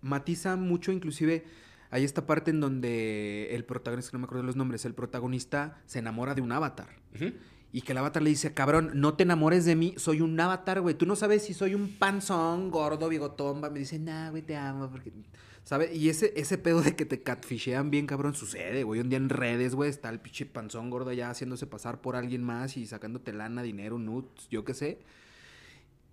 [0.00, 1.44] matiza mucho, inclusive
[1.90, 5.80] hay esta parte en donde el protagonista, no me acuerdo de los nombres, el protagonista
[5.86, 6.88] se enamora de un avatar.
[7.70, 10.80] Y que el avatar le dice, cabrón, no te enamores de mí, soy un avatar,
[10.80, 10.94] güey.
[10.94, 13.62] Tú no sabes si soy un panzón, gordo, bigotón.
[13.62, 13.68] va".
[13.68, 14.90] Me dice, nah, güey, te amo.
[14.90, 15.12] Porque...
[15.64, 15.94] ¿Sabes?
[15.94, 19.00] Y ese, ese pedo de que te catfishean bien, cabrón, sucede, güey.
[19.00, 22.42] Un día en redes, güey, está el pinche panzón gordo allá haciéndose pasar por alguien
[22.42, 24.98] más y sacándote lana, dinero, nuts, yo qué sé.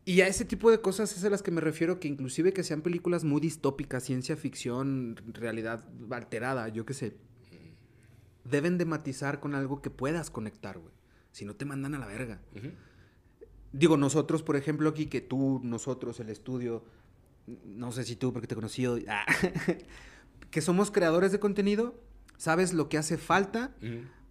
[0.07, 2.63] Y a ese tipo de cosas es a las que me refiero, que inclusive que
[2.63, 7.17] sean películas muy distópicas, ciencia ficción, realidad alterada, yo qué sé,
[8.43, 10.93] deben de matizar con algo que puedas conectar, güey.
[11.31, 12.39] Si no te mandan a la verga.
[13.73, 16.85] Digo, nosotros, por ejemplo, aquí, que tú, nosotros, el estudio,
[17.65, 19.25] no sé si tú, porque te he conocido, ah,
[20.51, 21.99] que somos creadores de contenido,
[22.37, 23.75] sabes lo que hace falta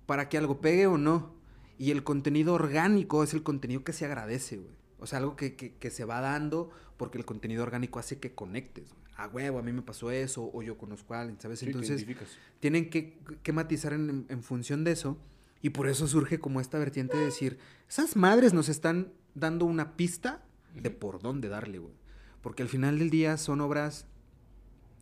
[0.07, 1.35] para que algo pegue o no.
[1.79, 4.84] Y el contenido orgánico es el contenido que se agradece, güey.
[5.05, 8.35] O sea, algo que, que- que se va dando porque el contenido orgánico hace que
[8.35, 8.95] conectes.
[9.17, 11.61] A huevo, a mí me pasó eso, o yo conozco a alguien, ¿sabes?
[11.61, 12.01] Sí, Entonces,
[12.61, 15.17] tienen que, que matizar en, en función de eso.
[15.63, 19.97] Y por eso surge como esta vertiente de decir, esas madres nos están dando una
[19.97, 20.43] pista
[20.75, 21.95] de por dónde darle, güey.
[22.43, 24.07] Porque al final del día son obras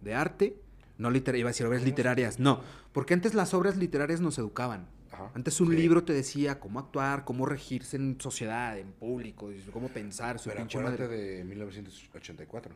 [0.03, 0.57] de arte,
[0.98, 2.61] no literarias, iba a decir obras literarias, no,
[2.92, 4.86] porque antes las obras literarias nos educaban.
[5.13, 5.31] Ajá.
[5.35, 5.77] Antes un Sí.
[5.77, 10.61] libro te decía cómo actuar, cómo regirse en sociedad, en público, cómo pensar, su Pero
[10.61, 11.19] pinche acuérdate madre.
[11.37, 12.75] de 1984,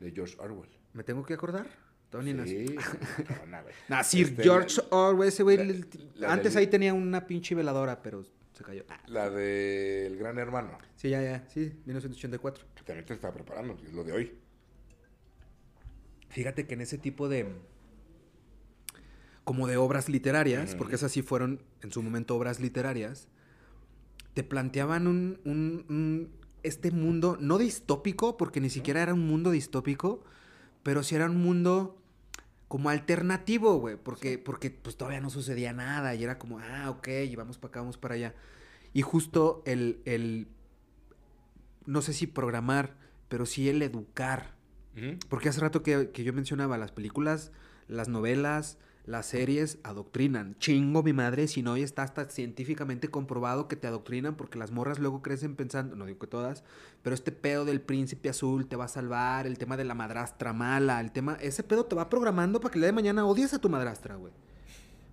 [0.00, 0.70] de George Orwell.
[0.94, 1.66] ¿Me tengo que acordar?
[2.12, 2.68] Nací.
[2.68, 2.74] Sí,
[3.40, 3.58] no, no.
[3.88, 7.26] Nah, Sir Este, George Orwell, ese güey, la- el- la antes del- ahí tenía una
[7.26, 8.22] pinche veladora, pero
[8.52, 8.84] se cayó.
[8.88, 12.64] Ah, La del Gran Hermano, Sí, ya, ya, sí, 1984.
[12.76, 14.32] que también te está preparando, es lo de hoy.
[16.28, 17.46] Fíjate que en ese tipo de.
[19.44, 23.28] Como de obras literarias, porque esas sí fueron en su momento obras literarias,
[24.34, 26.30] te planteaban un, un- un-
[26.62, 30.24] este mundo, no distópico, porque ni siquiera era un mundo distópico,
[30.82, 32.00] pero sí era un mundo
[32.68, 37.08] como alternativo, güey, porque, porque pues todavía no sucedía nada y era como, ah, ok,
[37.28, 38.34] y vamos para acá, vamos para allá.
[38.94, 40.48] Y justo el, el,
[41.86, 42.94] no sé si programar,
[43.28, 44.54] pero sí el educar.
[45.28, 47.52] Porque hace rato que, que yo mencionaba las películas,
[47.88, 50.56] las novelas, las series adoctrinan.
[50.58, 54.70] Chingo mi madre, si no, ya está hasta científicamente comprobado que te adoctrinan porque las
[54.70, 56.64] morras luego crecen pensando, no digo que todas,
[57.02, 60.52] pero este pedo del príncipe azul te va a salvar, el tema de la madrastra
[60.52, 63.52] mala, el tema, ese pedo te va programando para que el día de mañana odies
[63.52, 64.32] a tu madrastra, güey.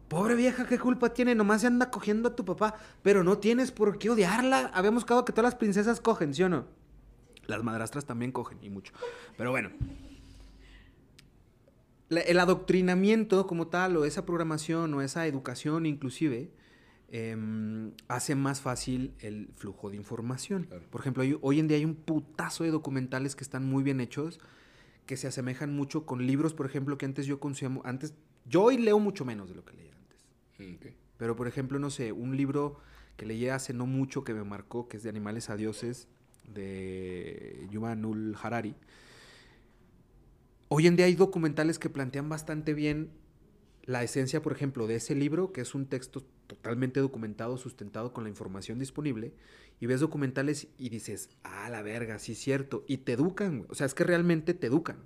[0.07, 1.35] Pobre vieja, ¿qué culpa tiene?
[1.35, 4.69] Nomás se anda cogiendo a tu papá, pero no tienes por qué odiarla.
[4.73, 6.65] Habíamos quedado que todas las princesas cogen, ¿sí o no?
[7.47, 8.91] Las madrastras también cogen, y mucho.
[9.37, 9.69] Pero bueno.
[12.11, 16.51] La- el adoctrinamiento como tal, o esa programación, o esa educación inclusive,
[17.09, 20.65] em, hace más fácil el flujo de información.
[20.65, 20.83] Claro.
[20.89, 24.01] Por ejemplo, hay- hoy en día hay un putazo de documentales que están muy bien
[24.01, 24.41] hechos,
[25.05, 28.13] que se asemejan mucho con libros, por ejemplo, que antes yo consumía, antes,
[28.45, 30.25] yo hoy leo mucho menos de lo que leía antes.
[30.59, 30.93] Mm, ok.
[31.17, 32.77] Pero, por ejemplo, no sé, un libro
[33.15, 36.09] que leí hace no mucho que me marcó, que es de Animales a Dioses,
[36.53, 38.75] de Yuval Harari.
[40.73, 43.11] Hoy en día hay documentales que plantean bastante bien
[43.83, 48.23] la esencia, por ejemplo, de ese libro, que es un texto totalmente documentado, sustentado con
[48.23, 49.33] la información disponible,
[49.81, 53.75] y ves documentales y dices, ah, la verga, sí es cierto, y te educan, o
[53.75, 55.03] sea, es que realmente te educan.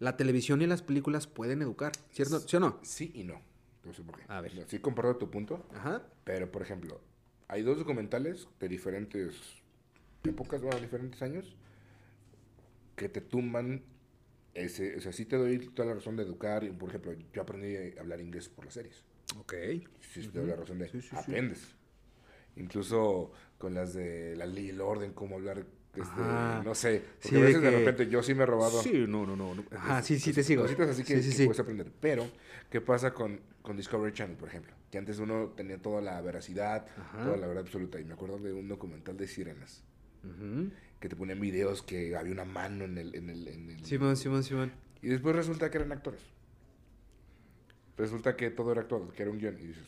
[0.00, 2.40] La televisión y las películas pueden educar, ¿cierto?
[2.40, 2.80] ¿Sí o no?
[2.82, 3.40] Sí y no.
[3.84, 4.24] No sé por qué.
[4.26, 4.66] A ver.
[4.66, 6.02] Sí comparto tu punto, Ajá.
[6.24, 7.00] pero por ejemplo,
[7.46, 9.32] hay dos documentales de diferentes
[10.24, 11.56] épocas, bueno, diferentes años,
[12.96, 13.84] que te tumban
[14.54, 17.76] ese, o sea, sí te doy toda la razón de educar, por ejemplo, yo aprendí
[17.96, 19.04] a hablar inglés por las series.
[19.38, 19.54] Ok.
[20.12, 21.16] Sí, te doy la razón de Sí, sí, sí.
[21.16, 21.74] aprendes.
[22.56, 25.58] Incluso con las de la ley y el orden, cómo hablar,
[25.94, 26.62] este, Ajá.
[26.64, 28.82] no sé, porque Sí, a de veces de que- repente yo sí me he robado.
[28.82, 29.54] Sí, no, no, no.
[29.72, 30.62] Ajá, sí, sí, te sigo.
[30.62, 31.44] Cositas así que, sí, sí, que sí.
[31.46, 31.90] puedes aprender.
[32.00, 32.26] Pero,
[32.70, 34.72] ¿qué pasa con, con Discovery Channel, por ejemplo?
[34.90, 37.24] Que antes uno tenía toda la veracidad, Ajá.
[37.24, 38.00] toda la verdad absoluta.
[38.00, 39.84] Y me acuerdo de un documental de sirenas,
[41.00, 43.14] Que te ponían videos que había una mano en el...
[43.14, 44.72] En el, en el- Simón, Simón, Simón.
[45.02, 46.20] Y después resulta que eran actores.
[47.96, 49.56] Resulta que todo era actuado, que era un guion.
[49.60, 49.84] Y dices,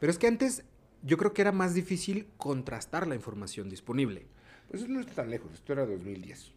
[0.00, 0.64] Pero es que antes
[1.02, 4.26] yo creo que era más difícil contrastar la información disponible.
[4.68, 6.52] Pues eso no está tan lejos, esto era 2010.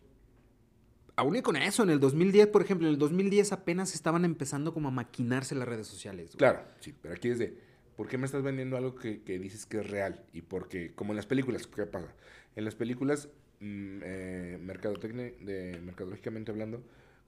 [1.17, 4.73] Aún y con eso, en el 2010, por ejemplo, en el 2010 apenas estaban empezando
[4.73, 6.27] como a maquinarse las redes sociales.
[6.27, 6.37] güey.
[6.37, 7.57] Claro, sí, pero aquí es de,
[7.95, 10.23] ¿por qué me estás vendiendo algo que, que dices que es real?
[10.33, 12.13] Y porque, como en las películas, ¿qué pasa?
[12.55, 16.83] En las películas, mm, eh, mercadotecnia- de, mercadológicamente hablando,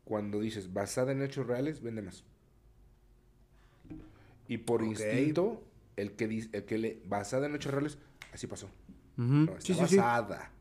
[0.05, 2.23] cuando dices basada en hechos reales, vende más.
[4.47, 5.63] Y por instinto,
[5.97, 7.97] el que, dice, el que le basada en hechos reales,
[8.33, 8.67] así pasó.
[9.17, 9.97] Ujú, No, sí, está sí, sí.
[9.97, 10.51] basada.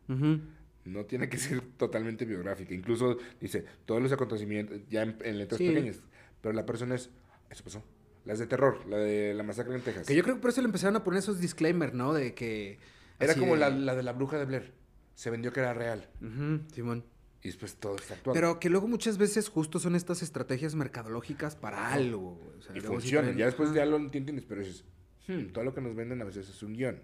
[0.84, 2.74] No tiene que ser totalmente biográfica.
[2.74, 6.00] Incluso dice todos los acontecimientos, ya en, en letras pequeñas.
[6.40, 7.10] Pero la persona es,
[7.50, 7.84] eso pasó.
[8.26, 10.06] Las de terror, la de la masacre en Texas.
[10.06, 12.12] Que yo creo que por eso le empezaron a poner esos disclaimers, ¿no?
[12.12, 12.78] De que...
[13.18, 14.74] Era como de- la, la de la bruja de Blair.
[15.14, 16.10] Se vendió que era real.
[16.20, 17.04] Ujú, Simón.
[17.42, 18.34] Y después todo está actuado.
[18.34, 22.34] Pero que luego muchas veces justo son estas estrategias mercadológicas para algo.
[22.34, 22.58] güey.
[22.58, 23.28] O sea, y luego sí funciona.
[23.28, 24.84] traen- Ya después ya lo entiendes, pero dices,
[25.28, 26.98] "Hmm, todo lo que nos venden a veces es un guion.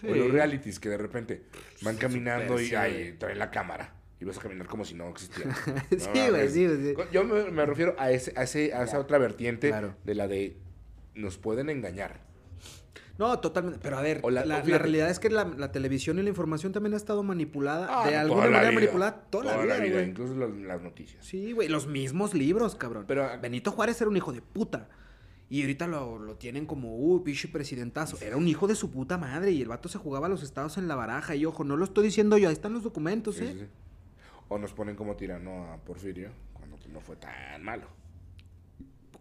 [0.00, 0.06] Sí.
[0.08, 1.42] O los realities que de repente
[1.82, 3.94] van caminando y sí, ay, traen la cámara.
[4.20, 5.54] Y vas a caminar como si no existiera.
[5.90, 6.94] Sí, No güey, sí, sí.
[7.12, 8.98] Yo me, me refiero a, ese, a, ese, a esa Ya.
[9.00, 9.94] otra vertiente Claro.
[10.04, 10.56] de la de
[11.14, 12.20] nos pueden engañar.
[13.18, 13.80] No, totalmente.
[13.82, 16.96] Pero a ver, la- realidad es que la, la televisión y la información también ha
[16.96, 17.86] estado manipulada.
[17.90, 20.08] Ah, de toda alguna manera vida, manipulada toda, la vida, güey.
[20.08, 21.22] incluso las, las noticias.
[21.24, 23.04] Sí, güey, los mismos libros, cabrón.
[23.06, 24.88] Pero- Benito Juárez era un hijo de puta.
[25.50, 28.16] Y ahorita lo, lo tienen como, uh, pinche presidentazo.
[28.22, 30.78] Era un hijo de su puta madre y el vato se jugaba a los estados
[30.78, 31.34] en la baraja.
[31.34, 33.52] Y ojo, no lo estoy diciendo yo, ahí están los documentos, ¿eh?
[33.52, 33.66] sí, sí.
[34.50, 37.86] O nos ponen como tirano a Porfirio, cuando pues, no fue tan malo.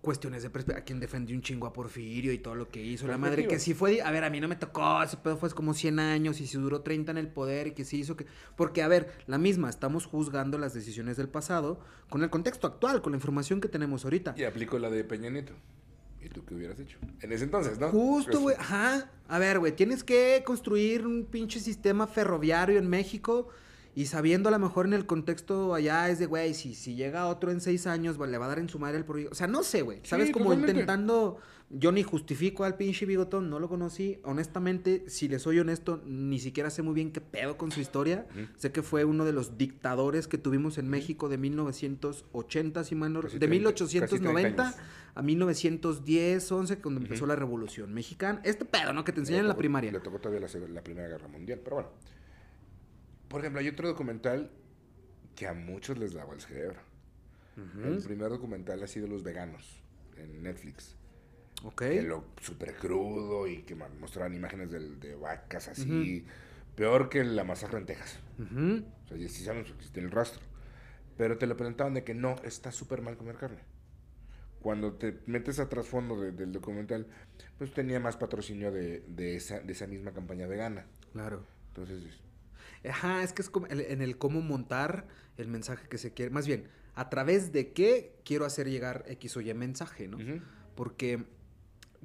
[0.01, 0.81] Cuestiones de perspectiva.
[0.81, 3.05] A quien defendió un chingo a Porfirio y todo lo que hizo.
[3.05, 4.01] La madre que sí fue.
[4.01, 5.03] A ver, a mí no me tocó.
[5.03, 7.85] Ese pedo fue como 100 años y si duró 30 en el poder y que
[7.85, 8.25] sí hizo que.
[8.55, 11.79] Porque, a ver, la misma, estamos juzgando las decisiones del pasado
[12.09, 14.33] con el contexto actual, con la información que tenemos ahorita.
[14.35, 15.53] Y aplico la de Peña Nieto.
[16.21, 16.97] ¿Y tú qué hubieras hecho?
[17.21, 17.89] En ese entonces, ¿no?
[17.89, 18.55] Justo, Pues, güey.
[18.57, 19.11] Ajá.
[19.27, 23.49] A ver, güey, tienes que construir un pinche sistema ferroviario en México
[24.01, 27.27] y sabiendo a lo mejor en el contexto allá es de, güey, si, si llega
[27.27, 29.33] otro en seis años, le va a dar en su madre el proyecto.
[29.33, 29.99] O sea, no sé, güey.
[30.03, 30.27] ¿Sabes?
[30.27, 30.71] Sí, Como totalmente.
[30.71, 31.37] intentando...
[31.71, 34.19] Yo ni justifico al pinche bigotón, no lo conocí.
[34.23, 38.25] Honestamente, si le soy honesto, ni siquiera sé muy bien qué pedo con su historia.
[38.57, 43.13] Sé que fue uno de los dictadores que tuvimos en México de 1980, si mal
[43.13, 44.75] no- Casi de 30, casi 1890 años.
[45.13, 47.27] a 1910, 11, cuando empezó Ujú.
[47.29, 48.41] la Revolución Mexicana.
[48.43, 49.03] Este pedo, ¿no?
[49.03, 49.91] Que te enseñan en la primaria.
[49.91, 51.89] Le tocó todavía la, la Primera Guerra Mundial, pero bueno.
[53.29, 54.51] Por ejemplo, hay otro documental
[55.35, 56.79] que a muchos les daba el cerebro.
[57.77, 58.03] El Ujú.
[58.03, 59.81] primer documental ha sido Los Veganos,
[60.17, 60.95] en Netflix.
[61.63, 61.79] Ok.
[61.81, 66.25] Que lo súper crudo y que mostraban imágenes del- de, vacas así.
[66.75, 68.19] Peor que la masacre en Texas.
[68.39, 68.85] Ujú.
[69.05, 70.41] O sea, sí sabemos que existe el rastro.
[71.17, 73.59] Pero te lo presentaban de que no, está súper mal comer carne.
[74.61, 77.07] Cuando te metes a trasfondo de- del documental,
[77.57, 80.85] pues tenía más patrocinio de, de esa, de esa misma campaña vegana.
[81.11, 81.45] Claro.
[81.69, 82.03] Entonces,
[82.87, 85.07] Ajá, es que es como el- en el cómo montar
[85.37, 86.31] el mensaje que se quiere.
[86.31, 90.17] Más bien, a través de qué quiero hacer llegar X o Y mensaje, ¿no?
[90.75, 91.25] Porque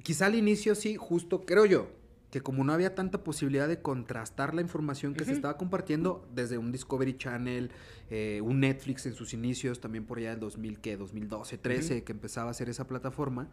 [0.03, 1.89] quizá al inicio sí, justo creo yo,
[2.31, 6.57] que como no había tanta posibilidad de contrastar la información que se estaba compartiendo desde
[6.57, 7.71] un Discovery Channel,
[8.09, 10.97] eh, un Netflix en sus inicios, también por allá del 2000, ¿qué?
[10.97, 13.49] 2012, 13, que empezaba a hacer esa plataforma,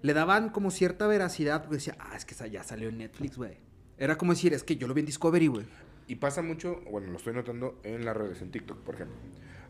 [0.00, 3.58] le daban como cierta veracidad, porque decía, ah, es que ya salió en Netflix, güey.
[3.98, 5.66] Era como decir, es que yo lo vi en Discovery, güey.
[6.06, 9.16] Y pasa mucho, bueno, lo estoy notando en las redes, en TikTok, por ejemplo.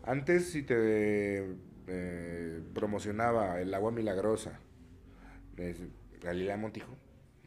[0.04, 1.56] Antes, si te
[1.88, 4.60] eh, promocionaba el agua milagrosa,
[5.56, 5.78] es
[6.20, 6.94] Galilea Montijo,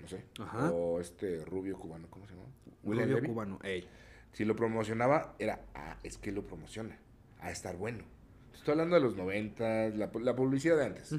[0.02, 0.72] no sé, Ajá.
[0.72, 2.48] o este rubio cubano, ¿cómo se llama?
[2.84, 3.28] William Rubio Levy.
[3.28, 3.88] cubano, ey.
[4.34, 6.98] Si lo promocionaba, era, ah, es que lo promociona,
[7.40, 8.04] a estar bueno.
[8.54, 11.16] Estoy hablando de los 90, la, la publicidad de antes.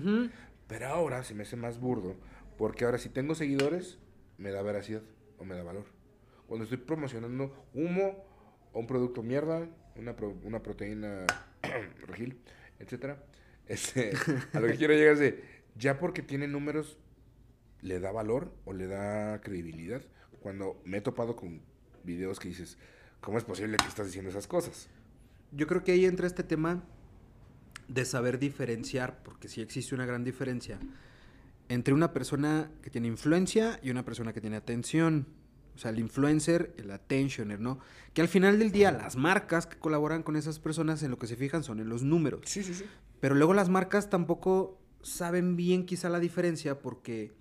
[0.66, 2.16] Pero ahora se me hace más burdo,
[2.58, 3.98] porque ahora si tengo seguidores,
[4.38, 5.02] me da veracidad
[5.38, 5.84] o me da valor.
[6.50, 8.24] Cuando estoy promocionando humo
[8.72, 11.24] o un producto mierda, una, pro- una proteína
[12.08, 12.40] regil,
[12.80, 13.22] etcétera,
[13.68, 14.10] este,
[14.52, 15.44] a lo que quiero llegar es de,
[15.76, 16.98] ya porque tiene números,
[17.82, 20.02] le da valor o le da credibilidad.
[20.40, 21.62] Cuando me he topado con
[22.02, 22.78] videos que dices,
[23.20, 24.88] ¿cómo es posible que estás diciendo esas cosas?
[25.52, 26.82] Yo creo que ahí entra este tema
[27.86, 30.80] de saber diferenciar, porque sí existe una gran diferencia
[31.68, 35.38] entre una persona que tiene influencia y una persona que tiene atención.
[35.80, 37.78] O sea, el influencer, el attentioner, ¿no?
[38.12, 41.26] Que al final del día las marcas que colaboran con esas personas en lo que
[41.26, 42.42] se fijan son en los números.
[42.44, 42.84] Sí, sí, sí.
[43.18, 47.32] Pero luego las marcas tampoco saben bien quizá la diferencia porque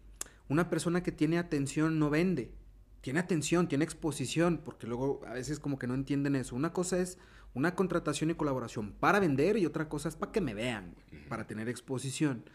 [0.47, 2.53] una persona que tiene atención no vende.
[3.01, 6.55] Tiene atención, tiene exposición, porque luego a veces como que no entienden eso.
[6.55, 7.17] Una cosa es
[7.53, 10.95] una contratación y colaboración para vender y otra cosa es para que me vean,
[11.27, 12.45] para tener exposición.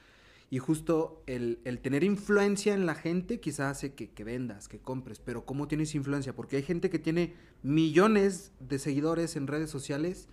[0.55, 4.79] Y justo el, el tener influencia en la gente quizás hace que, que vendas, que
[4.79, 5.19] compres.
[5.19, 6.33] Pero ¿cómo tienes influencia?
[6.33, 10.29] Porque hay gente que tiene millones de seguidores en redes sociales,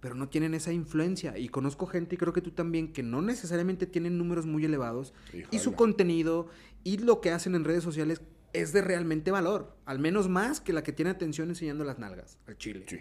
[0.00, 1.36] pero no tienen esa influencia.
[1.36, 5.12] Y conozco gente, y creo que tú también, que no necesariamente tienen números muy elevados.
[5.50, 6.48] Y su contenido
[6.82, 8.22] y lo que hacen en redes sociales
[8.54, 9.76] es de realmente valor.
[9.84, 12.86] Al menos más que la que tiene atención enseñando las nalgas al chile.
[12.88, 13.00] Sí.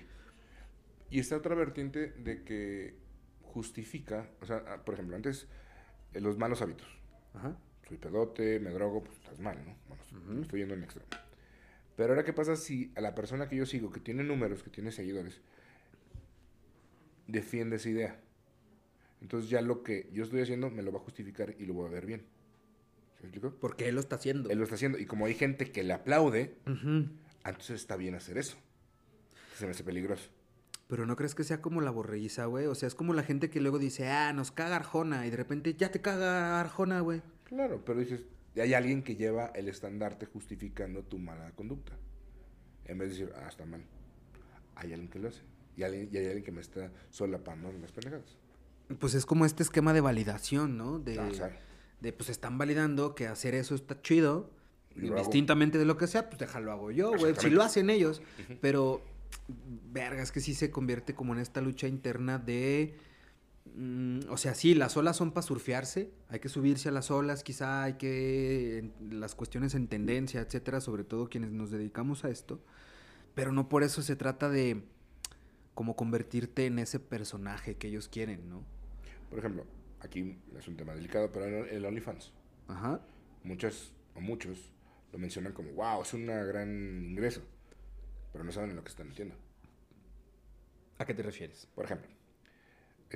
[1.09, 2.97] Y está otra vertiente de que
[3.43, 5.47] justifica, o sea, ah, por ejemplo, antes
[6.21, 6.87] los malos hábitos.
[7.33, 7.57] Ajá.
[7.87, 9.75] Soy pedote, me drogo, pues estás mal, ¿no?
[9.87, 10.33] Bueno, Ujú.
[10.33, 11.07] me estoy yendo en extremo.
[11.95, 14.69] Pero ahora, ¿qué pasa si a la persona que yo sigo, que tiene números, que
[14.69, 15.39] tiene seguidores,
[17.27, 18.19] defiende esa idea?
[19.21, 21.87] Entonces ya lo que yo estoy haciendo me lo va a justificar y lo voy
[21.87, 22.23] a ver bien.
[23.19, 23.55] ¿Se explicó?
[23.59, 24.49] Porque él lo está haciendo.
[24.49, 24.97] Él lo está haciendo.
[24.99, 28.57] Y como hay gente que le aplaude, entonces está bien hacer eso.
[29.55, 30.29] Se me hace peligroso.
[30.87, 32.67] Pero no crees que sea como la borreguiza, güey.
[32.67, 35.25] O sea, es como la gente que luego dice, ah, nos caga Arjona.
[35.25, 37.21] Y de repente ya te caga Arjona, güey.
[37.45, 38.21] Claro, pero dices,
[38.55, 41.93] hay alguien que lleva el estandarte justificando tu mala conducta.
[42.85, 43.83] En vez de decir, ah, está mal.
[44.75, 45.41] Hay alguien que lo hace.
[45.75, 48.37] Y, alguien- y hay alguien que me está solapando en las pendejadas.
[48.99, 50.99] Pues es como este esquema de validación, ¿no?
[50.99, 51.49] De, Ah,
[51.99, 54.51] de pues están validando que hacer eso está chido.
[54.95, 57.33] Indistintamente de lo que sea, pues déjalo hago yo, güey.
[57.35, 58.21] Si lo hacen ellos.
[58.61, 59.01] Pero,
[59.91, 62.95] verga, es que sí se convierte como en esta lucha interna de.
[63.75, 66.11] mm, o sea, sí, las olas son para surfearse.
[66.29, 68.79] Hay que subirse a las olas, quizá hay que.
[68.79, 72.59] en- las cuestiones en tendencia, etcétera, sobre todo quienes nos dedicamos a esto.
[73.35, 74.83] Pero no por eso se trata de.
[75.73, 78.63] como convertirte en ese personaje que ellos quieren, ¿no?
[79.29, 79.65] por ejemplo,
[79.99, 82.31] aquí es un tema delicado, pero el el OnlyFans.
[82.69, 83.01] Ajá.
[83.43, 84.71] Muchas o muchos
[85.11, 86.69] lo mencionan como, wow, es un gran
[87.09, 87.41] ingreso.
[88.35, 89.33] Pero no saben en lo que están metiendo.
[90.97, 91.69] ¿A qué te refieres?
[91.73, 92.11] Por ejemplo,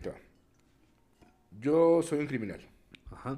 [0.08, 0.16] va.
[1.60, 2.62] Yo soy un criminal.
[3.12, 3.38] Ajá.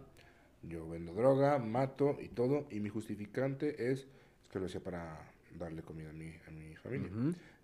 [0.61, 4.01] Yo vendo droga, mato y todo, y mi justificante es,
[4.43, 5.27] es que lo hacía para
[5.57, 7.09] darle comida a mi, a mi familia.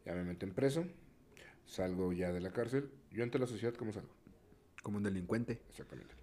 [0.04, 0.88] Ya me meten preso,
[1.68, 4.10] salgo ya de la cárcel, yo ante la sociedad, ¿cómo salgo?
[4.82, 5.62] Como un delincuente.
[5.70, 6.16] Exactamente.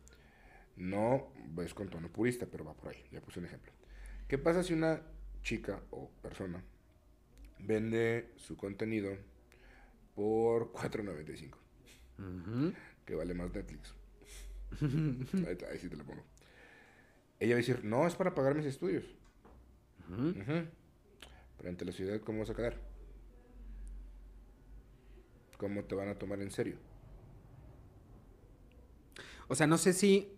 [0.75, 1.29] No
[1.63, 3.71] es con tono purista, pero va por ahí, ya puse un ejemplo.
[4.27, 5.01] ¿Qué pasa si una
[5.45, 6.61] chica o persona
[7.59, 9.17] vende su contenido
[10.15, 11.57] por 4.95?
[12.19, 12.73] Ujú.
[13.05, 13.95] que vale más Netflix.
[14.81, 16.23] ahí, sí te lo pongo.
[17.41, 19.05] Ella va a decir, no, es para pagar mis estudios.
[20.09, 22.79] Pero ante la ciudad, ¿cómo vas a quedar?
[25.59, 26.77] ¿Cómo te van a tomar en serio?
[29.49, 30.29] O sea, no sé si.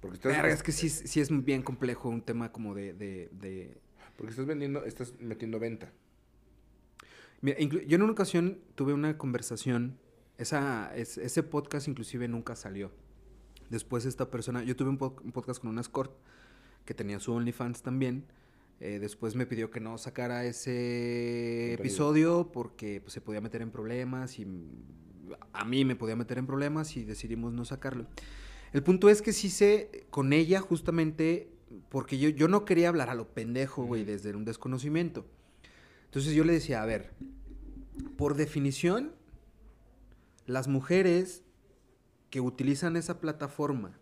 [0.00, 2.92] Porque estás, Verga, es que sí, sí es bien complejo un tema como de.
[2.94, 3.80] de, de-
[4.16, 5.92] porque estás vendiendo, estás metiendo venta.
[7.40, 9.98] Mira, yo en una ocasión tuve una conversación.
[10.38, 12.90] Esa, es- ese podcast inclusive nunca salió.
[13.70, 14.62] Después esta persona.
[14.64, 16.12] Yo tuve un, po- un podcast con una escort
[16.84, 18.24] que tenía su OnlyFans también.
[18.80, 23.70] Eh, después me pidió que no sacara ese episodio porque pues, se podía meter en
[23.70, 24.46] problemas y
[25.52, 28.06] a mí me podía meter en problemas y decidimos no sacarlo.
[28.72, 31.50] El punto es que sí sé con ella justamente
[31.88, 35.26] porque yo, yo no quería hablar a lo pendejo, güey, desde un desconocimiento.
[36.06, 37.10] Entonces yo le decía, a ver,
[38.16, 39.12] por definición,
[40.46, 41.42] las mujeres
[42.30, 43.98] que utilizan esa plataforma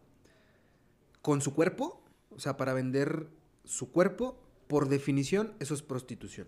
[1.23, 3.29] con su cuerpo, o sea, para vender
[3.65, 6.47] su cuerpo, por definición, eso es prostitución.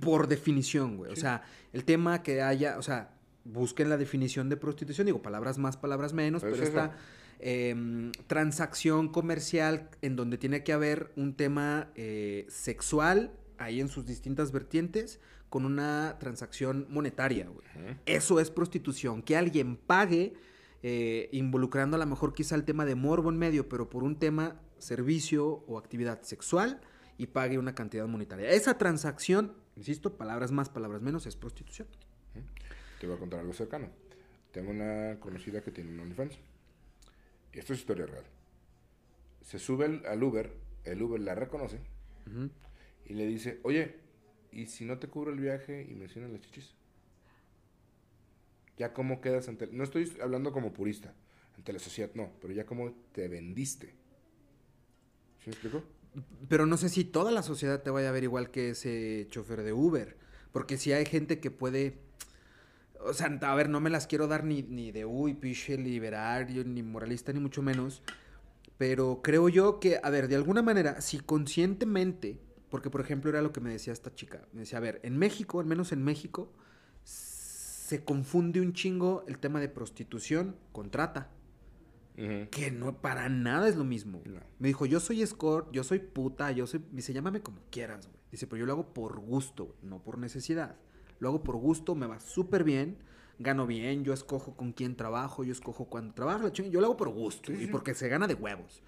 [0.00, 1.12] Por definición, güey.
[1.12, 1.42] O sea,
[1.72, 3.14] el tema que haya, o sea,
[3.44, 6.90] busquen la definición de prostitución, digo, palabras más, palabras menos, Pero pero, es eso.
[7.38, 14.06] Em, transacción comercial en donde tiene que haber un tema eh, sexual, ahí en sus
[14.06, 17.66] distintas vertientes, con una transacción monetaria, güey.
[18.04, 19.22] Eso es prostitución.
[19.22, 20.34] Que alguien pague,
[20.82, 24.18] eh, involucrando a lo mejor quizá el tema de morbo en medio, pero por un
[24.18, 26.80] tema, servicio o actividad sexual
[27.18, 28.50] y pague una cantidad monetaria.
[28.50, 31.88] Esa transacción, insisto, palabras más, palabras menos, es prostitución.
[33.00, 33.88] Te voy a contar algo cercano.
[34.52, 36.38] Tengo una conocida que tiene un OnlyFans.
[37.58, 38.24] Esto es historia real.
[39.42, 40.52] Se sube al- al Uber,
[40.84, 41.78] el Uber la reconoce
[43.06, 43.96] y le dice, oye,
[44.52, 46.74] ¿y si no te cubro el viaje y mencionas las chichis?
[48.76, 49.68] Ya cómo quedas ante...
[49.68, 51.14] No estoy hablando como purista,
[51.56, 53.94] ante la sociedad, no, pero ya cómo te vendiste.
[55.38, 55.82] ¿Sí me explico?
[56.48, 59.62] Pero no sé si toda la sociedad te vaya a ver igual que ese chofer
[59.62, 60.16] de Uber.
[60.52, 61.98] Porque si hay gente que puede.
[63.00, 66.64] O sea, a ver, no me las quiero dar ni, ni de uy, piche liberario,
[66.64, 68.02] ni moralista, ni mucho menos.
[68.78, 73.42] Pero creo yo que, a ver, de alguna manera, si conscientemente, porque por ejemplo era
[73.42, 76.02] lo que me decía esta chica, me decía, a ver, en México, al menos en
[76.02, 76.52] México,
[77.04, 81.30] se confunde un chingo el tema de prostitución con trata.
[82.16, 84.22] Que no para nada es lo mismo.
[84.24, 84.40] No.
[84.58, 86.82] Me dijo, yo soy escort, yo soy puta, yo soy...
[86.90, 88.18] Dice, llámame como quieras, güey.
[88.32, 90.76] Dice, pero yo lo hago por gusto, güey, no por necesidad.
[91.18, 92.98] Lo hago por gusto, me va súper bien,
[93.38, 96.96] gano bien, yo escojo con quién trabajo, yo escojo cuándo trabajo, la yo lo hago
[96.96, 98.82] por gusto Sí, y porque se gana de huevos.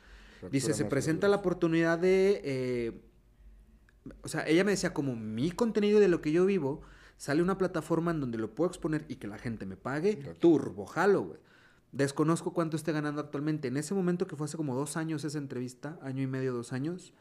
[0.50, 2.40] Dice, se presenta la oportunidad de...
[2.44, 3.02] eh,
[4.22, 6.82] o sea, ella me decía, como mi contenido de lo que yo vivo,
[7.16, 10.86] sale una plataforma en donde lo puedo exponer y que la gente me pague, turbo,
[10.86, 11.40] jalo, güey.
[11.90, 13.68] Desconozco cuánto esté ganando actualmente.
[13.68, 16.72] En ese momento, que fue hace como dos años esa entrevista, año y medio, dos
[16.72, 17.14] años,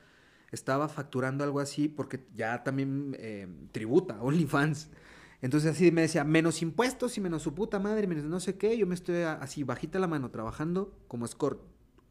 [0.51, 4.89] estaba facturando algo así porque ya también eh, tributa, OnlyFans.
[5.41, 8.77] Entonces así me decía, menos impuestos y menos su puta madre, menos no sé qué,
[8.77, 11.61] yo me estoy así bajita la mano trabajando como escort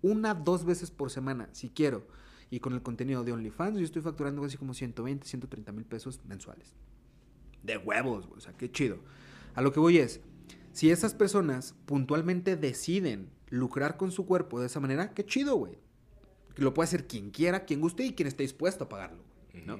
[0.02, 2.06] una, dos veces por semana, si quiero.
[2.48, 6.20] Y con el contenido de OnlyFans yo estoy facturando así como 120, 130 mil pesos
[6.24, 6.74] mensuales.
[7.64, 8.98] De huevos, o sea, qué chido.
[9.54, 10.20] A lo que voy es,
[10.72, 15.78] si esas personas puntualmente deciden lucrar con su cuerpo de esa manera, qué chido, güey.
[16.56, 19.22] Lo puede hacer quien quiera, quien guste y quien esté dispuesto a pagarlo,
[19.66, 19.78] ¿no?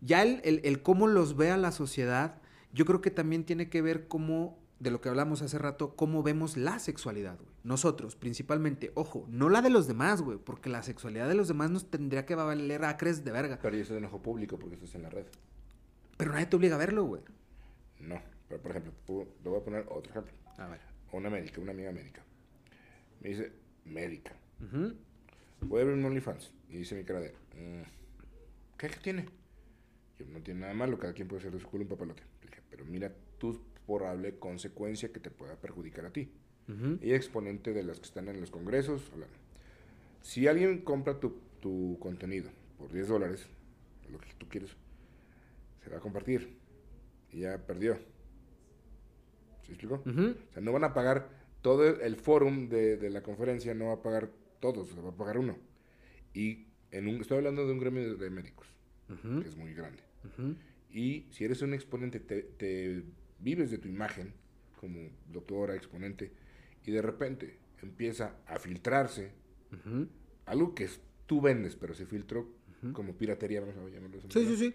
[0.00, 2.40] Ya el, el- el cómo los vea la sociedad,
[2.72, 6.22] yo creo que también tiene que ver cómo, de lo que hablamos hace rato, cómo
[6.22, 7.50] vemos la sexualidad, güey.
[7.64, 11.70] Nosotros, principalmente, ojo, no la de los demás, güey, porque la sexualidad de los demás
[11.70, 13.58] nos tendría que valer acres de verga.
[13.60, 15.26] Pero yo soy de enojo público porque estás en la red.
[16.16, 17.20] Pero nadie te obliga a verlo, güey.
[17.98, 18.18] No.
[18.48, 18.92] Pero, por ejemplo,
[19.42, 20.32] te voy a poner otro ejemplo.
[20.56, 20.80] A ver.
[21.12, 22.22] Una médica, una amiga médica.
[23.20, 23.52] Me dice,
[23.84, 24.32] médica,
[24.64, 24.94] Ujú.
[25.62, 26.52] Voy a abrir un OnlyFans.
[26.68, 27.82] Y dice mi cara de, "Mm,
[28.78, 29.26] ¿qué, ¿qué tiene?
[30.18, 32.22] Yo, no tiene nada malo, cada quien puede hacer de su culo un papalote.
[32.42, 36.30] Le dije, pero mira tu probable consecuencia que te pueda perjudicar a ti.
[36.68, 36.98] Ujú.
[37.02, 39.10] Ella es exponente de las que están en los congresos.
[39.12, 39.34] hablando.
[40.22, 43.46] Si alguien compra tu, tu contenido por 10 dólares,
[44.10, 44.70] lo que tú quieres,
[45.82, 46.56] se va a compartir.
[47.32, 47.96] Y ya perdió.
[49.64, 50.02] ¿Se explicó?
[50.06, 50.34] Ujú.
[50.50, 51.28] O sea, no van a pagar
[51.62, 54.30] todo el, el fórum de, de la conferencia, no va a pagar
[54.60, 55.56] todos, se va a pagar uno.
[56.34, 58.68] Y en un, estoy hablando de un gremio de, médicos,
[59.08, 60.02] que es muy grande.
[60.24, 60.54] Ujú.
[60.92, 63.04] Y si eres un exponente, te, te
[63.40, 64.32] vives de tu imagen
[64.80, 66.32] como doctora, exponente,
[66.84, 69.32] y de repente empieza a filtrarse
[70.46, 70.88] algo que
[71.26, 72.48] tú vendes, pero se filtró
[72.92, 74.74] como piratería, vamos a llamarlo Sí, sí, sí.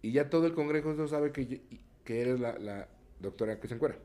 [0.00, 1.60] Y ya todo el congreso no sabe que,
[2.04, 2.88] que eres la, la
[3.20, 3.98] doctora que se encuera.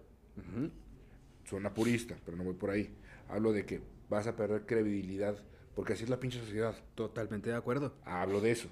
[1.47, 2.89] Suena purista, pero no voy por ahí.
[3.29, 5.37] Hablo de que vas a perder credibilidad,
[5.75, 6.75] porque así es la pinche sociedad.
[6.95, 7.93] Totalmente de acuerdo.
[8.03, 8.67] Hablo de eso.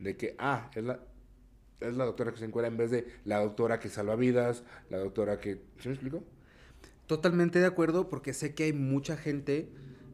[0.00, 1.00] De que, ah, es la,
[1.80, 4.98] es la doctora que se encuera en vez de la doctora que salva vidas, la
[4.98, 5.62] doctora que...
[5.78, 6.24] ¿Sí me explico?
[7.06, 9.68] Totalmente de acuerdo porque sé que hay mucha gente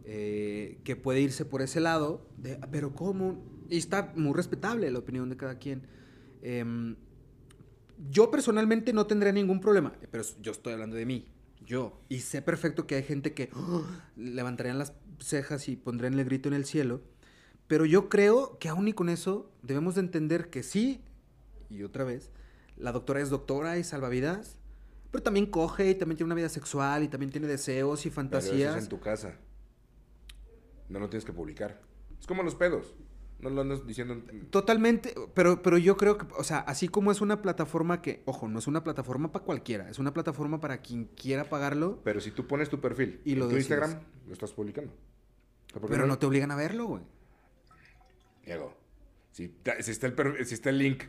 [0.05, 3.43] eh, que puede irse por ese lado, de, pero ¿cómo?
[3.71, 5.87] Y está muy respetable la opinión de cada quien.
[6.43, 6.97] Em,
[8.11, 11.27] yo personalmente no tendría ningún problema, pero yo estoy hablando de mí,
[11.65, 12.01] yo.
[12.09, 13.85] Y sé perfecto que hay gente que ¡oh!
[14.17, 17.03] levantarían las cejas y pondrían el grito en el cielo,
[17.67, 21.03] pero yo creo que aún y con eso debemos de entender que sí,
[21.71, 22.31] y otra vez,
[22.77, 24.59] la doctora es doctora y salvavidas,
[25.11, 28.13] pero también coge y también tiene una vida sexual y también tiene deseos y Pero
[28.13, 28.77] eso fantasías.
[28.77, 29.35] es en tu casa.
[30.89, 31.81] No lo tienes que publicar.
[32.21, 32.95] Es como los pedos.
[33.41, 34.15] No lo andas diciendo...
[34.15, 38.23] en- Totalmente, pero, pero yo creo que, o sea, así como es una plataforma que,
[38.25, 42.21] ojo, no es una plataforma para cualquiera, es una plataforma para quien quiera pagarlo, Pero
[42.21, 43.79] si tú pones tu perfil Y en lo tu decides.
[43.79, 44.93] Instagram, lo estás publicando.
[45.89, 47.03] Pero no te obligan a verlo, güey.
[48.47, 48.75] Diego,
[49.33, 51.03] si, si está el, per- si está el link,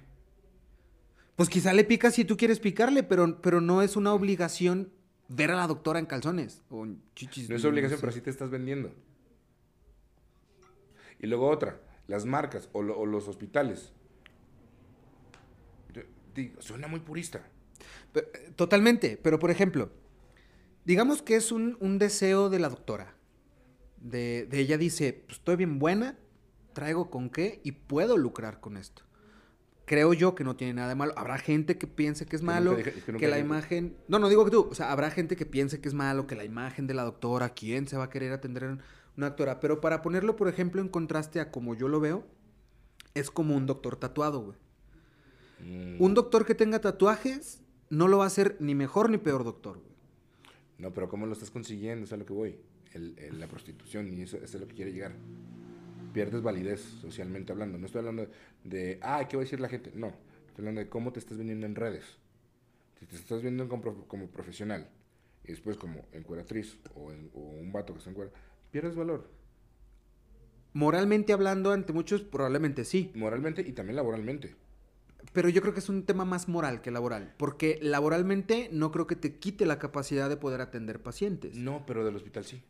[1.36, 4.92] Pues quizá le picas si tú quieres picarle, pero, pero no es una obligación
[5.30, 7.50] ver a la doctora en calzones o en chichis.
[7.50, 8.02] no es obligación, sé.
[8.02, 8.92] pero sí te estás vendiendo.
[11.20, 13.94] Y luego otra, las marcas o, lo- o los hospitales.
[16.34, 17.48] Digo, suena muy purista.
[18.56, 19.92] Totalmente, pero por ejemplo,
[20.84, 23.16] digamos que es un, un deseo de la doctora.
[23.98, 26.18] De, de ella dice, pues estoy bien buena,
[26.74, 29.04] traigo con qué y puedo lucrar con esto.
[29.86, 31.14] Creo yo que no tiene nada de malo.
[31.16, 33.96] Habrá gente que piense que es Que nunca malo, es que la imagen...
[34.08, 34.68] No, no digo que tú.
[34.72, 37.50] O sea, habrá gente que piense que es malo, que la imagen de la doctora,
[37.50, 38.78] ¿quién se va a querer atender a
[39.18, 39.60] una doctora?
[39.60, 42.26] Pero para ponerlo, por ejemplo, en contraste a como yo lo veo,
[43.14, 44.58] es como un doctor tatuado, güey.
[45.60, 49.44] Mm, Un doctor que tenga tatuajes no lo va a hacer ni mejor ni peor
[49.44, 49.96] doctor, güey.
[50.78, 52.04] No, pero ¿cómo lo estás consiguiendo?
[52.06, 52.58] Es a lo que voy.
[52.94, 55.14] El- el- la prostitución, y eso, eso es a lo que quiere llegar.
[56.14, 57.78] Pierdes validez socialmente hablando.
[57.78, 58.28] No estoy hablando
[58.64, 59.92] de, ah, ¿qué va a decir la gente?
[59.96, 60.08] No,
[60.48, 62.04] estoy hablando de cómo te estás vendiendo en redes.
[63.00, 64.90] Si te estás vendiendo como, prof- como profesional
[65.44, 68.32] y después como encueratriz o, en- o un vato que está en cuera,
[68.76, 69.30] pierdes valor.
[70.74, 73.10] Moralmente hablando, ante muchos, probablemente sí.
[73.16, 74.54] Moralmente y también laboralmente.
[75.32, 77.36] Pero yo creo que es un tema más moral que laboral.
[77.38, 81.56] Porque laboralmente no creo que te quite la capacidad de poder atender pacientes.
[81.56, 82.64] No, pero del hospital sí.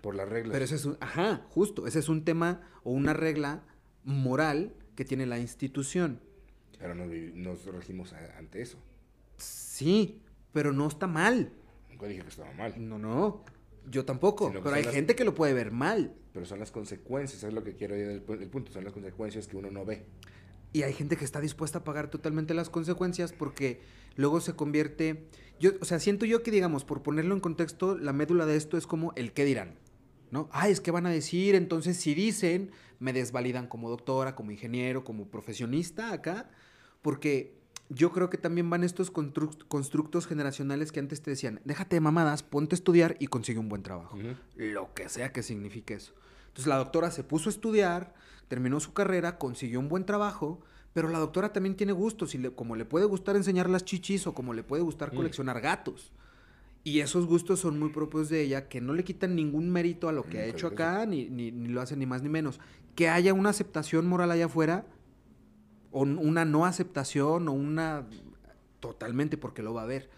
[0.00, 0.52] Por las reglas.
[0.52, 3.62] Pero ese es un, ajá, justo, ese es un tema o una regla
[4.02, 6.18] moral que tiene la institución.
[6.76, 8.78] Pero nos, nos regimos ante eso.
[9.36, 11.52] Sí, pero no está mal.
[11.88, 12.74] Nunca dije que estaba mal.
[12.76, 13.44] No, no.
[13.88, 14.48] Yo tampoco.
[14.48, 16.14] Sino pero hay las- gente que lo puede ver mal.
[16.32, 18.72] Pero son las consecuencias, es lo que quiero ir del pu- el punto.
[18.72, 20.04] Son las consecuencias que uno no ve.
[20.72, 23.80] Y hay gente que está dispuesta a pagar totalmente las consecuencias porque
[24.16, 25.26] luego se convierte.
[25.58, 28.76] Yo, o sea, siento yo que, digamos, por ponerlo en contexto, la médula de esto
[28.76, 29.74] es como el qué dirán.
[30.30, 30.48] ¿No?
[30.52, 32.70] Ah, es que van a decir, entonces si dicen,
[33.00, 36.48] me desvalidan como doctora, como ingeniero, como profesionista acá,
[37.02, 37.58] porque
[37.90, 42.00] yo creo que también van estos construc- constructos generacionales que antes te decían, déjate de
[42.00, 44.16] mamadas, ponte a estudiar y consigue un buen trabajo
[44.56, 46.12] lo que sea que signifique eso.
[46.48, 48.14] Entonces la doctora se puso a estudiar,
[48.48, 50.60] terminó su carrera, consiguió un buen trabajo,
[50.92, 54.26] pero la doctora también tiene gustos, y le- como le puede gustar enseñar las chichis
[54.26, 55.16] o como le puede gustar Mm.
[55.16, 56.12] coleccionar gatos.
[56.82, 60.12] Y esos gustos son muy propios de ella, que no le quitan ningún mérito a
[60.12, 62.58] lo que ha Nunca hecho acá, ni, ni, ni lo hace ni más ni menos.
[62.94, 64.86] Que haya una aceptación moral allá afuera,
[65.90, 68.06] o una no aceptación, o una...
[68.80, 70.08] Totalmente, porque lo va a haber.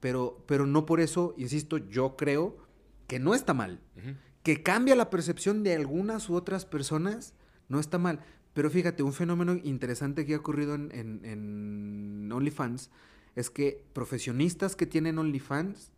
[0.00, 2.56] Pero, pero no por eso, insisto, yo creo
[3.06, 3.80] que no está mal
[4.42, 7.32] que cambia la percepción de algunas u otras personas,
[7.70, 8.20] no está mal.
[8.52, 12.90] Pero fíjate, un fenómeno interesante que ha ocurrido en, en- en OnlyFans
[13.36, 15.90] es que profesionistas que tienen OnlyFans,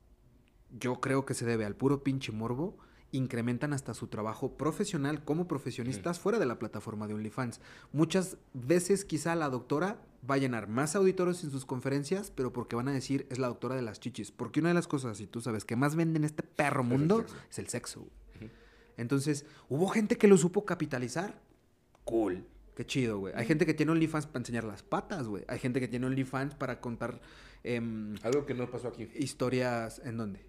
[0.78, 2.78] yo creo que se debe al puro pinche morbo,
[3.16, 7.60] incrementan hasta su trabajo profesional como profesionistas fuera de la plataforma de OnlyFans.
[7.92, 12.76] Muchas veces quizá la doctora va a llenar más auditores en sus conferencias, pero porque
[12.76, 14.30] van a decir es la doctora de las chichis.
[14.32, 16.88] Porque una de las cosas, si tú sabes, que más vende en este perro el
[16.88, 17.36] mundo sexo.
[17.50, 18.06] es el sexo.
[18.96, 21.40] Entonces, hubo gente que lo supo capitalizar.
[22.04, 22.44] Cool.
[22.74, 23.34] Qué chido, güey.
[23.36, 25.44] Hay gente que tiene OnlyFans para enseñar las patas, güey.
[25.48, 27.20] Hay gente que tiene OnlyFans para contar
[27.64, 29.08] em, Algo que no pasó aquí.
[29.14, 30.00] historias.
[30.04, 30.40] ¿En dónde?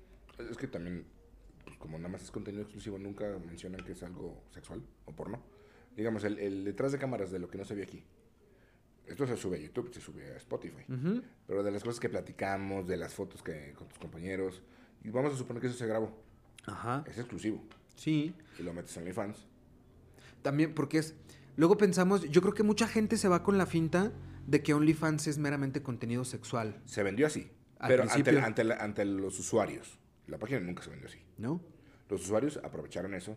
[0.49, 1.05] Es que también,
[1.67, 5.43] pues, como nada más es contenido exclusivo, nunca mencionan que es algo sexual o porno.
[5.95, 8.03] Digamos, el, el detrás de cámaras de lo que no se ve aquí.
[9.05, 10.83] Esto se sube a YouTube, se sube a Spotify.
[11.45, 14.61] Pero de las cosas que platicamos, de las fotos que con tus compañeros,
[15.03, 16.11] y vamos a suponer que eso se grabó.
[16.65, 17.03] Ajá.
[17.07, 17.63] Es exclusivo.
[17.95, 18.33] Sí.
[18.59, 19.45] Y lo metes en OnlyFans.
[20.41, 21.15] También porque es...
[21.55, 24.11] Luego pensamos, yo creo que mucha gente se va con la finta
[24.45, 27.49] de que OnlyFans es meramente contenido sexual, Se vendió así.
[27.79, 29.99] Al pero ante, ante, ante los usuarios.
[30.27, 31.19] La página nunca se vendió así.
[31.37, 31.61] ¿no?
[32.09, 33.35] Los usuarios aprovecharon eso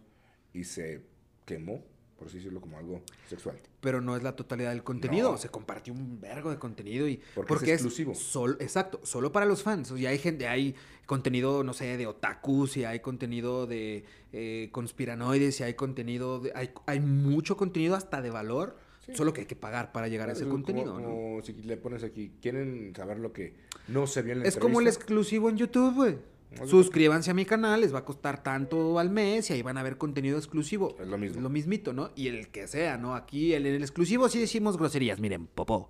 [0.53, 1.03] y se
[1.45, 1.85] quemó,
[2.19, 3.59] por así decirlo, como algo sexual.
[3.81, 5.33] Pero no es la totalidad del contenido.
[5.33, 5.39] No.
[5.39, 7.21] Se compartió un vergo de contenido y...
[7.35, 8.15] Porque es exclusivo.
[8.15, 9.93] sol- exacto, solo para los fans.
[9.97, 10.75] Y hay gente, hay
[11.07, 16.53] contenido, no sé, de otakus, y hay contenido de eh, conspiranoides, y hay contenido, de,
[16.55, 18.77] hay, hay mucho contenido hasta de valor,
[19.07, 19.15] Sí.
[19.17, 21.03] solo que hay que pagar para llegar a ese Es como- contenido, ¿no?
[21.07, 23.55] como si le pones aquí, quieren saber lo que
[23.89, 26.19] no se vio en la Es como el exclusivo en YouTube, güey.
[26.66, 29.82] Suscríbanse a mi canal, les va a costar tanto al mes y ahí van a
[29.82, 30.97] ver contenido exclusivo.
[31.01, 31.40] Es lo mismo.
[31.40, 32.10] Lo mismito, ¿no?
[32.16, 33.14] Y el que sea, ¿no?
[33.14, 35.89] Aquí el- en el exclusivo sí decimos groserías, miren, popó.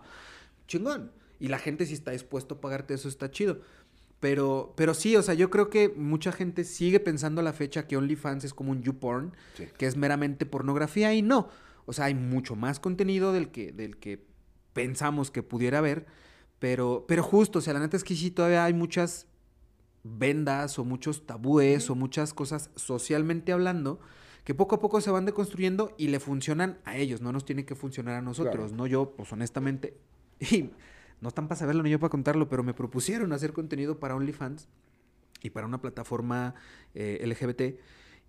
[0.68, 1.12] Chingón.
[1.38, 3.60] Y la gente si está dispuesto a pagarte eso está chido.
[4.20, 7.86] Pero, pero sí, o sea, yo creo que mucha gente sigue pensando a la fecha
[7.86, 9.64] que OnlyFans es como un YouPorn, Sí.
[9.78, 11.48] que es meramente pornografía y no.
[11.86, 14.22] O sea, hay mucho más contenido del que, del que
[14.74, 16.04] pensamos que pudiera haber.
[16.58, 19.26] Pero, pero justo, o sea, la neta es que sí todavía hay muchas
[20.02, 24.00] vendas o muchos tabúes o muchas cosas socialmente hablando
[24.44, 27.64] que poco a poco se van deconstruyendo y le funcionan a ellos, no nos tiene
[27.66, 28.76] que funcionar a nosotros, Claro.
[28.76, 29.96] no yo, pues honestamente,
[30.40, 30.70] y
[31.20, 34.68] no están para saberlo ni yo para contarlo, pero me propusieron hacer contenido para OnlyFans
[35.42, 36.54] y para una plataforma
[36.94, 37.78] eh, LGBT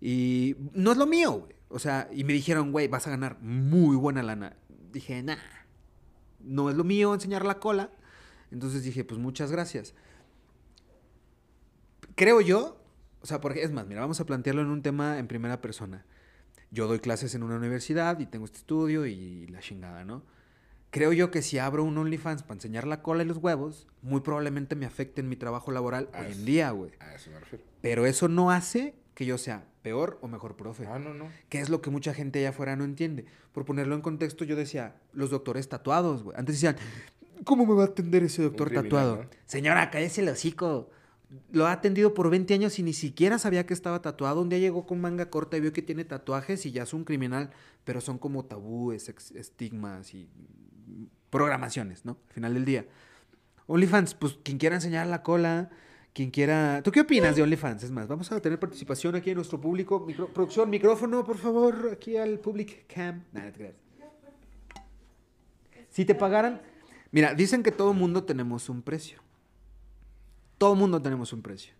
[0.00, 1.54] y no es lo mío, güey.
[1.68, 4.56] O sea, y me dijeron, güey, vas a ganar muy buena lana.
[4.92, 5.36] Dije, nah,
[6.40, 7.90] no es lo mío enseñar la cola.
[8.50, 9.94] Entonces dije, pues muchas gracias.
[12.14, 12.80] Creo yo,
[13.20, 16.04] o sea, porque es más, mira, vamos a plantearlo en un tema en primera persona.
[16.70, 20.22] Yo doy clases en una universidad y tengo este estudio y la chingada, ¿no?
[20.90, 24.20] Creo yo que si abro un OnlyFans para enseñar la cola y los huevos, muy
[24.20, 26.90] probablemente me afecte en mi trabajo laboral hoy en día, güey.
[27.00, 27.64] A eso me refiero.
[27.80, 30.86] Pero eso no hace que yo sea peor o mejor profe.
[30.86, 31.30] Ah, no, no.
[31.48, 33.24] Que es lo que mucha gente allá afuera no entiende.
[33.52, 36.36] Por ponerlo en contexto, yo decía, los doctores tatuados, güey.
[36.38, 36.76] Antes decían,
[37.44, 39.16] ¿cómo me va a atender ese doctor criminal, tatuado?
[39.16, 39.28] ¿no?
[39.46, 40.90] Señora, cállese el hocico.
[41.50, 44.42] Lo ha atendido por 20 años y ni siquiera sabía que estaba tatuado.
[44.42, 47.04] Un día llegó con manga corta y vio que tiene tatuajes y ya es un
[47.04, 47.50] criminal.
[47.84, 50.28] Pero son como tabúes, estigmas y
[51.30, 52.18] programaciones, ¿no?
[52.28, 52.86] Al final del día.
[53.66, 55.70] OnlyFans, pues quien quiera enseñar la cola,
[56.12, 56.82] quien quiera...
[56.82, 57.84] ¿Tú qué opinas de OnlyFans?
[57.84, 60.04] Es más, vamos a tener participación aquí en nuestro público.
[60.06, 63.24] Micro- producción, micrófono, por favor, aquí al Public Cam.
[63.32, 63.66] Nada, no.
[65.88, 66.60] Si te pagaran...
[67.10, 69.21] Mira, dicen que todo mundo tenemos un precio.
[70.62, 71.74] Todo mundo tenemos un precio.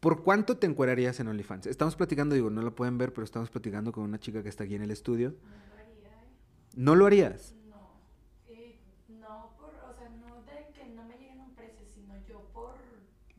[0.00, 1.64] ¿Por cuánto te encuerarías en OnlyFans?
[1.64, 4.64] Estamos platicando, digo, no lo pueden ver, pero estamos platicando con una chica que está
[4.64, 5.34] aquí en el estudio.
[5.40, 6.26] No lo haría, ¿eh?
[6.74, 7.54] ¿No lo harías?
[7.70, 8.52] No.
[8.52, 8.76] Y
[9.18, 12.46] no por, o sea, no de que no me lleguen a un precio, sino yo
[12.52, 12.74] por,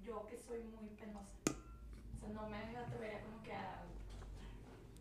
[0.03, 1.37] yo que soy muy penosa.
[2.15, 3.85] O sea, no me atrevería como que a,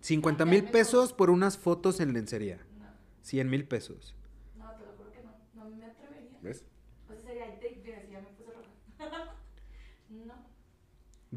[0.03, 2.59] 50 mil pesos por unas fotos en lencería.
[2.79, 2.85] no,
[3.23, 4.15] 100 mil pesos.
[4.59, 6.39] no, te lo juro que no, no me atrevería.
[6.43, 6.67] ¿Ves?
[7.09, 8.67] O sea, sería, de, mira, si ya me puse roja.
[10.09, 10.35] no,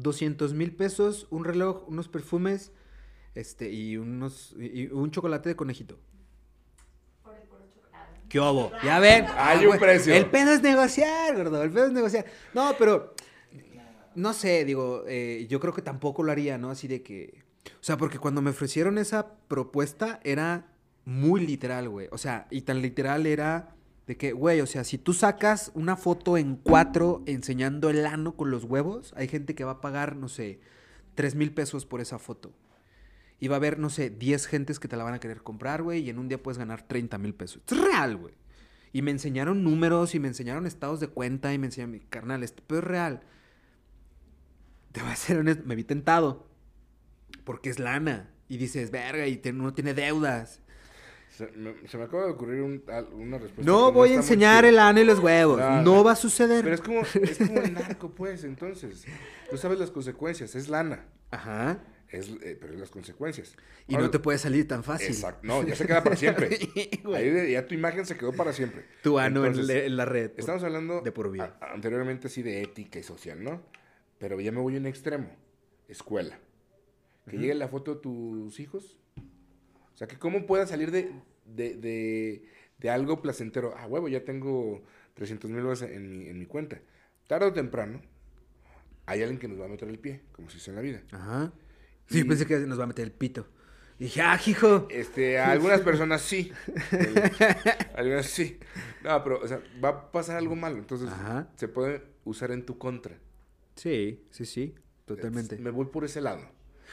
[0.02, 2.72] 200 mil pesos, un reloj, unos perfumes,
[3.34, 5.98] este, y unos, y un chocolate de conejito.
[7.22, 8.20] por el puro chocolate.
[8.28, 8.72] ¿Qué obo?
[8.82, 9.26] Ya ven.
[9.36, 10.14] Hay Ah, un precio.
[10.14, 11.62] El pedo es negociar, gordo.
[11.62, 12.24] El pedo es negociar.
[12.54, 13.14] No, pero.
[14.16, 16.70] No sé, digo, eh, yo creo que tampoco lo haría, ¿no?
[16.70, 17.44] Así de que.
[17.74, 20.72] O sea, porque cuando me ofrecieron esa propuesta era
[21.04, 22.08] muy literal, güey.
[22.10, 25.96] O sea, y tan literal era de que, güey, o sea, si tú sacas una
[25.96, 30.16] foto en cuatro enseñando el ano con los huevos, hay gente que va a pagar,
[30.16, 30.60] no sé,
[31.14, 32.52] tres mil pesos por esa foto.
[33.38, 35.82] Y va a haber, no sé, 10 gentes que te la van a querer comprar,
[35.82, 37.62] güey, y en un día puedes ganar 30 mil pesos.
[37.70, 38.34] Es real, güey.
[38.92, 42.60] Y me enseñaron números y me enseñaron estados de cuenta y me enseñaron, carnal, este
[42.60, 43.20] pedo es real.
[44.92, 46.48] Te voy a ser honesto, me vi tentado.
[47.44, 48.30] Porque es lana.
[48.48, 50.60] Y dices, verga, y te- uno tiene deudas.
[51.40, 52.82] Se me, se me acaba de ocurrir un-
[53.14, 53.62] una respuesta.
[53.72, 55.58] No voy a enseñar el ano y los huevos.
[55.82, 56.62] No, va a suceder.
[56.62, 59.06] Pero es como, es como el narco, pues, entonces.
[59.50, 61.06] Tú sabes las consecuencias, es lana.
[61.30, 61.82] Ajá.
[62.10, 63.54] Es, eh, pero es las consecuencias.
[63.86, 65.08] Y Ahora- no te puede salir tan fácil.
[65.08, 65.46] Exacto.
[65.46, 66.48] No, ya se queda para siempre.
[67.14, 68.84] Ahí ya tu imagen se quedó para siempre.
[69.02, 70.30] Tu ano en, Entonces, le- en la red.
[70.30, 71.56] por- Estamos hablando de por vida.
[71.60, 73.62] a- anteriormente así de ética y social, ¿no?
[74.18, 75.30] Pero ya me voy a un extremo.
[75.88, 76.38] Escuela.
[77.28, 78.98] Que llegue la foto de tus hijos.
[80.00, 81.12] O sea, que cómo pueda salir de,
[81.44, 82.48] de, de,
[82.78, 83.74] de algo placentero.
[83.76, 84.82] Ah, huevo, ya tengo
[85.12, 86.80] 300 mil dólares en mi, en mi cuenta.
[87.26, 88.00] Tarde o temprano,
[89.04, 91.02] hay alguien que nos va a meter el pie, como se dice en la vida.
[91.12, 91.52] Ajá.
[92.06, 93.46] Sí, Y- pensé que nos va a meter el pito.
[93.98, 94.88] Y dije, ah, hijo.
[94.90, 96.50] Este, a algunas personas sí.
[97.94, 98.58] Algunas sí.
[99.04, 100.78] No, pero, o sea, va a pasar algo malo.
[100.78, 101.50] Entonces, Ajá.
[101.56, 103.18] se puede usar en tu contra.
[103.76, 104.74] Sí, sí, sí.
[105.04, 105.58] Totalmente.
[105.58, 106.40] Me voy por ese lado.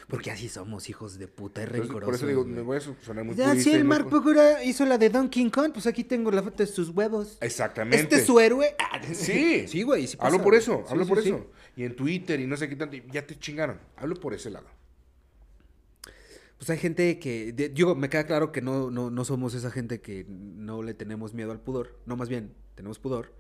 [0.08, 2.04] Porque así somos hijos de puta y rencorosos.
[2.06, 2.54] por eso digo, güey.
[2.56, 4.98] me voy a sonar muy Ya, purista si el muy Mark co- Pokora hizo la
[4.98, 7.38] de Donkey Kong, pues aquí tengo la foto de sus huevos.
[7.42, 7.98] Exactamente.
[8.04, 8.76] ¿Este es su héroe?
[8.92, 9.68] Ah, Sí.
[9.68, 10.08] Sí, güey.
[10.08, 11.30] sí hablo por eso, hablo sí, por sí.
[11.30, 11.46] eso.
[11.76, 13.80] Y en Twitter y no sé qué tanto, ya te chingaron.
[13.98, 14.68] Hablo por ese lado.
[16.58, 17.54] Pues hay gente que.
[17.54, 20.94] de- digo, me queda claro que no, no, no somos esa gente que no le
[20.96, 22.00] tenemos miedo al pudor.
[22.06, 23.32] No, más bien, tenemos pudor.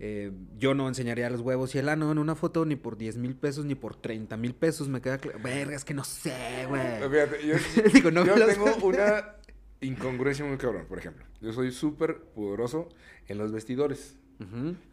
[0.00, 3.16] Eh, yo no enseñaría los huevos y el ano en una foto ni por 10
[3.16, 4.88] mil pesos ni por 30 mil pesos.
[4.88, 5.38] Me queda claro.
[5.42, 6.82] Verga, es que no sé, güey.
[7.10, 7.54] Fíjate, yo,
[7.94, 9.34] Digo, no yo me los- tengo una
[9.80, 11.24] incongruencia muy cabrón, por ejemplo.
[11.40, 12.88] Yo soy súper pudoroso
[13.26, 14.16] en los vestidores.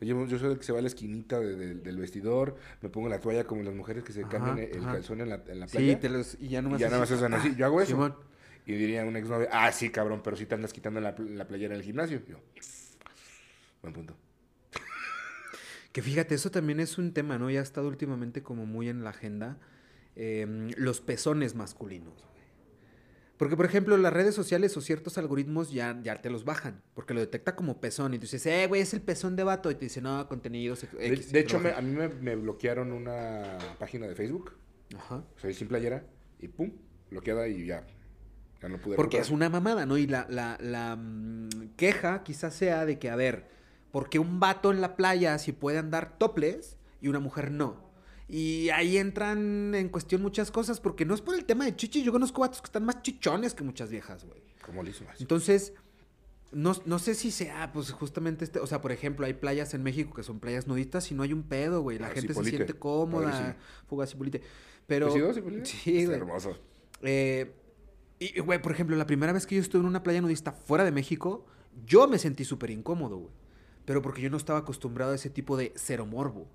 [0.02, 2.90] Yo, yo soy el que se va a la esquinita de- de- del vestidor, me
[2.90, 4.94] pongo la toalla como las mujeres que se cambian el, ajá.
[4.94, 6.00] calzón en la, en la Sí, playa.
[6.00, 6.36] te los.
[6.42, 7.54] Y ya no y ya nada más hacen así.
[7.56, 7.92] Yo hago eso.
[7.92, 8.16] Simón.
[8.66, 11.76] Y diría un exnovio, ah, sí, cabrón, pero si te andas quitando la, la playera
[11.76, 12.24] del gimnasio.
[12.28, 12.38] Yo,
[13.84, 14.16] buen punto.
[15.96, 17.50] Que fíjate, eso también es un tema, ¿no?
[17.50, 19.58] Ya ha estado últimamente como muy en la agenda.
[20.18, 22.14] em, los pezones masculinos.
[23.38, 26.82] Porque, por ejemplo, las redes sociales o ciertos algoritmos ya, ya te los bajan.
[26.96, 28.14] Porque lo detecta como pezón.
[28.14, 29.72] Y tú dices, eh, güey, es el pezón de vato.
[29.72, 30.28] Y te dice, no,
[30.98, 34.52] De, X", de hecho, me- a mí me, me bloquearon una página de Facebook.
[34.98, 35.24] Ajá.
[35.38, 36.06] Soy sin playera
[36.40, 36.72] y pum,
[37.10, 37.86] bloqueada y ya.
[38.62, 39.26] Ya no pude Porque recuperar.
[39.26, 39.98] es una mamada, ¿no?
[39.98, 43.48] Y la, la, la, mm, queja quizás sea de que, a ver,
[43.96, 47.82] porque un vato en la playa sí puede andar toples y una mujer no?
[48.28, 52.04] Y ahí entran en cuestión muchas cosas, porque no es por el tema de chichis.
[52.04, 54.42] Yo conozco vatos que están más chichones que muchas viejas, güey.
[54.66, 55.06] Como liso.
[55.10, 55.24] así.
[55.24, 55.72] Entonces,
[56.52, 59.82] no, no sé si sea, pues justamente este, o sea, por ejemplo, hay playas en
[59.82, 61.98] México que son playas nudistas y no hay un pedo, güey.
[61.98, 63.56] La Ah, gente se siente cómoda,
[63.88, 64.42] fuga Cipolite.
[64.88, 65.66] Pero, ¿Te sigo, Cipolite?
[65.68, 66.20] sí, Está güey.
[66.20, 66.58] hermoso.
[67.02, 67.54] Eh,
[68.20, 70.84] y, güey, por ejemplo, la primera vez que yo estuve en una playa nudista fuera
[70.84, 71.46] de México,
[71.86, 73.45] yo me sentí súper incómodo, güey.
[73.86, 76.48] Pero porque yo no estaba acostumbrado a ese tipo de cero morbo.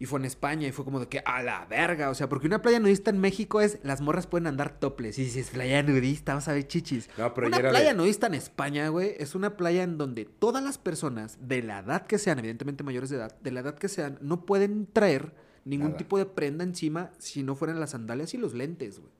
[0.00, 2.08] Y fue en España y fue como de que, a la verga.
[2.10, 5.18] O sea, porque una playa nudista en México es, las morras pueden andar toples.
[5.18, 7.10] Y dices, playa nudista, vas a ver chichis.
[7.18, 10.62] No, pero una playa de- nudista en España, güey, es una playa en donde todas
[10.62, 13.88] las personas, de la edad que sean, evidentemente mayores de edad, de la edad que
[13.88, 15.34] sean, no pueden traer
[15.64, 15.98] ningún Nada.
[15.98, 19.12] tipo de prenda encima si no fueran las sandalias y los lentes, güey.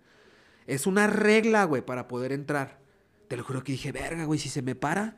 [0.68, 2.78] Es una regla, güey, para poder entrar.
[3.26, 5.16] Te lo juro que dije, verga, güey, si se me para.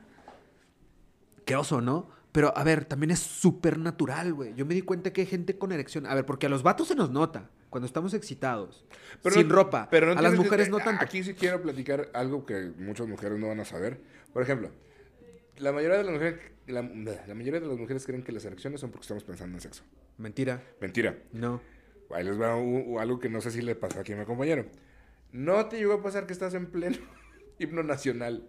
[1.45, 2.09] Qué oso, ¿no?
[2.31, 4.53] Pero, a ver, también es súper natural, güey.
[4.55, 6.05] Yo me di cuenta que hay gente con erección.
[6.05, 8.85] A ver, porque a los vatos se nos nota cuando estamos excitados.
[9.29, 9.87] sin no- ropa.
[9.91, 11.03] pero no a las tienes que- mujeres no tanto.
[11.03, 13.99] Aquí sí quiero platicar algo que muchas mujeres no van a saber.
[14.33, 14.71] Por ejemplo,
[15.57, 18.79] la mayoría de las mujeres, la, la mayoría de las mujeres creen que las erecciones
[18.79, 19.83] son porque estamos pensando en sexo.
[20.17, 20.63] Mentira.
[20.79, 21.17] Mentira.
[21.33, 21.61] No.
[22.11, 24.65] Ahí les va algo que no sé si le pasó aquí a mi compañero.
[25.33, 26.97] ¿No te llegó a pasar que estás en pleno
[27.59, 28.47] himno nacional?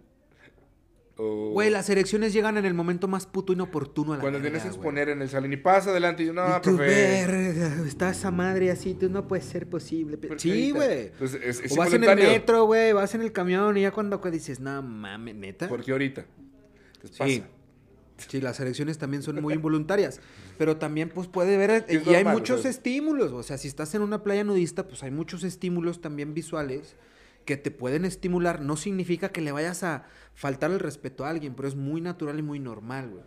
[1.15, 4.57] O Güey, las elecciones llegan en el momento más puto inoportuno a la cuando verga,
[4.57, 4.77] tienes que güey.
[4.79, 6.85] exponer en el salón y pasa adelante y yo, no, y tú, profe.
[6.85, 10.17] verga, está esa madre así, tú no puede ser posible.
[10.17, 10.29] pe-".
[10.29, 11.07] Porque Sí, güey.
[11.07, 13.91] Entonces, es, es O vas en el metro, güey, vas en el camión y ya
[13.91, 15.67] cuando dices, no mames, neta.
[15.69, 16.25] Porque ahorita.
[17.03, 17.17] Sí.
[17.17, 17.47] pasa.
[18.29, 20.19] Sí, las elecciones también son muy involuntarias.
[20.57, 21.85] Pero también, pues, puede ver.
[21.89, 23.31] Y hay muchos estímulos.
[23.33, 26.95] O sea, si estás en una playa nudista, pues hay muchos estímulos también visuales
[27.45, 28.61] que te pueden estimular.
[28.61, 32.39] No significa que le vayas a faltar el respeto a alguien, pero es muy natural
[32.39, 33.23] y muy normal, güey.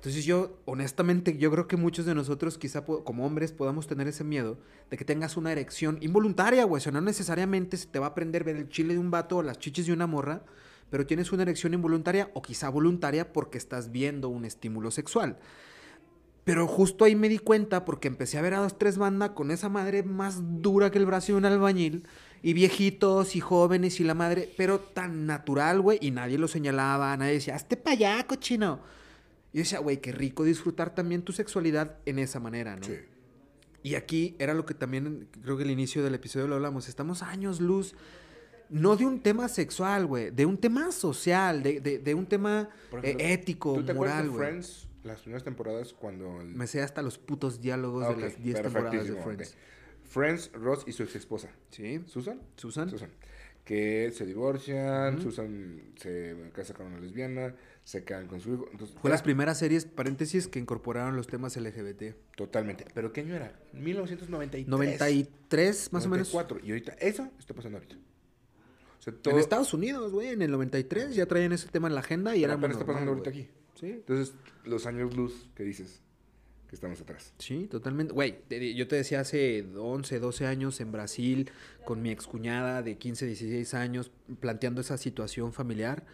[0.00, 4.24] Entonces yo, honestamente, yo creo que muchos de nosotros, quizá como hombres, podamos tener ese
[4.24, 4.56] miedo
[4.88, 6.78] de que tengas una erección involuntaria, güey.
[6.78, 9.36] O sea, no necesariamente se te va a aprender ver el chile de un vato
[9.36, 10.42] o las chichis de una morra,
[10.88, 15.38] pero tienes una erección involuntaria o quizá voluntaria porque estás viendo un estímulo sexual.
[16.44, 19.50] Pero justo ahí me di cuenta porque empecé a ver a dos, tres bandas con
[19.50, 22.06] esa madre más dura que el brazo de un albañil.
[22.42, 25.98] Y viejitos y jóvenes y la madre, pero tan natural, güey.
[26.00, 28.80] Y nadie lo señalaba, nadie decía, hazte pa' allá, cochino.
[29.52, 32.84] Y yo decía, güey, qué rico disfrutar también tu sexualidad en esa manera, ¿no?
[32.86, 32.94] Sí.
[33.82, 36.88] Y aquí era lo que también, creo que el inicio del episodio lo hablamos.
[36.88, 37.94] Estamos años luz,
[38.70, 42.68] no de un tema sexual, güey, de un tema social, de, de- de un tema
[43.02, 44.48] eh, ético, ¿Tú te acuerdas moral, güey.
[44.48, 46.40] Friends, las primeras temporadas, cuando...
[46.40, 49.56] el- Me sé hasta los putos diálogos Ah, de las 10 temporadas de Friends.
[50.10, 51.50] Friends, Ross y su ex esposa.
[51.70, 52.40] Sí, ¿Susan?
[52.56, 52.90] Susan.
[52.90, 53.10] Susan.
[53.64, 55.22] Que se divorcian.
[55.22, 57.54] Susan se casa con una lesbiana,
[57.84, 58.68] se quedan con su hijo.
[58.72, 62.16] Entonces, Fue las primeras series, paréntesis, que incorporaron los temas LGBT.
[62.34, 62.86] Totalmente.
[62.92, 63.56] ¿Pero qué año era?
[63.72, 64.66] 1993.
[64.66, 66.34] 93, más o menos.
[66.34, 66.66] 94.
[66.66, 67.94] Y ahorita, eso está pasando ahorita.
[68.98, 69.34] O sea, todo...
[69.34, 72.40] En Estados Unidos, güey, en el 93 ya traían ese tema en la agenda y
[72.40, 73.48] pero era apenas está pasando ahorita aquí.
[73.76, 74.34] Sí, Entonces,
[74.64, 76.02] los años luz que dices
[76.70, 77.34] que estamos atrás.
[77.38, 78.12] Sí, totalmente.
[78.12, 78.38] Güey,
[78.76, 81.50] yo te decía hace 11, 12 años en Brasil,
[81.84, 86.06] con mi excuñada de 15, 16 años, planteando esa situación familiar.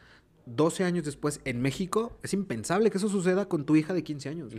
[0.47, 4.28] 12 años después en México, es impensable que eso suceda con tu hija de 15
[4.31, 4.55] años.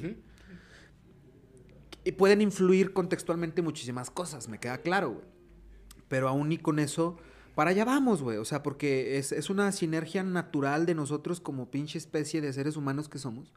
[2.03, 5.25] Y pueden influir contextualmente muchísimas cosas, me queda claro, güey.
[6.09, 7.17] Pero aún y con eso,
[7.55, 8.37] para allá vamos, güey.
[8.37, 12.77] O sea, porque es, es una sinergia natural de nosotros como pinche especie de seres
[12.77, 13.51] humanos que somos.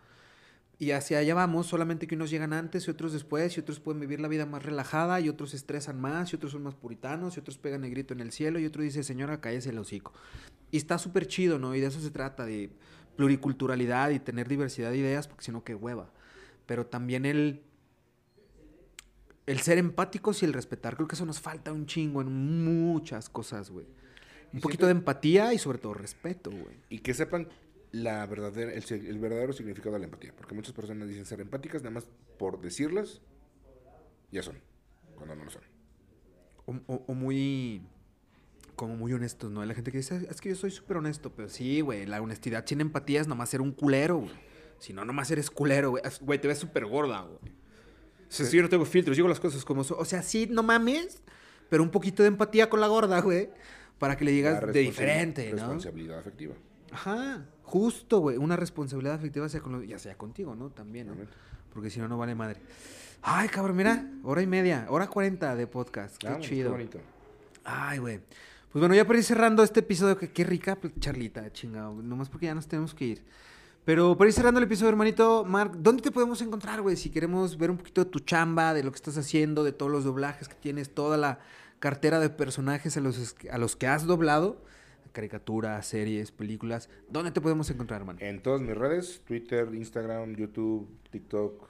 [0.81, 4.01] Y hacia allá vamos, solamente que unos llegan antes y otros después, y otros pueden
[4.01, 7.37] vivir la vida más relajada, y otros se estresan más, y otros son más puritanos,
[7.37, 10.15] y otros pegan el grito en el cielo, y otro dice, señora, cállese el hocico.
[10.71, 11.75] Y está súper chido, ¿no?
[11.75, 12.71] Y de eso se trata, de
[13.15, 16.11] pluriculturalidad y tener diversidad de ideas, porque si no, qué hueva.
[16.65, 17.63] Pero también el,
[19.45, 20.97] el ser empáticos y el respetar.
[20.97, 22.33] Creo que eso nos falta un chingo en
[22.65, 23.85] muchas cosas, güey.
[24.55, 26.77] Un poquito de empatía y sobre todo respeto, güey.
[26.89, 27.49] Y que sepan
[27.93, 30.33] la verdadera, el, el verdadero significado de la empatía.
[30.37, 32.07] Porque muchas personas dicen ser empáticas, nada más
[32.39, 33.21] por decirlas,
[34.31, 34.59] ya son,
[35.17, 35.63] cuando no lo son.
[36.67, 37.83] O, o- o muy.
[38.77, 39.61] Como muy honestos, ¿no?
[39.61, 41.31] Hay la gente que dice, es que yo soy súper honesto.
[41.35, 44.33] Pero sí, güey, la honestidad sin empatía es nomás ser un culero, güey.
[44.79, 46.03] Si no, nomás eres culero, güey.
[46.23, 47.37] Güey, te ves súper gorda, güey.
[47.37, 49.99] O sea, si yo no tengo filtros, digo las cosas como son.
[50.01, 51.23] O sea, sí, no mames,
[51.69, 53.51] pero un poquito de empatía con la gorda, güey.
[53.99, 55.57] Para que le digas de diferente, ¿no?
[55.59, 56.55] Responsabilidad afectiva.
[56.91, 58.37] Ajá, justo, güey.
[58.37, 60.71] Una responsabilidad afectiva sea con lo- ya sea contigo, ¿no?
[60.71, 61.15] También, ¿no?
[61.73, 62.61] Porque si no, no vale madre.
[63.23, 66.17] Ay, cabrón, mira, hora y media, hora cuarenta de podcast.
[66.19, 66.73] Qué chido.
[66.73, 66.99] bonito.
[67.65, 68.19] Ay, güey.
[68.73, 71.95] Pues bueno, ya para ir cerrando este episodio, que qué rica pl- charlita, chingado.
[72.03, 73.25] Nomás porque ya nos tenemos que ir.
[73.85, 76.97] Pero para ir cerrando el episodio, hermanito, Mark, ¿dónde te podemos encontrar, güey?
[76.97, 79.91] Si queremos ver un poquito de tu chamba, de lo que estás haciendo, de todos
[79.91, 81.39] los doblajes que tienes, toda la
[81.79, 84.63] cartera de personajes a los, a los que has doblado,
[85.11, 88.19] caricaturas, series, películas, ¿dónde te podemos encontrar, hermano?
[88.23, 91.69] En todas mis redes, Twitter, Instagram, YouTube, TikTok,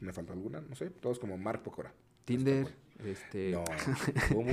[0.00, 0.60] ¿me falta alguna?
[0.60, 1.92] No sé, todos como Mark Pocora.
[2.24, 2.66] Tinder,
[3.04, 3.50] este...
[3.52, 3.64] No,
[4.34, 4.44] no.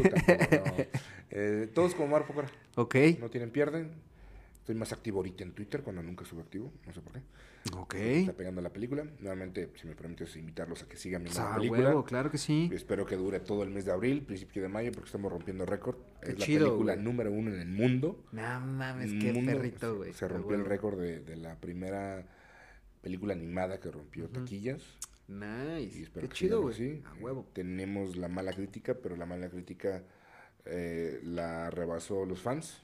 [1.30, 2.50] Eh, todos como Mark Pocora.
[2.76, 3.92] Ok, No tienen pierden.
[4.68, 7.22] Estoy más activo ahorita en Twitter cuando nunca estuve activo, no sé por qué.
[7.74, 7.94] ok.
[7.96, 9.06] Está pegando la película.
[9.22, 11.88] Nuevamente, si me permites invitarlos a que sigan la Ah, película.
[11.88, 12.70] huevo, claro que sí.
[12.74, 15.96] Espero que dure todo el mes de abril, principio de mayo, porque estamos rompiendo récord.
[16.22, 17.06] Qué es la chido, película güey.
[17.06, 18.26] número uno en el mundo.
[18.34, 20.12] No mames, qué mundo perrito, güey.
[20.12, 22.26] Se rompió el récord de, de la primera
[23.02, 24.82] película animada que rompió taquillas.
[25.30, 26.02] Y Nice.
[26.04, 26.74] espero Qué que chido, güey.
[26.76, 27.04] así.
[27.06, 27.48] A huevo.
[27.54, 30.04] Tenemos la mala crítica, pero la mala crítica
[30.66, 32.84] eh, la rebasó los fans.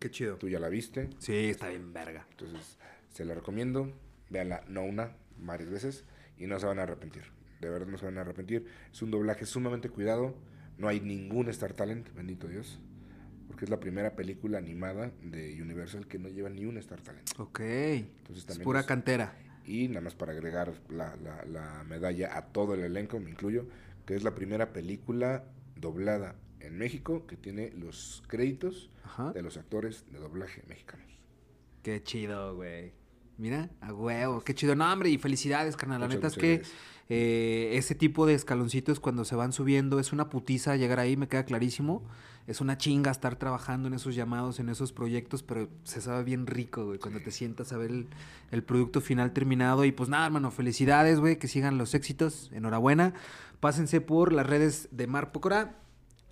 [0.00, 0.36] Qué chido.
[0.36, 1.08] Tú ya la viste.
[1.18, 2.26] Sí, está bien verga.
[2.32, 2.76] Entonces,
[3.12, 3.92] se la recomiendo.
[4.30, 6.04] Véanla, no una, varias veces.
[6.38, 7.24] Y no se van a arrepentir.
[7.60, 8.66] De verdad no se van a arrepentir.
[8.92, 10.34] Es un doblaje sumamente cuidado.
[10.78, 12.80] No hay ningún Star Talent, bendito Dios.
[13.46, 17.28] Porque es la primera película animada de Universal que no lleva ni un Star Talent.
[17.38, 17.60] Ok.
[17.60, 19.36] Entonces Es también pura es- cantera.
[19.66, 23.66] Y nada más para agregar la, la- la medalla a todo el elenco, me incluyo.
[24.06, 25.44] que es la primera película
[25.76, 29.32] doblada en México que tiene los créditos Ajá.
[29.32, 31.06] de los actores de doblaje mexicanos.
[31.82, 32.92] Qué chido, güey.
[33.38, 34.74] Mira, a huevo, qué chido.
[34.74, 36.00] No, hombre, y felicidades, carnal.
[36.00, 36.62] La neta es que
[37.08, 41.26] eh, ese tipo de escaloncitos cuando se van subiendo es una putiza llegar ahí, me
[41.26, 42.02] queda clarísimo.
[42.46, 46.46] Es una chinga estar trabajando en esos llamados, en esos proyectos, pero se sabe bien
[46.46, 48.08] rico, güey, cuando te sientas a ver el,
[48.50, 49.86] el producto final terminado.
[49.86, 52.50] Y pues nada, hermano, felicidades, güey, que sigan los éxitos.
[52.52, 53.14] Enhorabuena.
[53.60, 55.78] Pásense por las redes de Mar Pocora.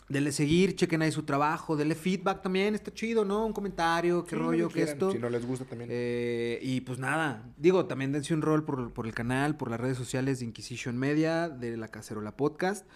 [0.08, 3.44] Denle seguir, chequen ahí su trabajo, denle feedback también, está chido, ¿no?
[3.44, 5.12] Un comentario, qué Sí, rollo, qué esto.
[5.12, 5.90] Si no les gusta también.
[5.92, 9.78] Eh, y pues nada, digo, también dense un rol por, por el canal, por las
[9.78, 12.86] redes sociales de Inquisition Media, de La Cacerola Podcast.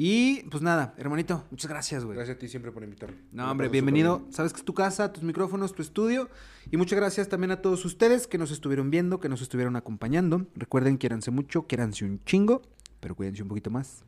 [0.00, 2.14] Y pues nada, hermanito, muchas gracias, güey.
[2.16, 3.16] Gracias a ti siempre por invitarme.
[3.32, 4.18] No, hombre, bienvenido.
[4.20, 4.32] bien.
[4.32, 6.28] Sabes que es tu casa, tus micrófonos, tu estudio.
[6.70, 10.46] Y muchas gracias también a todos ustedes que nos estuvieron viendo, que nos estuvieron acompañando.
[10.54, 12.62] Recuerden, quiéranse mucho, quiéranse un chingo,
[13.00, 14.04] pero cuídense un poquito más.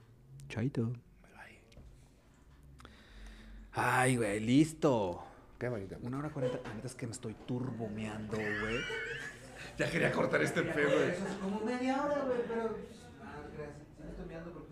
[0.48, 0.92] Chaito.
[3.72, 5.22] Ay, güey, listo.
[5.58, 5.96] Qué bonito.
[6.02, 6.58] Una hora cuarenta.
[6.68, 8.78] Ahorita es que me estoy turbomeando, güey.
[9.78, 11.10] ya quería cortar este pedo, güey.
[11.10, 12.76] Eso es como media hora, güey, pero.
[13.22, 14.10] Ah, gracias.
[14.10, 14.69] Estoy meando porque.